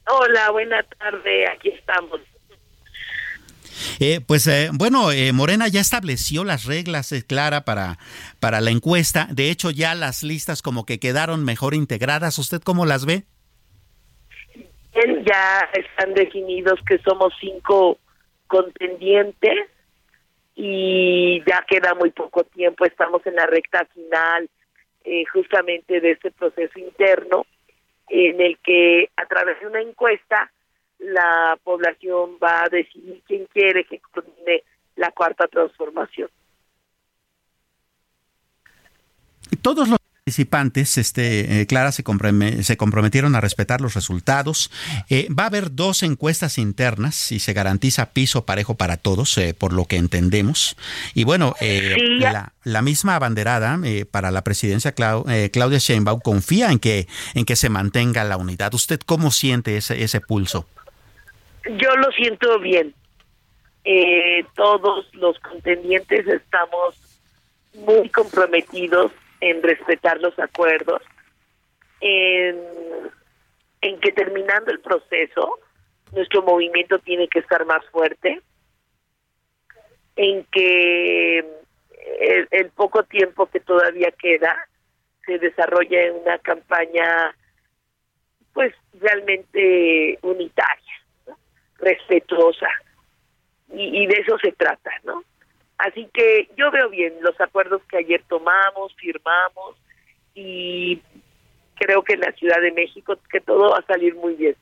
Hola, 0.08 0.52
buena 0.52 0.84
tarde, 0.84 1.48
aquí 1.50 1.70
estamos. 1.70 2.20
Eh, 4.00 4.22
pues 4.26 4.48
eh, 4.48 4.70
bueno, 4.74 5.12
eh, 5.12 5.32
Morena 5.34 5.68
ya 5.68 5.82
estableció 5.82 6.44
las 6.44 6.66
reglas, 6.66 7.14
Clara, 7.28 7.66
para, 7.66 7.98
para 8.40 8.62
la 8.62 8.72
encuesta. 8.72 9.28
De 9.32 9.50
hecho, 9.50 9.72
ya 9.72 9.96
las 9.96 10.24
listas 10.24 10.62
como 10.62 10.86
que 10.86 11.00
quedaron 11.00 11.44
mejor 11.44 11.74
integradas. 11.74 12.38
¿Usted 12.38 12.62
cómo 12.62 12.86
las 12.86 13.06
ve? 13.06 13.24
Ya 14.94 15.70
están 15.74 16.14
definidos 16.14 16.80
que 16.88 16.98
somos 17.00 17.34
cinco 17.40 18.00
contendientes 18.48 19.70
y 20.56 21.44
ya 21.46 21.66
queda 21.68 21.94
muy 21.96 22.12
poco 22.12 22.46
tiempo. 22.46 22.86
Estamos 22.86 23.26
en 23.26 23.36
la 23.36 23.46
recta 23.46 23.86
final 23.94 24.50
justamente 25.34 26.02
de 26.02 26.12
este 26.12 26.32
proceso 26.32 26.80
interno 26.80 27.46
en 28.10 28.42
el 28.42 28.58
que 28.60 29.10
a 29.16 29.26
través 29.26 29.60
de 29.60 29.68
una 29.68 29.82
encuesta 29.82 30.52
la 31.06 31.58
población 31.64 32.38
va 32.44 32.64
a 32.64 32.70
decidir 32.70 33.22
quién 33.26 33.46
quiere 33.46 33.86
que 33.86 34.00
coordine 34.00 34.64
la 34.96 35.12
cuarta 35.12 35.48
transformación. 35.48 36.30
Todos 39.62 39.88
los 39.88 40.00
participantes, 40.26 40.98
este, 40.98 41.62
eh, 41.62 41.68
Clara, 41.68 41.92
se, 41.92 42.04
se, 42.64 42.78
comprometieron 42.78 43.36
a 43.36 43.42
respetar 43.42 43.82
los 43.82 43.94
resultados. 43.94 44.72
Eh, 45.10 45.28
va 45.32 45.44
a 45.44 45.48
haber 45.48 45.76
dos 45.76 46.02
encuestas 46.02 46.58
internas 46.58 47.32
y 47.32 47.40
se 47.40 47.54
garantiza 47.54 48.12
piso 48.12 48.46
parejo 48.46 48.76
para 48.76 48.98
todos, 48.98 49.38
eh, 49.38 49.54
por 49.54 49.72
lo 49.72 49.86
que 49.86 49.98
entendemos. 49.98 50.78
Y 51.14 51.26
bueno, 51.26 51.54
la, 51.62 52.82
misma 52.82 53.16
abanderada 53.16 53.80
para 54.10 54.32
la 54.32 54.44
presidencia, 54.44 54.94
Claudia 54.94 55.78
Sheinbaum, 55.78 56.20
confía 56.22 56.72
en 56.72 56.80
que, 56.80 57.08
en 57.36 57.46
que 57.46 57.56
se 57.56 57.70
mantenga 57.70 58.24
la 58.24 58.38
unidad. 58.38 58.74
¿Usted 58.74 59.00
cómo 59.06 59.30
siente 59.30 59.78
ese, 59.78 60.04
ese 60.04 60.22
pulso? 60.22 60.68
Yo 61.66 61.96
lo 61.96 62.12
siento 62.12 62.60
bien. 62.60 62.94
todos 64.56 65.14
los 65.14 65.40
contendientes 65.40 66.28
estamos 66.28 66.96
muy 67.74 68.10
comprometidos 68.10 69.12
en 69.42 69.62
respetar 69.62 70.20
los 70.22 70.38
acuerdos, 70.40 71.02
en, 72.02 72.56
que 74.02 74.12
terminando 74.12 74.72
el 74.72 74.80
proceso, 74.80 75.60
nuestro 76.12 76.42
movimiento 76.44 77.00
tiene 77.00 77.28
que 77.28 77.40
estar 77.40 77.66
más 77.66 77.86
fuerte, 77.92 78.42
en 80.16 80.44
que 80.46 81.46
el, 82.52 82.70
poco 82.72 83.04
tiempo 83.04 83.48
que 83.48 83.60
todavía 83.60 84.12
queda 84.12 84.68
se 85.26 85.40
desarrolle 85.40 86.12
una 86.12 86.38
campaña 86.40 87.36
pues 88.54 88.74
realmente 88.94 90.18
unitaria, 90.22 90.85
respetuosa, 91.80 92.68
y, 93.74 94.04
y 94.04 94.08
de 94.08 94.16
eso 94.16 94.38
se 94.40 94.52
trata, 94.52 94.92
¿no? 95.04 95.24
Así 95.78 96.10
que 96.14 96.50
yo 96.58 96.72
veo 96.72 96.90
bien 96.90 97.14
los 97.22 97.40
acuerdos 97.42 97.82
que 97.90 97.98
ayer 97.98 98.24
tomamos, 98.30 98.96
firmamos 98.96 99.76
y 100.34 101.02
creo 101.76 102.04
que 102.04 102.14
en 102.14 102.22
la 102.22 102.32
Ciudad 102.34 102.62
de 102.62 102.72
México 102.72 103.18
que 103.30 103.42
todo 103.42 103.72
va 103.72 103.80
a 103.80 103.86
salir 103.86 104.16
muy 104.16 104.36
bien. 104.36 104.56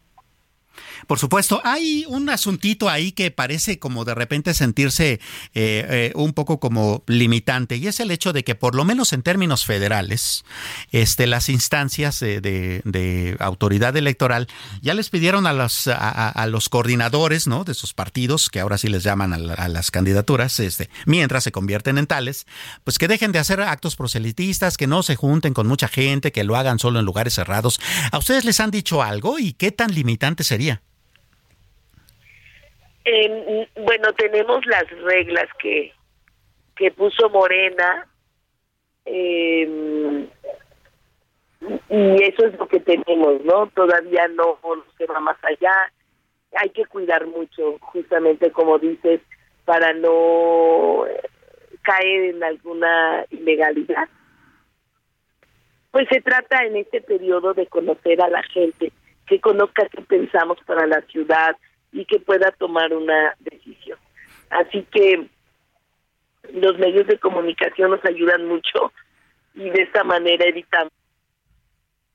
Por 1.07 1.19
supuesto, 1.19 1.61
hay 1.63 2.05
un 2.07 2.29
asuntito 2.29 2.89
ahí 2.89 3.11
que 3.11 3.31
parece 3.31 3.79
como 3.79 4.05
de 4.05 4.15
repente 4.15 4.53
sentirse 4.53 5.13
eh, 5.13 5.19
eh, 5.53 6.11
un 6.15 6.33
poco 6.33 6.59
como 6.59 7.03
limitante 7.07 7.75
y 7.77 7.87
es 7.87 7.99
el 7.99 8.11
hecho 8.11 8.33
de 8.33 8.43
que 8.43 8.55
por 8.55 8.75
lo 8.75 8.85
menos 8.85 9.13
en 9.13 9.21
términos 9.21 9.65
federales, 9.65 10.43
este, 10.91 11.27
las 11.27 11.49
instancias 11.49 12.19
de, 12.19 13.37
autoridad 13.39 13.95
electoral 13.97 14.47
ya 14.81 14.93
les 14.93 15.09
pidieron 15.09 15.47
a 15.47 15.53
los, 15.53 15.87
a, 15.87 16.47
coordinadores 16.69 17.47
¿no? 17.47 17.63
de 17.63 17.73
sus 17.73 17.93
partidos, 17.93 18.49
que 18.49 18.59
ahora 18.59 18.77
sí 18.77 18.87
les 18.87 19.03
llaman 19.03 19.33
a, 19.33 19.67
las 19.67 19.91
candidaturas, 19.91 20.59
este, 20.59 20.89
mientras 21.05 21.43
se 21.43 21.51
convierten 21.51 21.97
en 21.97 22.07
tales, 22.07 22.45
pues 22.83 22.97
que 22.97 23.07
dejen 23.07 23.31
de 23.31 23.39
hacer 23.39 23.61
actos 23.61 23.95
proselitistas, 23.95 24.77
que 24.77 24.87
no 24.87 25.03
se 25.03 25.15
junten 25.15 25.53
con 25.53 25.67
mucha 25.67 25.87
gente, 25.87 26.31
que 26.31 26.43
lo 26.43 26.55
hagan 26.55 26.79
solo 26.79 26.99
en 26.99 27.05
lugares 27.05 27.33
cerrados. 27.33 27.79
¿A 28.11 28.17
ustedes 28.17 28.45
les 28.45 28.59
han 28.59 28.71
dicho 28.71 29.03
algo 29.03 29.39
y 29.39 29.53
qué 29.53 29.71
tan 29.71 29.93
limitante 29.93 30.43
sería? 30.43 30.81
Eh, 33.05 33.67
bueno, 33.75 34.13
tenemos 34.13 34.65
las 34.65 34.89
reglas 35.01 35.47
que, 35.59 35.93
que 36.75 36.91
puso 36.91 37.29
Morena 37.29 38.07
eh, 39.05 40.27
y 41.89 42.23
eso 42.23 42.45
es 42.45 42.57
lo 42.57 42.67
que 42.67 42.79
tenemos, 42.79 43.43
¿no? 43.43 43.67
Todavía 43.67 44.27
no, 44.29 44.59
se 44.97 45.05
va 45.05 45.19
más 45.19 45.37
allá. 45.43 45.91
Hay 46.55 46.69
que 46.69 46.85
cuidar 46.85 47.25
mucho, 47.27 47.77
justamente 47.79 48.51
como 48.51 48.79
dices, 48.79 49.21
para 49.65 49.93
no 49.93 51.05
caer 51.81 52.35
en 52.35 52.43
alguna 52.43 53.25
ilegalidad. 53.29 54.07
Pues 55.91 56.07
se 56.09 56.21
trata 56.21 56.65
en 56.65 56.77
este 56.77 57.01
periodo 57.01 57.53
de 57.53 57.67
conocer 57.67 58.21
a 58.21 58.29
la 58.29 58.43
gente, 58.43 58.91
que 59.27 59.39
conozca 59.39 59.87
qué 59.89 60.01
pensamos 60.01 60.57
para 60.65 60.87
la 60.87 61.01
ciudad, 61.01 61.55
y 61.93 62.05
que 62.05 62.19
pueda 62.19 62.51
tomar 62.51 62.93
una 62.93 63.35
decisión. 63.39 63.97
Así 64.49 64.85
que 64.91 65.27
los 66.53 66.77
medios 66.77 67.07
de 67.07 67.17
comunicación 67.19 67.91
nos 67.91 68.03
ayudan 68.03 68.45
mucho 68.47 68.91
y 69.55 69.69
de 69.69 69.83
esta 69.83 70.03
manera 70.03 70.45
evitamos 70.45 70.91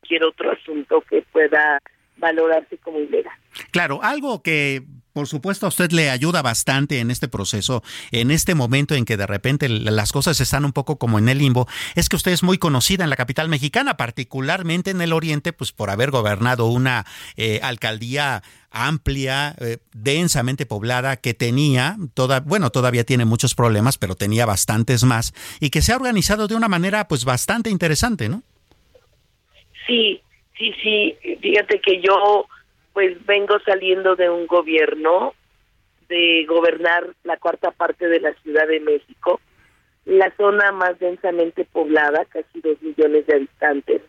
cualquier 0.00 0.24
otro 0.24 0.52
asunto 0.52 1.00
que 1.08 1.22
pueda 1.32 1.78
valorarse 2.16 2.76
como 2.78 2.98
ilegal. 2.98 3.36
Claro, 3.70 4.00
algo 4.02 4.42
que 4.42 4.82
por 5.18 5.26
supuesto, 5.26 5.66
a 5.66 5.70
usted 5.70 5.90
le 5.90 6.10
ayuda 6.10 6.42
bastante 6.42 7.00
en 7.00 7.10
este 7.10 7.26
proceso, 7.26 7.82
en 8.12 8.30
este 8.30 8.54
momento 8.54 8.94
en 8.94 9.04
que 9.04 9.16
de 9.16 9.26
repente 9.26 9.68
las 9.68 10.12
cosas 10.12 10.40
están 10.40 10.64
un 10.64 10.72
poco 10.72 10.96
como 10.96 11.18
en 11.18 11.28
el 11.28 11.38
limbo. 11.38 11.66
Es 11.96 12.08
que 12.08 12.14
usted 12.14 12.30
es 12.30 12.44
muy 12.44 12.56
conocida 12.56 13.02
en 13.02 13.10
la 13.10 13.16
capital 13.16 13.48
mexicana, 13.48 13.96
particularmente 13.96 14.92
en 14.92 15.00
el 15.00 15.12
oriente, 15.12 15.52
pues 15.52 15.72
por 15.72 15.90
haber 15.90 16.12
gobernado 16.12 16.66
una 16.66 17.04
eh, 17.36 17.58
alcaldía 17.64 18.44
amplia, 18.70 19.54
eh, 19.60 19.78
densamente 19.92 20.66
poblada, 20.66 21.16
que 21.16 21.34
tenía, 21.34 21.96
toda, 22.14 22.40
bueno, 22.40 22.70
todavía 22.70 23.04
tiene 23.04 23.24
muchos 23.24 23.54
problemas, 23.54 23.98
pero 23.98 24.14
tenía 24.14 24.46
bastantes 24.46 25.04
más, 25.04 25.34
y 25.60 25.70
que 25.70 25.82
se 25.82 25.92
ha 25.92 25.96
organizado 25.96 26.48
de 26.48 26.54
una 26.54 26.68
manera 26.68 27.08
pues 27.08 27.24
bastante 27.24 27.70
interesante, 27.70 28.28
¿no? 28.28 28.42
Sí, 29.86 30.20
sí, 30.56 30.72
sí. 30.82 31.16
Fíjate 31.40 31.80
que 31.80 32.00
yo 32.02 32.46
pues 32.92 33.24
vengo 33.26 33.58
saliendo 33.64 34.16
de 34.16 34.28
un 34.28 34.46
gobierno 34.46 35.34
de 36.08 36.44
gobernar 36.48 37.14
la 37.22 37.36
cuarta 37.36 37.70
parte 37.70 38.08
de 38.08 38.20
la 38.20 38.34
Ciudad 38.42 38.66
de 38.66 38.80
México, 38.80 39.40
la 40.04 40.34
zona 40.36 40.72
más 40.72 40.98
densamente 40.98 41.64
poblada, 41.64 42.24
casi 42.24 42.60
dos 42.60 42.80
millones 42.82 43.26
de 43.26 43.36
habitantes, 43.36 44.02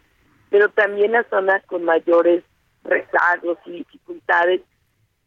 pero 0.50 0.70
también 0.70 1.12
la 1.12 1.24
zona 1.30 1.60
con 1.68 1.84
mayores 1.84 2.44
rezagos 2.90 3.58
y 3.66 3.72
dificultades. 3.72 4.62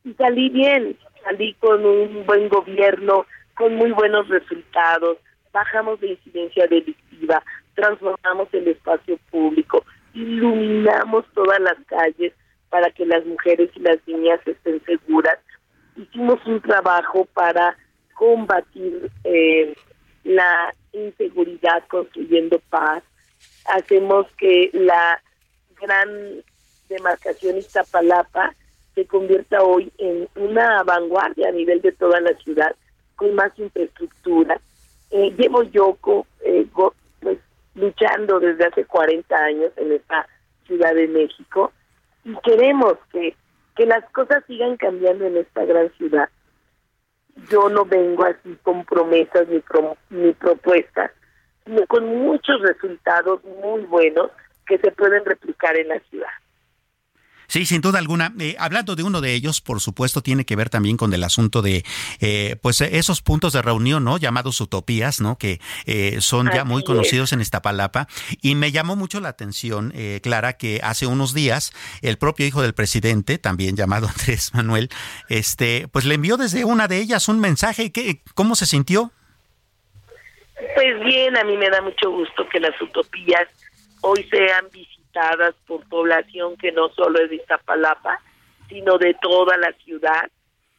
Y 0.04 0.14
salí 0.14 0.48
bien, 0.50 0.98
salí 1.24 1.54
con 1.54 1.84
un 1.84 2.26
buen 2.26 2.48
gobierno, 2.48 3.26
con 3.56 3.76
muy 3.76 3.92
buenos 3.92 4.28
resultados, 4.28 5.18
bajamos 5.52 6.00
de 6.00 6.08
incidencia 6.08 6.66
delictiva, 6.66 7.42
transformamos 7.74 8.48
el 8.52 8.68
espacio 8.68 9.18
público, 9.30 9.84
iluminamos 10.14 11.24
todas 11.34 11.60
las 11.60 11.78
calles, 11.86 12.32
para 12.72 12.90
que 12.90 13.04
las 13.04 13.22
mujeres 13.26 13.70
y 13.76 13.80
las 13.80 13.98
niñas 14.06 14.40
estén 14.46 14.82
seguras. 14.86 15.38
Hicimos 15.94 16.40
un 16.46 16.58
trabajo 16.62 17.26
para 17.34 17.76
combatir 18.14 19.10
eh, 19.24 19.74
la 20.24 20.74
inseguridad 20.94 21.86
construyendo 21.88 22.58
paz. 22.70 23.02
Hacemos 23.66 24.26
que 24.38 24.70
la 24.72 25.22
gran 25.78 26.42
demarcación 26.92 27.56
Iztapalapa 27.56 28.54
se 28.94 29.06
convierta 29.06 29.62
hoy 29.62 29.92
en 29.98 30.28
una 30.36 30.82
vanguardia 30.82 31.48
a 31.48 31.52
nivel 31.52 31.80
de 31.80 31.92
toda 31.92 32.20
la 32.20 32.34
ciudad 32.38 32.74
con 33.16 33.34
más 33.34 33.56
infraestructura. 33.58 34.60
Eh, 35.10 35.34
llevo 35.36 35.62
yo 35.64 35.96
eh, 36.44 36.66
pues, 37.20 37.38
luchando 37.74 38.40
desde 38.40 38.66
hace 38.66 38.84
40 38.84 39.36
años 39.36 39.72
en 39.76 39.92
esta 39.92 40.26
Ciudad 40.66 40.94
de 40.94 41.08
México 41.08 41.72
y 42.24 42.34
queremos 42.44 42.94
que, 43.10 43.34
que 43.76 43.86
las 43.86 44.08
cosas 44.10 44.44
sigan 44.46 44.76
cambiando 44.76 45.26
en 45.26 45.38
esta 45.38 45.64
gran 45.64 45.90
ciudad. 45.94 46.28
Yo 47.50 47.68
no 47.68 47.84
vengo 47.84 48.24
así 48.24 48.56
con 48.62 48.84
promesas 48.84 49.48
ni, 49.48 49.62
ni 50.10 50.32
propuestas, 50.32 51.10
sino 51.64 51.86
con 51.86 52.06
muchos 52.06 52.60
resultados 52.60 53.42
muy 53.44 53.82
buenos 53.82 54.30
que 54.66 54.78
se 54.78 54.92
pueden 54.92 55.24
replicar 55.24 55.76
en 55.76 55.88
la 55.88 55.98
ciudad. 56.10 56.28
Sí, 57.52 57.66
sin 57.66 57.82
duda 57.82 57.98
alguna. 57.98 58.32
Eh, 58.40 58.56
hablando 58.58 58.96
de 58.96 59.02
uno 59.02 59.20
de 59.20 59.34
ellos, 59.34 59.60
por 59.60 59.82
supuesto, 59.82 60.22
tiene 60.22 60.46
que 60.46 60.56
ver 60.56 60.70
también 60.70 60.96
con 60.96 61.12
el 61.12 61.22
asunto 61.22 61.60
de, 61.60 61.84
eh, 62.18 62.56
pues, 62.62 62.80
esos 62.80 63.20
puntos 63.20 63.52
de 63.52 63.60
reunión, 63.60 64.04
¿no? 64.04 64.16
Llamados 64.16 64.58
utopías, 64.62 65.20
¿no? 65.20 65.36
Que 65.36 65.60
eh, 65.84 66.22
son 66.22 66.50
ya 66.50 66.64
muy 66.64 66.82
conocidos 66.82 67.34
en 67.34 67.42
Iztapalapa. 67.42 68.08
Y 68.40 68.54
me 68.54 68.72
llamó 68.72 68.96
mucho 68.96 69.20
la 69.20 69.28
atención, 69.28 69.92
Clara, 70.22 70.54
que 70.54 70.80
hace 70.82 71.06
unos 71.06 71.34
días 71.34 71.74
el 72.00 72.16
propio 72.16 72.46
hijo 72.46 72.62
del 72.62 72.72
presidente, 72.72 73.36
también 73.36 73.76
llamado 73.76 74.08
Andrés 74.18 74.54
Manuel, 74.54 74.88
este, 75.28 75.88
pues 75.88 76.06
le 76.06 76.14
envió 76.14 76.38
desde 76.38 76.64
una 76.64 76.88
de 76.88 77.00
ellas 77.00 77.28
un 77.28 77.38
mensaje. 77.38 77.92
¿Qué, 77.92 78.22
¿Cómo 78.32 78.54
se 78.54 78.64
sintió? 78.64 79.12
Pues 80.74 81.04
bien, 81.04 81.36
a 81.36 81.44
mí 81.44 81.58
me 81.58 81.68
da 81.68 81.82
mucho 81.82 82.10
gusto 82.10 82.48
que 82.48 82.60
las 82.60 82.80
utopías 82.80 83.46
hoy 84.00 84.26
sean 84.30 84.64
visibles 84.72 84.91
por 85.66 85.86
población 85.88 86.56
que 86.56 86.72
no 86.72 86.88
solo 86.90 87.20
es 87.20 87.30
de 87.30 87.36
Iztapalapa, 87.36 88.20
sino 88.68 88.98
de 88.98 89.14
toda 89.20 89.56
la 89.56 89.72
ciudad. 89.84 90.30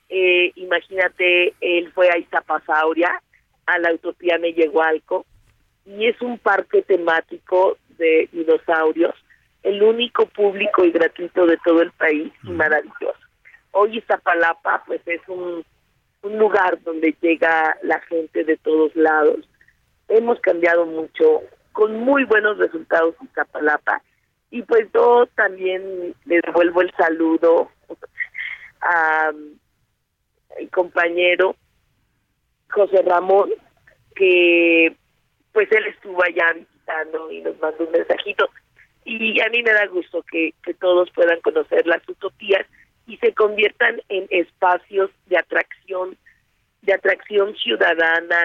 Eh, 0.10 0.52
imagínate, 0.56 1.54
él 1.62 1.92
fue 1.94 2.10
a 2.10 2.18
Iztapasauria, 2.18 3.22
a 3.66 3.80
la 3.80 3.94
Utopía 3.94 4.38
Mellehualco, 4.38 5.26
y 5.86 6.08
es 6.08 6.22
un 6.22 6.38
parque 6.38 6.82
temático 6.82 7.78
de 7.98 8.30
dinosaurios, 8.32 9.16
el 9.64 9.82
único 9.82 10.26
público 10.26 10.84
y 10.84 10.92
gratuito 10.92 11.46
de 11.46 11.58
todo 11.64 11.82
el 11.82 11.92
país 11.92 12.32
y 12.44 12.50
maravilloso. 12.50 13.18
Hoy 13.72 13.98
Iztapalapa 13.98 14.84
pues 14.86 15.02
es 15.06 15.22
un, 15.28 15.64
un 16.22 16.38
lugar 16.38 16.82
donde 16.84 17.16
llega 17.22 17.78
la 17.84 18.00
gente 18.02 18.44
de 18.44 18.58
todos 18.58 18.96
lados. 18.96 19.48
Hemos 20.10 20.40
cambiado 20.42 20.86
mucho 20.86 21.42
con 21.74 22.00
muy 22.00 22.24
buenos 22.24 22.58
resultados 22.58 23.16
en 23.20 23.28
Zapalapa. 23.30 24.02
Y 24.54 24.62
pues 24.62 24.88
yo 24.94 25.26
también 25.34 26.14
le 26.26 26.40
devuelvo 26.42 26.82
el 26.82 26.92
saludo 26.96 27.72
a 28.82 29.32
mi 30.60 30.68
compañero 30.68 31.56
José 32.70 33.02
Ramón, 33.02 33.50
que 34.16 34.96
pues 35.54 35.72
él 35.72 35.88
estuvo 35.88 36.24
allá 36.24 36.54
visitando 36.54 37.32
y 37.32 37.42
nos 37.42 37.60
mandó 37.60 37.84
un 37.84 37.94
mensajito. 37.94 38.48
Y 39.06 39.42
a 39.42 39.50
mí 39.50 39.64
me 39.64 39.74
da 39.74 39.88
gusto 39.88 40.24
que, 40.32 40.54
que 40.62 40.76
todos 40.76 41.10
puedan 41.16 41.42
conocer 41.42 41.88
las 41.88 42.08
utopías 42.08 42.68
y 43.08 43.18
se 43.18 43.34
conviertan 43.34 44.04
en 44.10 44.28
espacios 44.30 45.10
de 45.26 45.40
atracción, 45.40 46.16
de 46.84 46.94
atracción 46.94 47.56
ciudadana, 47.56 48.38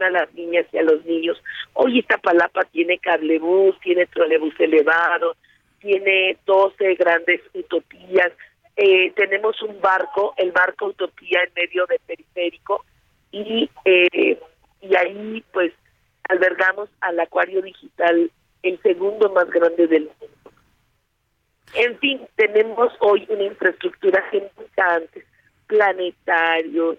a 0.00 0.10
las 0.10 0.32
niñas 0.34 0.66
y 0.72 0.78
a 0.78 0.82
los 0.82 1.04
niños. 1.04 1.42
Hoy 1.74 2.00
esta 2.00 2.18
palapa 2.18 2.64
tiene 2.64 2.98
cablebús, 2.98 3.78
tiene 3.80 4.06
trolebús 4.06 4.54
elevado, 4.58 5.36
tiene 5.80 6.36
12 6.46 6.94
grandes 6.94 7.40
utopías, 7.54 8.32
eh, 8.76 9.12
tenemos 9.16 9.60
un 9.62 9.80
barco, 9.80 10.34
el 10.36 10.52
barco 10.52 10.86
Utopía 10.86 11.42
en 11.42 11.52
medio 11.54 11.86
del 11.86 11.98
periférico, 12.06 12.84
y, 13.30 13.68
eh, 13.84 14.38
y 14.80 14.96
ahí 14.96 15.44
pues 15.52 15.72
albergamos 16.28 16.88
al 17.00 17.18
acuario 17.20 17.60
digital, 17.60 18.30
el 18.62 18.80
segundo 18.82 19.30
más 19.30 19.50
grande 19.50 19.86
del 19.86 20.04
mundo. 20.04 20.52
En 21.74 21.98
fin, 21.98 22.20
tenemos 22.36 22.92
hoy 23.00 23.26
una 23.30 23.44
infraestructura 23.44 24.22
antes, 24.76 25.24
planetarios, 25.66 26.98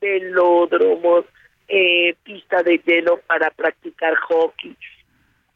velódromos, 0.00 1.24
eh, 1.68 2.14
pista 2.22 2.62
de 2.62 2.78
hielo 2.84 3.20
para 3.26 3.50
practicar 3.50 4.14
hockey, 4.16 4.76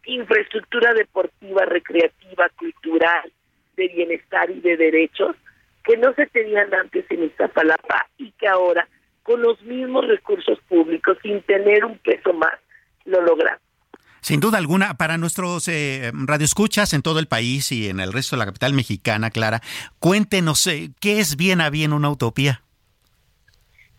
infraestructura 0.07 0.93
deportiva, 0.95 1.65
recreativa, 1.65 2.49
cultural, 2.57 3.33
de 3.77 3.89
bienestar 3.89 4.51
y 4.51 4.61
de 4.61 4.77
derechos 4.77 5.37
que 5.85 5.97
no 5.97 6.13
se 6.15 6.27
tenían 6.27 6.73
antes 6.75 7.05
en 7.11 7.25
Iztapalapa 7.25 8.07
y 8.19 8.33
que 8.33 8.49
ahora, 8.49 8.87
con 9.23 9.41
los 9.41 9.61
mismos 9.63 10.07
recursos 10.07 10.59
públicos, 10.69 11.17
sin 11.23 11.43
tener 11.43 11.85
un 11.85 11.99
peso 11.99 12.33
más, 12.33 12.55
lo 13.05 13.23
logramos. 13.23 13.63
Sin 14.21 14.41
duda 14.41 14.59
alguna, 14.59 14.95
para 14.99 15.17
nuestros 15.17 15.67
eh, 15.69 16.13
radioescuchas 16.13 16.93
en 16.93 17.01
todo 17.01 17.19
el 17.21 17.27
país 17.27 17.73
y 17.73 17.89
en 17.89 18.01
el 18.01 18.13
resto 18.13 18.37
de 18.37 18.41
la 18.41 18.47
capital 18.47 18.75
mexicana, 18.75 19.31
Clara, 19.31 19.63
cuéntenos, 19.99 20.67
eh, 20.67 20.91
¿qué 21.01 21.21
es 21.21 21.37
bien 21.37 21.63
a 21.63 21.71
bien 21.71 21.95
una 21.95 22.11
utopía? 22.11 22.63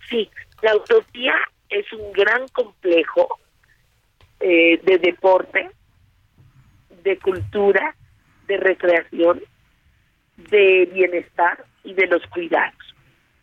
Sí, 0.09 0.30
la 0.62 0.76
utopía 0.76 1.34
es 1.72 1.91
un 1.93 2.11
gran 2.13 2.47
complejo 2.49 3.39
eh, 4.39 4.80
de 4.84 4.97
deporte, 4.99 5.72
de 7.03 7.17
cultura, 7.17 7.95
de 8.47 8.57
recreación, 8.57 9.41
de 10.38 10.89
bienestar 10.93 11.65
y 11.84 11.93
de 11.93 12.07
los 12.07 12.26
cuidados. 12.28 12.76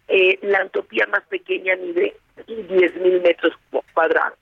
Eh, 0.08 0.38
la 0.42 0.64
utopía 0.64 1.06
más 1.06 1.24
pequeña 1.24 1.76
mide 1.76 2.16
10.000 2.46 3.22
metros 3.22 3.52
cuadrados 3.92 4.38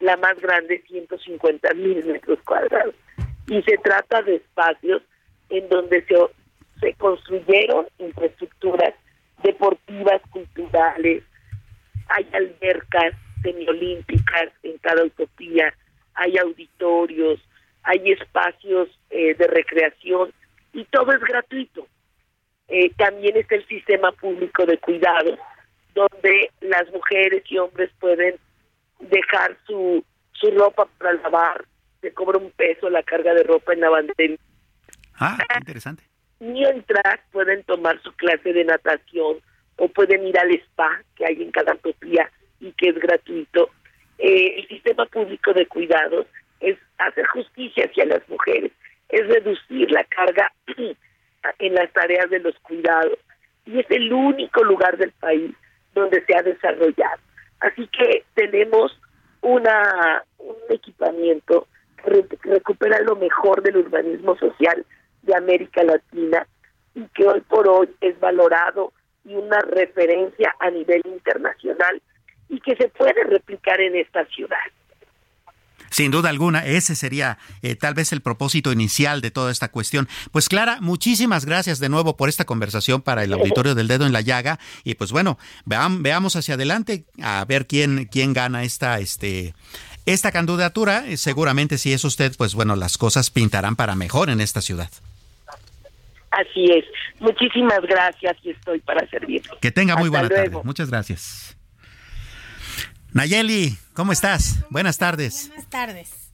la 0.00 0.16
más 0.16 0.38
grande 0.40 0.82
150 0.88 1.74
mil 1.74 2.04
metros 2.04 2.38
cuadrados. 2.44 2.94
Y 3.48 3.62
se 3.62 3.76
trata 3.78 4.22
de 4.22 4.36
espacios 4.36 5.02
en 5.48 5.68
donde 5.68 6.04
se, 6.04 6.16
se 6.80 6.92
construyeron 6.94 7.86
infraestructuras 7.98 8.94
deportivas, 9.42 10.20
culturales, 10.30 11.22
hay 12.08 12.28
albercas 12.32 13.14
semiolímpicas 13.42 14.52
en 14.62 14.78
cada 14.78 15.04
utopía, 15.04 15.72
hay 16.14 16.38
auditorios, 16.38 17.40
hay 17.82 18.12
espacios 18.12 18.88
eh, 19.10 19.34
de 19.34 19.46
recreación 19.46 20.32
y 20.72 20.84
todo 20.84 21.12
es 21.12 21.20
gratuito. 21.20 21.86
Eh, 22.68 22.90
también 22.96 23.36
está 23.36 23.54
el 23.54 23.66
sistema 23.68 24.10
público 24.12 24.66
de 24.66 24.78
cuidados, 24.78 25.38
donde 25.94 26.50
las 26.60 26.90
mujeres 26.92 27.44
y 27.48 27.58
hombres 27.58 27.90
pueden 28.00 28.36
dejar 28.98 29.56
su, 29.66 30.04
su 30.32 30.50
ropa 30.50 30.86
para 30.98 31.14
lavar, 31.14 31.64
se 32.00 32.12
cobra 32.12 32.38
un 32.38 32.50
peso 32.50 32.90
la 32.90 33.02
carga 33.02 33.34
de 33.34 33.44
ropa 33.44 33.72
en 33.72 33.80
la 33.80 33.90
bandera. 33.90 34.34
Ah, 35.18 35.38
interesante. 35.58 36.02
Mientras 36.40 37.20
pueden 37.32 37.62
tomar 37.64 38.00
su 38.02 38.12
clase 38.12 38.52
de 38.52 38.64
natación 38.64 39.38
o 39.76 39.88
pueden 39.88 40.26
ir 40.26 40.38
al 40.38 40.50
spa 40.52 41.02
que 41.14 41.26
hay 41.26 41.42
en 41.42 41.50
cada 41.50 41.74
utopía 41.74 42.30
y 42.60 42.72
que 42.72 42.90
es 42.90 42.98
gratuito. 42.98 43.70
Eh, 44.18 44.60
el 44.60 44.68
sistema 44.68 45.06
público 45.06 45.52
de 45.52 45.66
cuidados 45.66 46.26
es 46.60 46.78
hacer 46.98 47.26
justicia 47.26 47.84
hacia 47.84 48.06
las 48.06 48.26
mujeres, 48.28 48.72
es 49.08 49.26
reducir 49.28 49.90
la 49.90 50.04
carga 50.04 50.52
en 51.58 51.74
las 51.74 51.92
tareas 51.92 52.30
de 52.30 52.40
los 52.40 52.58
cuidados 52.60 53.18
y 53.66 53.80
es 53.80 53.86
el 53.90 54.12
único 54.12 54.64
lugar 54.64 54.96
del 54.96 55.12
país 55.12 55.52
donde 55.94 56.24
se 56.24 56.34
ha 56.34 56.42
desarrollado. 56.42 57.20
Así 57.60 57.88
que 57.88 58.24
tenemos 58.34 58.98
una 59.42 60.24
un 60.38 60.56
equipamiento 60.68 61.66
que 62.04 62.24
recupera 62.42 63.00
lo 63.00 63.16
mejor 63.16 63.62
del 63.62 63.78
urbanismo 63.78 64.36
social 64.38 64.84
de 65.22 65.34
América 65.34 65.82
Latina 65.82 66.46
y 66.94 67.04
que 67.08 67.26
hoy 67.26 67.40
por 67.42 67.68
hoy 67.68 67.88
es 68.00 68.18
valorado 68.20 68.92
y 69.26 69.34
una 69.34 69.60
referencia 69.60 70.54
a 70.60 70.70
nivel 70.70 71.02
internacional 71.04 72.00
y 72.48 72.60
que 72.60 72.76
se 72.76 72.88
puede 72.88 73.24
replicar 73.24 73.80
en 73.80 73.96
esta 73.96 74.24
ciudad. 74.26 74.56
Sin 75.90 76.10
duda 76.10 76.30
alguna, 76.30 76.64
ese 76.64 76.94
sería 76.94 77.38
eh, 77.62 77.74
tal 77.74 77.94
vez 77.94 78.12
el 78.12 78.20
propósito 78.20 78.72
inicial 78.72 79.20
de 79.20 79.30
toda 79.30 79.50
esta 79.52 79.70
cuestión. 79.70 80.08
Pues 80.32 80.48
Clara, 80.48 80.78
muchísimas 80.80 81.44
gracias 81.44 81.78
de 81.78 81.88
nuevo 81.88 82.16
por 82.16 82.28
esta 82.28 82.44
conversación 82.44 83.02
para 83.02 83.24
el 83.24 83.32
auditorio 83.34 83.74
del 83.74 83.88
dedo 83.88 84.06
en 84.06 84.12
la 84.12 84.20
llaga 84.20 84.58
y 84.84 84.94
pues 84.94 85.12
bueno, 85.12 85.38
veamos 85.64 86.36
hacia 86.36 86.54
adelante 86.54 87.04
a 87.22 87.44
ver 87.46 87.66
quién 87.66 88.06
quién 88.10 88.32
gana 88.32 88.64
esta 88.64 88.98
este 88.98 89.54
esta 90.06 90.32
candidatura. 90.32 91.06
Eh, 91.06 91.16
seguramente 91.16 91.78
si 91.78 91.92
es 91.92 92.04
usted, 92.04 92.34
pues 92.36 92.54
bueno, 92.54 92.76
las 92.76 92.98
cosas 92.98 93.30
pintarán 93.30 93.76
para 93.76 93.94
mejor 93.94 94.30
en 94.30 94.40
esta 94.40 94.60
ciudad. 94.60 94.90
Así 96.36 96.66
es. 96.70 96.84
Muchísimas 97.18 97.80
gracias 97.82 98.36
y 98.42 98.50
estoy 98.50 98.80
para 98.80 99.08
servir. 99.08 99.42
Que 99.60 99.70
tenga 99.70 99.96
muy 99.96 100.10
buena 100.10 100.28
tarde. 100.28 100.58
Muchas 100.64 100.90
gracias. 100.90 101.56
Nayeli, 103.12 103.78
¿cómo 103.94 104.12
estás? 104.12 104.64
Buenas 104.68 104.98
tardes. 104.98 105.48
Buenas 105.48 105.70
tardes. 105.70 106.32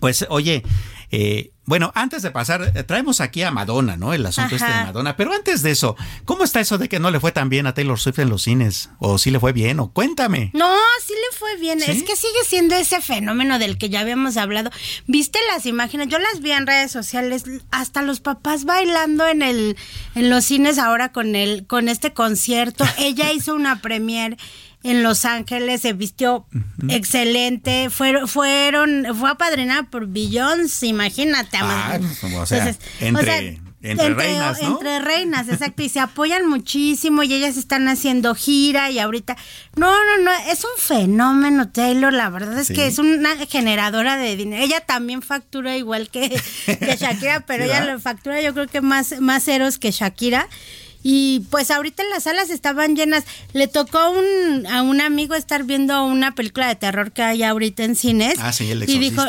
Pues 0.00 0.24
oye, 0.28 0.62
eh, 1.10 1.50
bueno, 1.66 1.92
antes 1.94 2.22
de 2.22 2.30
pasar, 2.30 2.72
eh, 2.74 2.82
traemos 2.82 3.20
aquí 3.20 3.42
a 3.42 3.50
Madonna, 3.50 3.96
¿no? 3.96 4.12
El 4.12 4.26
asunto 4.26 4.56
este 4.56 4.68
de 4.68 4.84
Madonna. 4.84 5.16
Pero 5.16 5.32
antes 5.32 5.62
de 5.62 5.70
eso, 5.70 5.96
¿cómo 6.24 6.44
está 6.44 6.60
eso 6.60 6.76
de 6.76 6.88
que 6.88 7.00
no 7.00 7.10
le 7.10 7.20
fue 7.20 7.32
tan 7.32 7.48
bien 7.48 7.66
a 7.66 7.72
Taylor 7.72 7.98
Swift 7.98 8.18
en 8.18 8.28
los 8.28 8.42
cines? 8.42 8.90
¿O 8.98 9.16
sí 9.16 9.30
le 9.30 9.40
fue 9.40 9.52
bien? 9.52 9.80
¿O 9.80 9.90
cuéntame? 9.90 10.50
No, 10.52 10.70
sí 11.04 11.14
le 11.14 11.38
fue 11.38 11.56
bien. 11.56 11.80
Es 11.80 12.02
que 12.02 12.16
sigue 12.16 12.44
siendo 12.46 12.74
ese 12.74 13.00
fenómeno 13.00 13.58
del 13.58 13.78
que 13.78 13.88
ya 13.88 14.00
habíamos 14.00 14.36
hablado. 14.36 14.70
¿Viste 15.06 15.38
las 15.52 15.64
imágenes? 15.64 16.08
Yo 16.08 16.18
las 16.18 16.40
vi 16.40 16.52
en 16.52 16.66
redes 16.66 16.92
sociales. 16.92 17.44
Hasta 17.70 18.02
los 18.02 18.20
papás 18.20 18.64
bailando 18.64 19.26
en 19.26 19.42
el 19.42 19.76
en 20.14 20.30
los 20.30 20.44
cines 20.44 20.78
ahora 20.78 21.12
con 21.12 21.34
el 21.34 21.66
con 21.66 21.88
este 21.88 22.12
concierto. 22.12 22.84
Ella 22.98 23.32
hizo 23.32 23.54
una 23.54 23.80
premiere 23.80 24.36
en 24.84 25.02
Los 25.02 25.24
Ángeles, 25.24 25.80
se 25.80 25.94
vistió 25.94 26.46
excelente, 26.88 27.88
fueron, 27.88 28.28
fueron, 28.28 29.06
fue 29.18 29.30
apadrinada 29.30 29.84
por 29.84 30.06
Beyoncé, 30.06 30.86
imagínate. 30.88 31.56
Ah, 31.58 31.98
o 32.38 32.46
sea, 32.46 32.76
entre, 33.00 33.60
entre, 33.80 34.14
reinas, 34.14 34.62
¿no? 34.62 34.72
Entre 34.72 34.98
reinas, 34.98 35.48
exacto, 35.48 35.82
y 35.82 35.88
se 35.88 36.00
apoyan 36.00 36.46
muchísimo 36.46 37.22
y 37.22 37.32
ellas 37.32 37.56
están 37.56 37.88
haciendo 37.88 38.34
gira 38.34 38.90
y 38.90 38.98
ahorita, 38.98 39.38
no, 39.76 39.90
no, 39.90 40.22
no, 40.22 40.30
es 40.50 40.64
un 40.64 40.78
fenómeno 40.78 41.70
Taylor, 41.70 42.12
la 42.12 42.28
verdad 42.28 42.58
es 42.58 42.68
que 42.68 42.86
es 42.86 42.98
una 42.98 43.36
generadora 43.46 44.18
de 44.18 44.36
dinero. 44.36 44.62
Ella 44.62 44.80
también 44.80 45.22
factura 45.22 45.78
igual 45.78 46.10
que, 46.10 46.28
que 46.66 46.96
Shakira, 47.00 47.40
pero 47.46 47.64
ella 47.64 47.86
lo 47.86 47.98
factura 48.00 48.42
yo 48.42 48.52
creo 48.52 48.66
que 48.66 48.82
más, 48.82 49.18
más 49.18 49.44
ceros 49.44 49.78
que 49.78 49.90
Shakira. 49.90 50.46
Y 51.06 51.40
pues 51.50 51.70
ahorita 51.70 52.02
las 52.10 52.22
salas 52.22 52.48
estaban 52.48 52.96
llenas. 52.96 53.24
Le 53.52 53.68
tocó 53.68 54.10
un, 54.10 54.66
a 54.66 54.80
un 54.80 55.02
amigo 55.02 55.34
estar 55.34 55.64
viendo 55.64 56.02
una 56.02 56.34
película 56.34 56.66
de 56.66 56.76
terror 56.76 57.12
que 57.12 57.22
hay 57.22 57.42
ahorita 57.42 57.84
en 57.84 57.94
cines. 57.94 58.36
Ah, 58.38 58.54
sí, 58.54 58.70
el 58.70 58.88
y 58.88 58.98
dijo, 58.98 59.22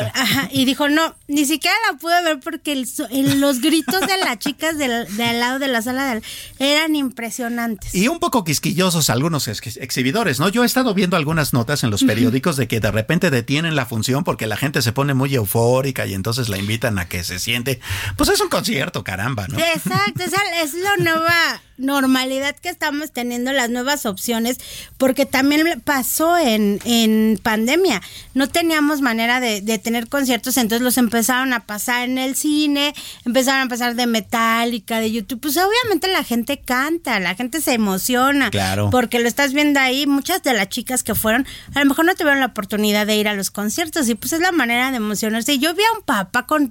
y 0.50 0.64
dijo, 0.64 0.88
no, 0.88 1.14
ni 1.28 1.44
siquiera 1.44 1.76
la 1.90 1.98
pude 1.98 2.22
ver 2.24 2.40
porque 2.40 2.82
los 3.10 3.60
gritos 3.60 4.00
de 4.00 4.16
las 4.24 4.38
chicas 4.38 4.78
del, 4.78 5.06
de 5.18 5.24
al 5.24 5.38
lado 5.38 5.58
de 5.58 5.68
la 5.68 5.82
sala 5.82 6.18
eran 6.58 6.96
impresionantes. 6.96 7.94
Y 7.94 8.08
un 8.08 8.20
poco 8.20 8.42
quisquillosos 8.42 9.10
algunos 9.10 9.46
exhibidores, 9.46 10.40
¿no? 10.40 10.48
Yo 10.48 10.62
he 10.62 10.66
estado 10.66 10.94
viendo 10.94 11.18
algunas 11.18 11.52
notas 11.52 11.84
en 11.84 11.90
los 11.90 12.04
periódicos 12.04 12.56
de 12.56 12.68
que 12.68 12.80
de 12.80 12.90
repente 12.90 13.30
detienen 13.30 13.76
la 13.76 13.84
función 13.84 14.24
porque 14.24 14.46
la 14.46 14.56
gente 14.56 14.80
se 14.80 14.92
pone 14.92 15.12
muy 15.12 15.34
eufórica 15.34 16.06
y 16.06 16.14
entonces 16.14 16.48
la 16.48 16.56
invitan 16.56 16.98
a 16.98 17.06
que 17.06 17.22
se 17.22 17.38
siente. 17.38 17.80
Pues 18.16 18.30
es 18.30 18.40
un 18.40 18.48
concierto, 18.48 19.04
caramba, 19.04 19.46
¿no? 19.48 19.58
Exacto, 19.58 20.22
es, 20.22 20.32
es 20.62 20.74
lo 20.74 20.96
nueva 21.04 21.60
normalidad 21.78 22.54
que 22.56 22.68
estamos 22.68 23.12
teniendo, 23.12 23.52
las 23.52 23.70
nuevas 23.70 24.06
opciones, 24.06 24.58
porque 24.98 25.26
también 25.26 25.80
pasó 25.84 26.36
en, 26.36 26.80
en 26.84 27.38
pandemia. 27.42 28.02
No 28.34 28.48
teníamos 28.48 29.00
manera 29.00 29.40
de, 29.40 29.60
de, 29.60 29.78
tener 29.78 30.08
conciertos, 30.08 30.56
entonces 30.56 30.82
los 30.82 30.98
empezaron 30.98 31.52
a 31.52 31.66
pasar 31.66 32.08
en 32.08 32.18
el 32.18 32.36
cine, 32.36 32.94
empezaron 33.24 33.66
a 33.66 33.68
pasar 33.68 33.94
de 33.94 34.06
Metallica, 34.06 35.00
de 35.00 35.10
YouTube. 35.10 35.40
Pues 35.40 35.56
obviamente 35.56 36.08
la 36.08 36.24
gente 36.24 36.58
canta, 36.58 37.20
la 37.20 37.34
gente 37.34 37.60
se 37.60 37.72
emociona. 37.72 38.50
Claro. 38.50 38.90
Porque 38.90 39.18
lo 39.18 39.28
estás 39.28 39.52
viendo 39.52 39.80
ahí. 39.80 40.06
Muchas 40.06 40.42
de 40.42 40.52
las 40.52 40.68
chicas 40.68 41.02
que 41.02 41.14
fueron, 41.14 41.46
a 41.74 41.80
lo 41.80 41.86
mejor 41.86 42.04
no 42.04 42.14
tuvieron 42.14 42.40
la 42.40 42.46
oportunidad 42.46 43.06
de 43.06 43.16
ir 43.16 43.28
a 43.28 43.34
los 43.34 43.50
conciertos 43.50 44.08
y 44.08 44.14
pues 44.14 44.32
es 44.32 44.40
la 44.40 44.52
manera 44.52 44.90
de 44.90 44.98
emocionarse. 44.98 45.54
Y 45.54 45.58
yo 45.58 45.74
vi 45.74 45.82
a 45.82 45.96
un 45.96 46.02
papá 46.02 46.46
con 46.46 46.70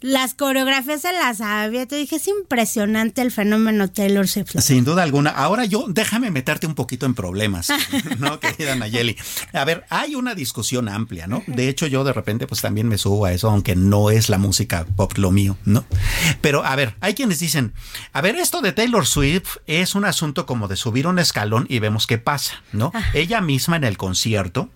las 0.00 0.34
coreografías 0.34 1.02
se 1.02 1.12
las 1.12 1.38
sabía. 1.38 1.86
Te 1.86 1.96
dije, 1.96 2.16
es 2.16 2.28
impresionante 2.28 3.22
el 3.22 3.30
fenómeno 3.30 3.90
Taylor 3.90 4.28
Sin 4.44 4.84
duda 4.84 5.02
alguna. 5.02 5.30
Ahora 5.30 5.64
yo, 5.64 5.86
déjame 5.88 6.30
meterte 6.30 6.66
un 6.66 6.74
poquito 6.74 7.06
en 7.06 7.14
problemas, 7.14 7.68
¿no, 8.18 8.40
querida 8.40 8.74
Nayeli? 8.74 9.16
A 9.52 9.64
ver, 9.64 9.84
hay 9.90 10.14
una 10.14 10.34
discusión 10.34 10.88
amplia, 10.88 11.26
¿no? 11.26 11.42
De 11.46 11.68
hecho, 11.68 11.86
yo 11.86 12.04
de 12.04 12.12
repente 12.12 12.46
pues 12.46 12.60
también 12.60 12.88
me 12.88 12.98
subo 12.98 13.26
a 13.26 13.32
eso, 13.32 13.50
aunque 13.50 13.76
no 13.76 14.10
es 14.10 14.28
la 14.28 14.38
música 14.38 14.86
pop 14.96 15.16
lo 15.16 15.30
mío, 15.30 15.56
¿no? 15.64 15.84
Pero 16.40 16.64
a 16.64 16.76
ver, 16.76 16.96
hay 17.00 17.14
quienes 17.14 17.38
dicen, 17.38 17.72
a 18.12 18.20
ver, 18.20 18.36
esto 18.36 18.60
de 18.60 18.72
Taylor 18.72 19.06
Swift 19.06 19.56
es 19.66 19.94
un 19.94 20.04
asunto 20.04 20.46
como 20.46 20.68
de 20.68 20.76
subir 20.76 21.06
un 21.06 21.18
escalón 21.18 21.66
y 21.68 21.78
vemos 21.78 22.06
qué 22.06 22.18
pasa, 22.18 22.62
¿no? 22.72 22.92
Ella 23.14 23.40
misma 23.40 23.76
en 23.76 23.84
el 23.84 23.96
concierto, 23.96 24.70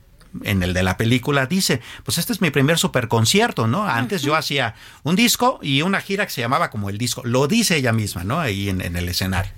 en 0.44 0.62
el 0.62 0.74
de 0.74 0.82
la 0.82 0.96
película 0.96 1.46
dice, 1.46 1.80
pues 2.04 2.18
este 2.18 2.32
es 2.32 2.40
mi 2.40 2.50
primer 2.50 2.78
super 2.78 3.08
concierto, 3.08 3.66
¿no? 3.66 3.86
Antes 3.86 4.22
yo 4.22 4.36
hacía 4.36 4.74
un 5.02 5.16
disco 5.16 5.58
y 5.62 5.82
una 5.82 6.00
gira 6.00 6.26
que 6.26 6.32
se 6.32 6.40
llamaba 6.40 6.70
como 6.70 6.90
el 6.90 6.98
disco. 6.98 7.22
Lo 7.24 7.46
dice 7.48 7.76
ella 7.76 7.92
misma, 7.92 8.24
¿no? 8.24 8.40
Ahí 8.40 8.68
en, 8.68 8.80
el 8.80 9.08
escenario. 9.08 9.52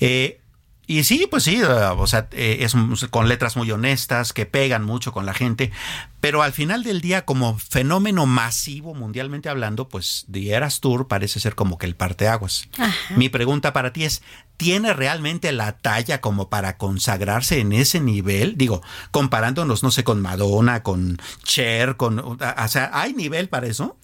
Eh, 0.00 0.40
y 0.86 1.04
sí, 1.04 1.26
pues 1.30 1.44
sí, 1.44 1.62
o 1.62 2.06
sea, 2.06 2.28
eh, 2.32 2.58
es 2.60 2.74
con 3.10 3.28
letras 3.28 3.56
muy 3.56 3.70
honestas, 3.70 4.32
que 4.32 4.46
pegan 4.46 4.84
mucho 4.84 5.12
con 5.12 5.26
la 5.26 5.34
gente, 5.34 5.72
pero 6.20 6.42
al 6.42 6.52
final 6.52 6.84
del 6.84 7.00
día, 7.00 7.24
como 7.24 7.58
fenómeno 7.58 8.26
masivo 8.26 8.94
mundialmente 8.94 9.48
hablando, 9.48 9.88
pues 9.88 10.26
The 10.30 10.52
Eras 10.52 10.80
Tour 10.80 11.08
parece 11.08 11.40
ser 11.40 11.54
como 11.54 11.78
que 11.78 11.86
el 11.86 11.96
parteaguas. 11.96 12.68
Mi 13.16 13.28
pregunta 13.28 13.72
para 13.72 13.92
ti 13.92 14.04
es, 14.04 14.22
¿tiene 14.56 14.92
realmente 14.92 15.52
la 15.52 15.78
talla 15.78 16.20
como 16.20 16.48
para 16.48 16.76
consagrarse 16.76 17.60
en 17.60 17.72
ese 17.72 18.00
nivel? 18.00 18.56
Digo, 18.56 18.82
comparándonos, 19.10 19.82
no 19.82 19.90
sé, 19.90 20.04
con 20.04 20.22
Madonna, 20.22 20.82
con 20.82 21.18
Cher, 21.42 21.96
con... 21.96 22.18
O 22.18 22.38
sea, 22.68 22.90
¿hay 22.92 23.12
nivel 23.12 23.48
para 23.48 23.66
eso? 23.66 23.98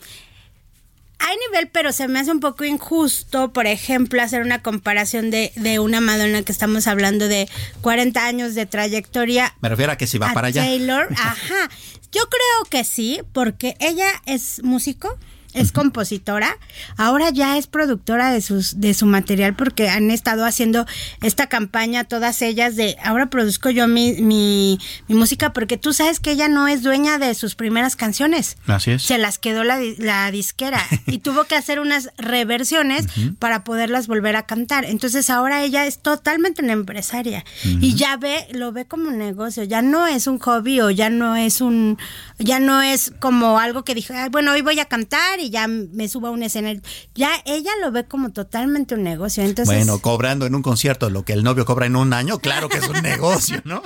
Hay 1.20 1.36
nivel, 1.48 1.68
pero 1.68 1.92
se 1.92 2.08
me 2.08 2.18
hace 2.18 2.32
un 2.32 2.40
poco 2.40 2.64
injusto, 2.64 3.52
por 3.52 3.66
ejemplo, 3.66 4.22
hacer 4.22 4.42
una 4.42 4.62
comparación 4.62 5.30
de, 5.30 5.52
de 5.56 5.78
una 5.78 6.00
Madonna 6.00 6.42
que 6.42 6.52
estamos 6.52 6.86
hablando 6.86 7.28
de 7.28 7.48
40 7.82 8.24
años 8.24 8.54
de 8.54 8.66
trayectoria. 8.66 9.54
Me 9.60 9.68
refiero 9.68 9.92
a 9.92 9.96
que 9.96 10.06
si 10.06 10.18
va 10.18 10.32
para 10.32 10.48
allá. 10.48 10.62
Taylor, 10.62 11.08
ajá. 11.16 11.70
Yo 12.12 12.22
creo 12.28 12.70
que 12.70 12.84
sí, 12.84 13.20
porque 13.32 13.76
ella 13.78 14.08
es 14.26 14.62
músico, 14.64 15.16
es 15.54 15.72
compositora, 15.72 16.56
ahora 16.96 17.30
ya 17.30 17.58
es 17.58 17.66
productora 17.66 18.30
de 18.30 18.40
sus 18.40 18.80
de 18.80 18.94
su 18.94 19.06
material 19.06 19.54
porque 19.54 19.88
han 19.88 20.10
estado 20.10 20.44
haciendo 20.44 20.86
esta 21.22 21.48
campaña 21.48 22.04
todas 22.04 22.42
ellas 22.42 22.76
de 22.76 22.96
ahora 23.02 23.30
produzco 23.30 23.70
yo 23.70 23.88
mi, 23.88 24.14
mi, 24.14 24.78
música 25.08 25.52
porque 25.52 25.76
tú 25.76 25.92
sabes 25.92 26.20
que 26.20 26.32
ella 26.32 26.48
no 26.48 26.68
es 26.68 26.82
dueña 26.82 27.18
de 27.18 27.34
sus 27.34 27.54
primeras 27.54 27.96
canciones. 27.96 28.56
Así 28.66 28.92
es. 28.92 29.02
Se 29.02 29.18
las 29.18 29.38
quedó 29.38 29.64
la, 29.64 29.78
la 29.98 30.30
disquera 30.30 30.80
y 31.06 31.18
tuvo 31.30 31.44
que 31.44 31.56
hacer 31.56 31.80
unas 31.80 32.10
reversiones 32.16 33.06
para 33.38 33.64
poderlas 33.64 34.06
volver 34.06 34.36
a 34.36 34.46
cantar. 34.46 34.84
Entonces 34.84 35.30
ahora 35.30 35.62
ella 35.62 35.86
es 35.86 35.98
totalmente 35.98 36.62
una 36.62 36.72
empresaria 36.72 37.44
y 37.64 37.94
ya 37.94 38.16
ve, 38.16 38.46
lo 38.52 38.72
ve 38.72 38.86
como 38.86 39.08
un 39.08 39.18
negocio, 39.18 39.64
ya 39.64 39.82
no 39.82 40.06
es 40.06 40.26
un 40.26 40.38
hobby 40.38 40.80
o 40.80 40.90
ya 40.90 41.10
no 41.10 41.36
es 41.36 41.60
un, 41.60 41.98
ya 42.38 42.60
no 42.60 42.82
es 42.82 43.12
como 43.18 43.58
algo 43.58 43.84
que 43.84 43.94
dije, 43.94 44.28
bueno, 44.30 44.52
hoy 44.52 44.62
voy 44.62 44.78
a 44.78 44.84
cantar 44.84 45.39
y 45.40 45.50
ya 45.50 45.66
me 45.68 46.08
subo 46.08 46.28
a 46.28 46.30
un 46.30 46.42
escenario. 46.42 46.82
Ya 47.14 47.30
ella 47.44 47.70
lo 47.80 47.92
ve 47.92 48.04
como 48.04 48.30
totalmente 48.30 48.94
un 48.94 49.02
negocio. 49.02 49.42
Entonces, 49.42 49.74
bueno, 49.74 49.98
cobrando 50.00 50.46
en 50.46 50.54
un 50.54 50.62
concierto 50.62 51.10
lo 51.10 51.24
que 51.24 51.32
el 51.32 51.42
novio 51.42 51.64
cobra 51.64 51.86
en 51.86 51.96
un 51.96 52.12
año, 52.12 52.38
claro 52.38 52.68
que 52.68 52.78
es 52.78 52.88
un 52.88 53.02
negocio, 53.02 53.60
¿no? 53.64 53.82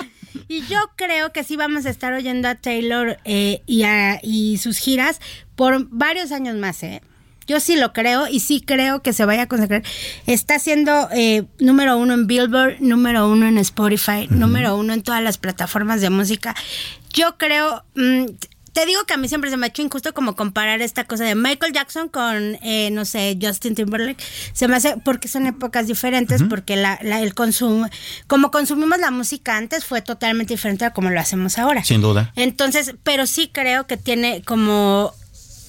Y 0.49 0.67
yo 0.67 0.79
creo 0.97 1.33
que 1.33 1.45
sí 1.45 1.57
vamos 1.57 1.87
a 1.87 1.91
estar 1.91 2.13
oyendo 2.13 2.49
a 2.49 2.55
Taylor 2.57 3.19
eh, 3.25 3.63
y, 3.67 3.85
a, 3.85 4.21
y 4.23 4.59
sus 4.59 4.79
giras 4.79 5.21
por 5.55 5.89
varios 5.91 6.33
años 6.33 6.57
más, 6.57 6.83
¿eh? 6.83 7.03
Yo 7.47 7.61
sí 7.61 7.77
lo 7.77 7.93
creo 7.93 8.27
y 8.27 8.41
sí 8.41 8.61
creo 8.61 9.03
que 9.03 9.13
se 9.13 9.25
vaya 9.25 9.43
a 9.43 9.49
consagrar. 9.49 9.83
Está 10.27 10.59
siendo 10.59 11.09
eh, 11.13 11.45
número 11.59 11.99
uno 11.99 12.15
en 12.15 12.27
Billboard, 12.27 12.81
número 12.81 13.29
uno 13.29 13.47
en 13.47 13.59
Spotify, 13.59 14.27
número 14.31 14.77
uno 14.77 14.95
en 14.95 15.03
todas 15.03 15.23
las 15.23 15.37
plataformas 15.37 16.01
de 16.01 16.11
música. 16.11 16.55
Yo 17.13 17.37
creo, 17.37 17.85
mm, 17.95 18.25
te 18.75 18.85
digo 18.87 19.05
que 19.05 19.15
a 19.15 19.17
mí 19.17 19.29
siempre 19.29 19.51
se 19.51 19.57
me 19.57 19.67
ha 19.67 19.69
hecho 19.69 19.83
injusto 19.83 20.13
como 20.13 20.35
comparar 20.35 20.83
esta 20.83 21.05
cosa 21.05 21.25
de 21.25 21.37
Michael 21.37 21.73
Jackson 21.73 22.09
con, 22.09 22.59
eh, 22.61 22.91
no 22.93 23.05
sé, 23.05 23.39
Justin 23.41 23.77
Timberlake. 23.77 24.23
Se 24.53 24.67
me 24.67 24.77
hace, 24.77 24.97
porque 25.05 25.29
son 25.29 25.47
épocas 25.47 25.87
diferentes, 25.87 26.43
porque 26.43 26.75
la, 26.75 26.95
el 26.95 27.35
consumo, 27.35 27.89
como 28.27 28.51
consumimos 28.51 28.99
la 28.99 29.13
música 29.13 29.57
antes 29.57 29.85
fue 29.85 30.03
totalmente 30.03 30.55
diferente 30.55 30.85
a 30.85 30.91
como 30.93 31.11
lo 31.11 31.21
hacemos 31.21 31.57
ahora. 31.57 31.85
Sin 31.85 32.01
duda. 32.01 32.33
Entonces, 32.35 32.97
pero 33.05 33.27
sí 33.27 33.49
creo 33.53 33.87
que 33.87 33.97
tiene 33.97 34.43
como 34.43 35.15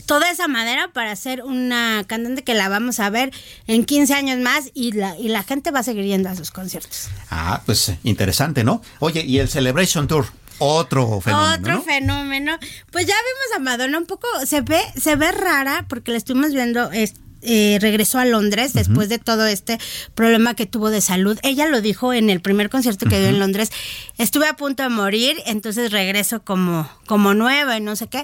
toda 0.07 0.29
esa 0.31 0.47
madera 0.47 0.89
para 0.91 1.15
ser 1.15 1.43
una 1.43 2.03
cantante 2.07 2.43
que 2.43 2.55
la 2.55 2.69
vamos 2.69 2.99
a 2.99 3.09
ver 3.11 3.31
en 3.67 3.85
15 3.85 4.13
años 4.15 4.39
más 4.39 4.71
y 4.73 4.93
la, 4.93 5.17
y 5.19 5.29
la 5.29 5.43
gente 5.43 5.69
va 5.69 5.79
a 5.79 5.83
seguir 5.83 6.05
yendo 6.05 6.29
a 6.29 6.35
sus 6.35 6.49
conciertos. 6.49 7.09
Ah, 7.29 7.61
pues 7.67 7.93
interesante, 8.03 8.63
¿no? 8.63 8.81
Oye, 8.99 9.23
¿y 9.23 9.37
el 9.37 9.47
Celebration 9.47 10.07
Tour? 10.07 10.25
Otro 10.59 11.21
fenómeno. 11.21 11.53
Otro 11.53 11.81
fenómeno. 11.81 12.57
Pues 12.91 13.05
ya 13.05 13.13
vimos 13.13 13.55
a 13.55 13.59
Madonna 13.59 13.97
un 13.97 14.05
poco, 14.05 14.27
se 14.45 14.61
ve, 14.61 14.79
se 14.99 15.15
ve 15.15 15.31
rara 15.31 15.85
porque 15.87 16.11
la 16.11 16.17
estuvimos 16.17 16.53
viendo, 16.53 16.89
eh, 16.93 17.77
regresó 17.79 18.17
a 18.19 18.25
Londres 18.25 18.73
después 18.73 19.07
de 19.09 19.19
todo 19.19 19.45
este 19.45 19.77
problema 20.15 20.55
que 20.55 20.65
tuvo 20.65 20.89
de 20.89 21.01
salud. 21.01 21.37
Ella 21.43 21.67
lo 21.67 21.81
dijo 21.81 22.13
en 22.13 22.29
el 22.29 22.41
primer 22.41 22.69
concierto 22.69 23.05
que 23.07 23.19
dio 23.19 23.29
en 23.29 23.39
Londres. 23.39 23.71
Estuve 24.17 24.47
a 24.47 24.55
punto 24.55 24.83
de 24.83 24.89
morir, 24.89 25.37
entonces 25.45 25.91
regreso 25.91 26.43
como, 26.43 26.89
como 27.05 27.33
nueva 27.33 27.77
y 27.77 27.81
no 27.81 27.95
sé 27.95 28.07
qué, 28.07 28.23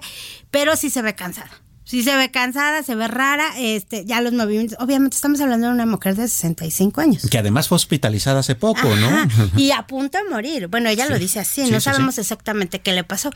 pero 0.50 0.76
sí 0.76 0.90
se 0.90 1.02
ve 1.02 1.16
cansada 1.16 1.61
sí 1.92 2.04
se 2.04 2.16
ve 2.16 2.32
cansada, 2.32 2.84
se 2.84 2.96
ve 2.96 3.10
rara, 3.10 3.52
este, 3.60 4.06
ya 4.06 4.22
los 4.22 4.32
movimientos, 4.32 4.78
obviamente 4.80 5.16
estamos 5.16 5.42
hablando 5.42 5.68
de 5.68 5.74
una 5.74 5.86
mujer 5.86 6.16
de 6.16 6.26
65 6.26 7.02
años. 7.02 7.28
Que 7.30 7.38
además 7.38 7.68
fue 7.68 7.76
hospitalizada 7.76 8.40
hace 8.40 8.56
poco, 8.56 8.96
¿no? 8.96 9.28
Y 9.58 9.72
a 9.72 9.86
punto 9.88 10.18
de 10.18 10.24
morir. 10.30 10.68
Bueno, 10.68 10.88
ella 10.88 11.08
lo 11.08 11.20
dice 11.20 11.42
así, 11.42 11.70
no 11.70 11.82
sabemos 11.82 12.18
exactamente 12.18 12.80
qué 12.80 12.94
le 12.94 13.04
pasó, 13.04 13.30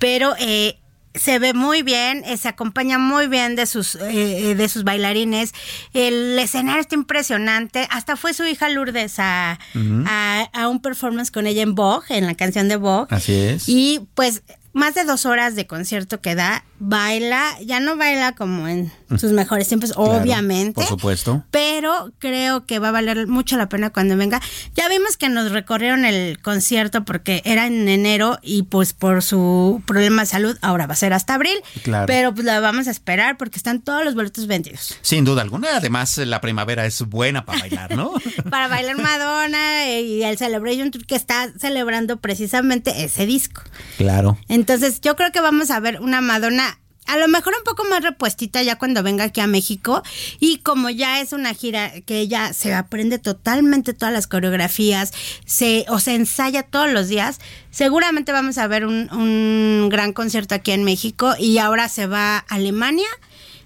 pero 0.00 0.34
eh, 0.40 0.76
se 1.14 1.38
ve 1.38 1.54
muy 1.54 1.84
bien, 1.84 2.24
eh, 2.24 2.36
se 2.36 2.48
acompaña 2.48 2.98
muy 2.98 3.28
bien 3.28 3.54
de 3.54 3.66
sus 3.66 3.94
eh, 3.94 4.56
de 4.56 4.68
sus 4.68 4.82
bailarines. 4.82 5.52
El 5.92 6.36
escenario 6.36 6.80
está 6.80 6.96
impresionante. 6.96 7.86
Hasta 7.92 8.16
fue 8.16 8.34
su 8.34 8.44
hija 8.44 8.70
Lourdes 8.70 9.20
a, 9.20 9.60
a, 9.72 10.48
a, 10.52 10.68
un 10.68 10.82
performance 10.82 11.30
con 11.30 11.46
ella 11.46 11.62
en 11.62 11.76
Vogue, 11.76 12.06
en 12.08 12.26
la 12.26 12.34
canción 12.34 12.66
de 12.68 12.74
Vogue. 12.74 13.06
Así 13.14 13.34
es. 13.34 13.68
Y 13.68 14.00
pues 14.14 14.42
más 14.74 14.94
de 14.94 15.04
dos 15.04 15.24
horas 15.24 15.54
de 15.54 15.66
concierto 15.66 16.20
que 16.20 16.34
da, 16.34 16.64
baila, 16.80 17.56
ya 17.64 17.80
no 17.80 17.96
baila 17.96 18.32
como 18.32 18.68
en 18.68 18.92
sus 19.16 19.30
mejores 19.30 19.68
tiempos, 19.68 19.92
obviamente. 19.96 20.74
Por 20.74 20.86
supuesto. 20.86 21.44
Pero 21.52 22.12
creo 22.18 22.66
que 22.66 22.80
va 22.80 22.88
a 22.88 22.92
valer 22.92 23.28
mucho 23.28 23.56
la 23.56 23.68
pena 23.68 23.90
cuando 23.90 24.16
venga. 24.16 24.40
Ya 24.74 24.88
vimos 24.88 25.16
que 25.16 25.28
nos 25.28 25.52
recorrieron 25.52 26.04
el 26.04 26.40
concierto 26.42 27.04
porque 27.04 27.40
era 27.44 27.66
en 27.66 27.88
enero 27.88 28.38
y 28.42 28.64
pues 28.64 28.92
por 28.92 29.22
su 29.22 29.82
problema 29.86 30.22
de 30.22 30.26
salud 30.26 30.58
ahora 30.60 30.86
va 30.86 30.94
a 30.94 30.96
ser 30.96 31.12
hasta 31.12 31.34
abril. 31.34 31.56
Claro. 31.84 32.06
Pero 32.06 32.34
pues 32.34 32.44
la 32.44 32.58
vamos 32.58 32.88
a 32.88 32.90
esperar 32.90 33.36
porque 33.36 33.56
están 33.56 33.80
todos 33.80 34.04
los 34.04 34.14
boletos 34.14 34.48
vendidos. 34.48 34.98
Sin 35.02 35.24
duda 35.24 35.42
alguna. 35.42 35.76
Además, 35.76 36.18
la 36.18 36.40
primavera 36.40 36.84
es 36.84 37.00
buena 37.02 37.44
para 37.44 37.60
bailar, 37.60 37.96
¿no? 37.96 38.12
para 38.50 38.66
bailar 38.66 38.98
Madonna 38.98 39.88
y 40.00 40.24
el 40.24 40.36
Celebration 40.36 40.90
Tour 40.90 41.06
que 41.06 41.14
está 41.14 41.52
celebrando 41.56 42.16
precisamente 42.16 43.04
ese 43.04 43.24
disco. 43.26 43.62
Claro. 43.96 44.36
Entonces, 44.48 44.63
yo 45.02 45.16
creo 45.16 45.32
que 45.32 45.40
vamos 45.40 45.70
a 45.70 45.80
ver 45.80 46.00
una 46.00 46.20
Madonna 46.20 46.78
a 47.06 47.18
lo 47.18 47.28
mejor 47.28 47.54
un 47.58 47.64
poco 47.64 47.84
más 47.84 48.02
repuestita 48.02 48.62
ya 48.62 48.76
cuando 48.76 49.02
venga 49.02 49.24
aquí 49.24 49.40
a 49.40 49.46
México. 49.46 50.02
Y 50.40 50.58
como 50.58 50.90
ya 50.90 51.20
es 51.20 51.32
una 51.32 51.52
gira 51.54 51.92
que 52.06 52.20
ella 52.20 52.52
se 52.54 52.72
aprende 52.72 53.18
totalmente 53.18 53.92
todas 53.92 54.14
las 54.14 54.26
coreografías 54.26 55.12
se 55.44 55.84
o 55.88 56.00
se 56.00 56.14
ensaya 56.14 56.62
todos 56.62 56.90
los 56.90 57.08
días 57.08 57.40
seguramente 57.70 58.32
vamos 58.32 58.56
a 58.56 58.66
ver 58.68 58.86
un, 58.86 59.12
un 59.12 59.88
gran 59.90 60.12
concierto 60.12 60.54
aquí 60.54 60.72
en 60.72 60.84
México. 60.84 61.34
Y 61.38 61.58
ahora 61.58 61.88
se 61.88 62.06
va 62.06 62.38
a 62.38 62.44
Alemania 62.48 63.08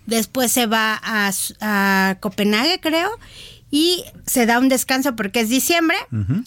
después 0.07 0.51
se 0.51 0.67
va 0.67 0.99
a, 1.03 1.31
a 1.61 2.17
Copenhague 2.21 2.81
creo 2.81 3.11
y 3.71 4.05
se 4.27 4.47
da 4.47 4.59
un 4.59 4.69
descanso 4.69 5.15
porque 5.15 5.41
es 5.41 5.49
diciembre 5.49 5.97